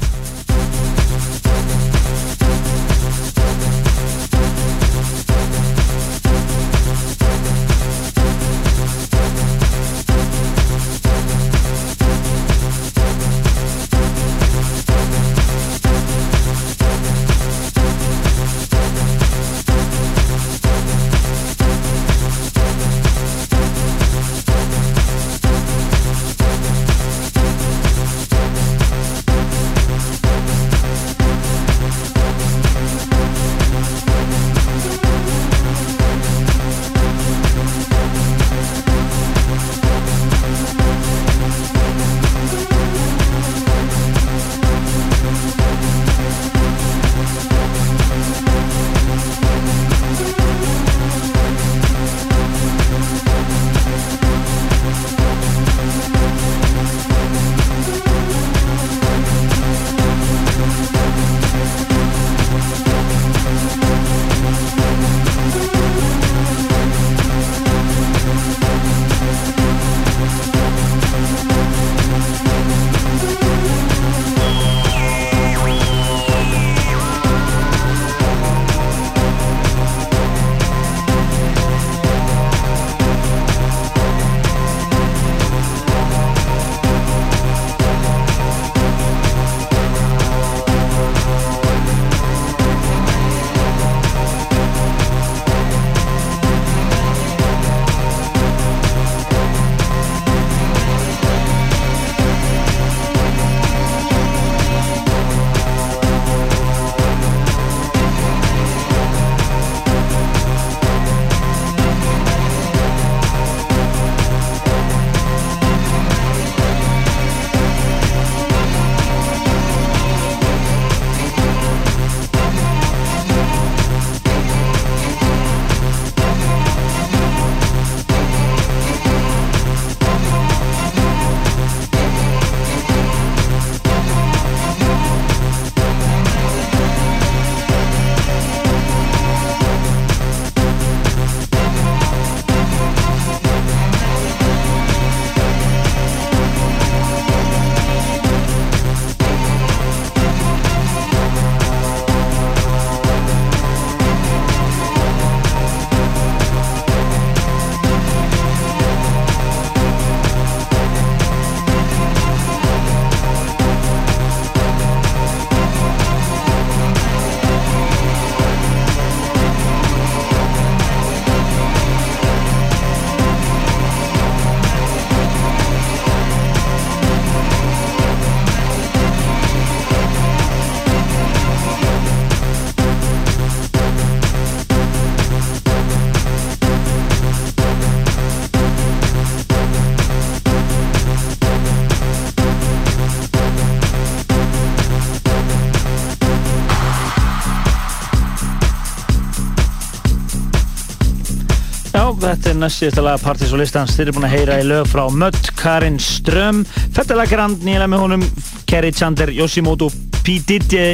Næst 202.64 202.80
síðasta 202.80 203.02
lag 203.04 203.20
Partís 203.20 203.52
og 203.52 203.60
listans, 203.60 203.92
þeir 203.92 204.06
eru 204.08 204.14
búin 204.16 204.26
að 204.28 204.34
heyra 204.38 204.54
í 204.62 204.64
lög 204.64 204.86
frá 204.88 205.02
Mött, 205.12 205.50
Karin 205.58 205.98
Ström 206.00 206.62
Fettala 206.96 207.26
Grand, 207.28 207.60
nýlega 207.66 207.90
með 207.92 208.04
honum 208.04 208.24
Kerry 208.70 208.92
Chander, 208.94 209.32
Yoshimoto, 209.34 209.90
P. 210.22 210.38
Diddy 210.48 210.86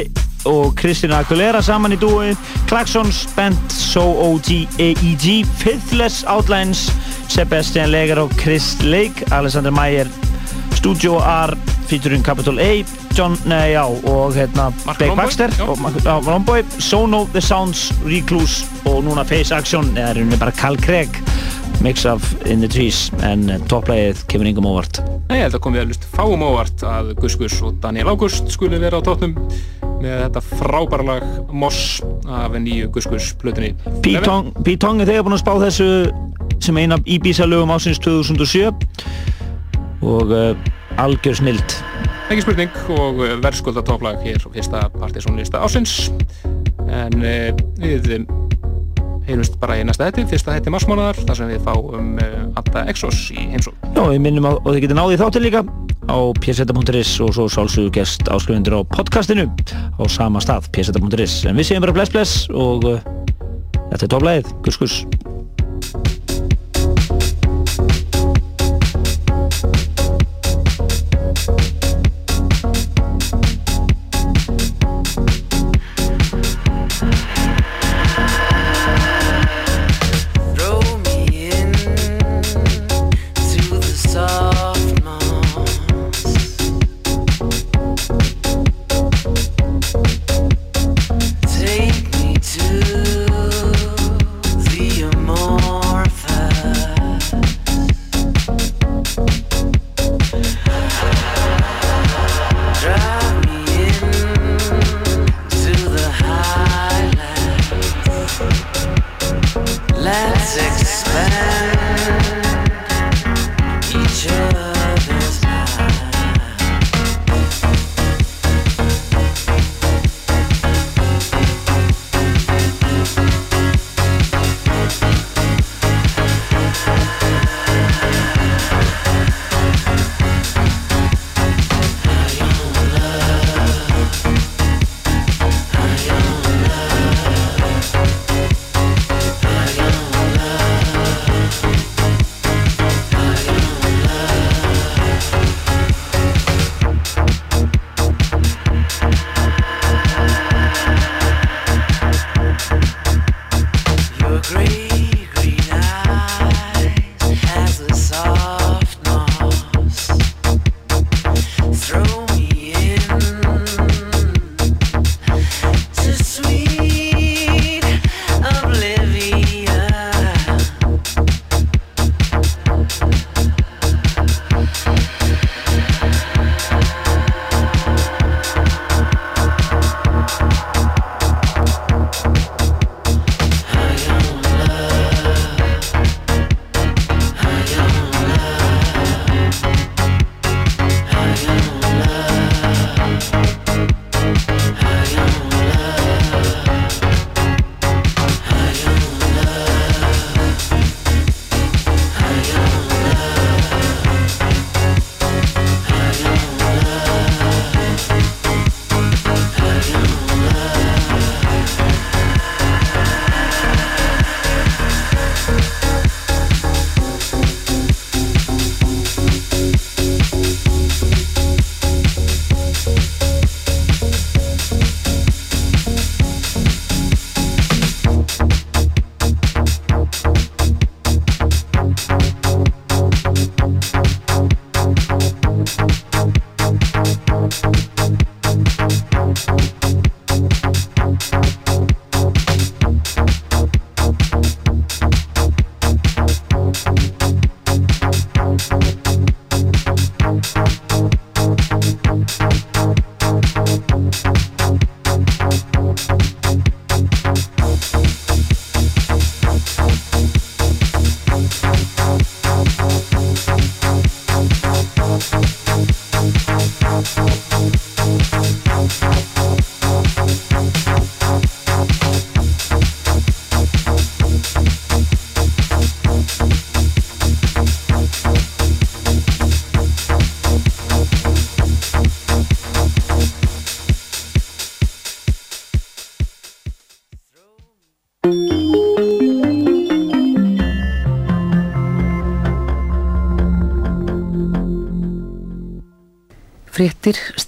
og 0.49 0.73
Kristina 0.79 1.21
Aguilera 1.21 1.61
saman 1.63 1.95
í 1.95 1.99
dúi 2.01 2.33
Klaxons, 2.67 3.23
Bent, 3.37 3.71
So 3.71 4.03
O.G. 4.03 4.65
A.E.G. 4.81 5.37
Faithless 5.61 6.25
Outlines 6.27 6.89
Sebastian 7.31 7.93
Leger 7.93 8.19
og 8.25 8.33
Chris 8.41 8.73
Lake 8.83 9.29
Alexander 9.31 9.71
Meyer 9.71 10.09
Studio 10.75 11.21
R 11.21 11.55
featuring 11.87 12.25
Capital 12.25 12.59
A 12.59 12.83
John, 13.15 13.37
nei 13.45 13.73
já, 13.75 13.83
og 13.83 14.35
hérna 14.35 14.71
Blake 14.85 15.07
Lomboy, 15.07 15.25
Baxter 15.25 15.51
og 15.67 15.77
já, 16.03 16.19
Lomboy, 16.25 16.63
Sono, 16.79 17.25
The 17.31 17.41
Sounds, 17.41 17.91
Recluse 18.05 18.65
og 18.85 19.03
núna 19.03 19.23
Face 19.27 19.55
Action 19.55 19.93
eða 19.97 20.15
er 20.15 20.39
bara 20.39 20.51
Cal 20.55 20.79
Craig 20.79 21.20
mix 21.81 22.05
of 22.05 22.25
In 22.45 22.61
The 22.61 22.69
Trees 22.71 23.09
en 23.25 23.47
uh, 23.49 23.59
topplægið 23.71 24.25
kemur 24.31 24.49
yngum 24.51 24.67
óvart 24.69 25.01
Nei, 25.29 25.39
ég 25.39 25.45
held 25.47 25.57
að 25.57 25.63
komið 25.65 25.83
að 25.83 25.93
lust 25.93 26.07
fáum 26.13 26.43
óvart 26.45 26.83
að 26.85 27.13
Gus 27.21 27.37
Gus 27.39 27.57
og 27.65 27.79
Daniel 27.83 28.11
August 28.13 28.49
skuli 28.53 28.79
vera 28.81 28.99
á 28.99 29.05
tóttum 29.05 29.33
með 30.01 30.25
þetta 30.25 30.43
frábæra 30.59 31.07
lag 31.07 31.53
Moss 31.53 32.01
af 32.29 32.57
nýju 32.57 32.89
Gus 32.93 33.07
Gus 33.09 33.31
plötunni. 33.41 33.73
P-Tong 34.01 35.01
er 35.01 35.09
þegar 35.09 35.25
búin 35.25 35.37
að 35.37 35.43
spá 35.43 35.53
þessu 35.61 35.89
sem 36.61 36.77
eina 36.77 36.99
Ibiza 37.05 37.47
lögum 37.49 37.73
ásins 37.73 38.01
2007 38.01 38.69
og 40.01 40.33
uh, 40.33 40.53
algjör 41.01 41.39
snild 41.41 41.77
Ekki 42.31 42.45
spurning 42.45 42.77
og 42.97 43.23
uh, 43.23 43.33
verðskulda 43.41 43.83
topplag 43.85 44.21
hér 44.25 44.41
á 44.41 44.49
fyrsta 44.53 44.85
partysónlista 44.99 45.61
ásins 45.65 46.11
en 46.87 47.17
uh, 47.21 47.49
við 47.81 48.13
heyrumst 49.31 49.57
bara 49.61 49.79
í 49.79 49.85
næsta 49.87 50.09
hætti, 50.09 50.25
fyrsta 50.29 50.55
hætti 50.55 50.73
marsmánaðar 50.73 51.21
þar 51.23 51.39
sem 51.39 51.51
við 51.51 51.63
fáum 51.65 52.11
uh, 52.21 52.59
Anta 52.59 52.85
Exos 52.91 53.23
í 53.33 53.47
heimsók. 53.53 53.77
Já, 53.95 54.03
við 54.03 54.21
minnum 54.27 54.49
og 54.51 54.67
þið 54.67 54.81
getur 54.85 54.99
náðið 54.99 55.23
þáttir 55.23 55.45
líka 55.47 55.63
á 56.11 56.17
pseta.is 56.41 57.13
og 57.23 57.33
svo 57.37 57.47
sálsugu 57.51 57.93
gest 57.95 58.27
áskrifundur 58.27 58.79
á 58.79 58.81
podcastinu 58.91 59.47
á 59.71 60.03
sama 60.11 60.43
stað, 60.43 60.69
pseta.is 60.75 61.41
en 61.47 61.59
við 61.59 61.71
séum 61.71 61.85
bara 61.85 61.95
bless 61.95 62.13
bless 62.13 62.45
og 62.51 62.87
uh, 62.89 63.01
þetta 63.91 64.03
er 64.05 64.13
topplægið, 64.15 64.55
gus 64.67 64.81
gus 64.81 65.01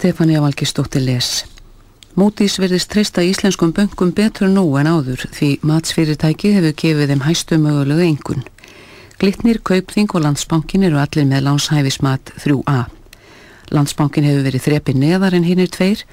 Stefania 0.03 0.41
Valgistóttir 0.43 0.99
les. 0.99 1.27
Moody's 2.19 2.57
verðist 2.59 2.89
treysta 2.91 3.23
íslenskum 3.23 3.69
böngum 3.71 4.09
betur 4.11 4.49
nú 4.51 4.65
en 4.75 4.89
áður 4.91 5.21
því 5.31 5.47
matsfyrirtæki 5.63 6.51
hefur 6.57 6.73
gefið 6.81 7.13
þeim 7.13 7.23
hæstu 7.23 7.59
mögulegu 7.63 8.03
engun. 8.09 8.43
Glitnir, 9.21 9.61
Kaupþing 9.63 10.11
og 10.11 10.25
Landsbankin 10.25 10.83
eru 10.89 10.99
allir 10.99 11.23
með 11.29 11.45
lánshæfismat 11.47 12.33
3A. 12.35 12.81
Landsbankin 13.71 14.27
hefur 14.27 14.43
verið 14.49 14.65
þrepi 14.67 14.97
neðar 14.99 15.39
en 15.39 15.47
hinn 15.47 15.63
er 15.63 15.71
tveir 15.71 16.03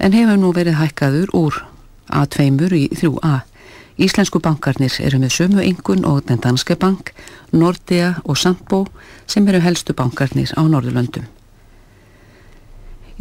en 0.00 0.16
hefur 0.16 0.40
nú 0.40 0.56
verið 0.56 0.80
hækkaður 0.80 1.36
úr 1.36 1.60
A2 2.08 2.48
í 2.80 2.88
3A. 2.96 3.36
Íslensku 4.00 4.40
bankarnir 4.40 4.96
eru 5.04 5.20
með 5.20 5.36
sömu 5.36 5.60
engun 5.68 6.08
og 6.08 6.24
den 6.32 6.40
danske 6.40 6.80
bank, 6.80 7.12
Nordea 7.52 8.14
og 8.24 8.40
Sandbo 8.40 8.86
sem 9.28 9.44
eru 9.52 9.60
helstu 9.60 9.92
bankarnir 9.92 10.56
á 10.56 10.64
Norðurlöndum. 10.64 11.28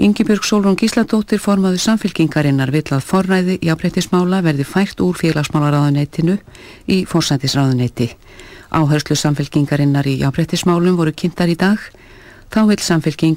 Ingibjörg 0.04 0.44
Sólrún 0.44 0.76
Gísladóttir 0.76 1.40
formaðu 1.40 1.78
samfylkingarinnar 1.80 2.74
vill 2.76 2.90
að 2.92 3.06
forræði 3.08 3.54
jafnbreytismála 3.64 4.42
verði 4.44 4.66
fært 4.68 5.00
úr 5.00 5.16
félagsmálaráðuneytinu 5.16 6.34
í 6.92 6.98
fórsættisráðuneyti. 7.08 8.10
Áherslu 8.76 9.16
samfylkingarinnar 9.16 10.10
í 10.12 10.18
jafnbreytismálum 10.20 10.98
voru 11.00 11.14
kynntar 11.16 11.48
í 11.48 11.56
dag. 11.56 11.80
Þá 12.52 12.60
vil 12.74 12.78
samfylkingin 12.84 13.32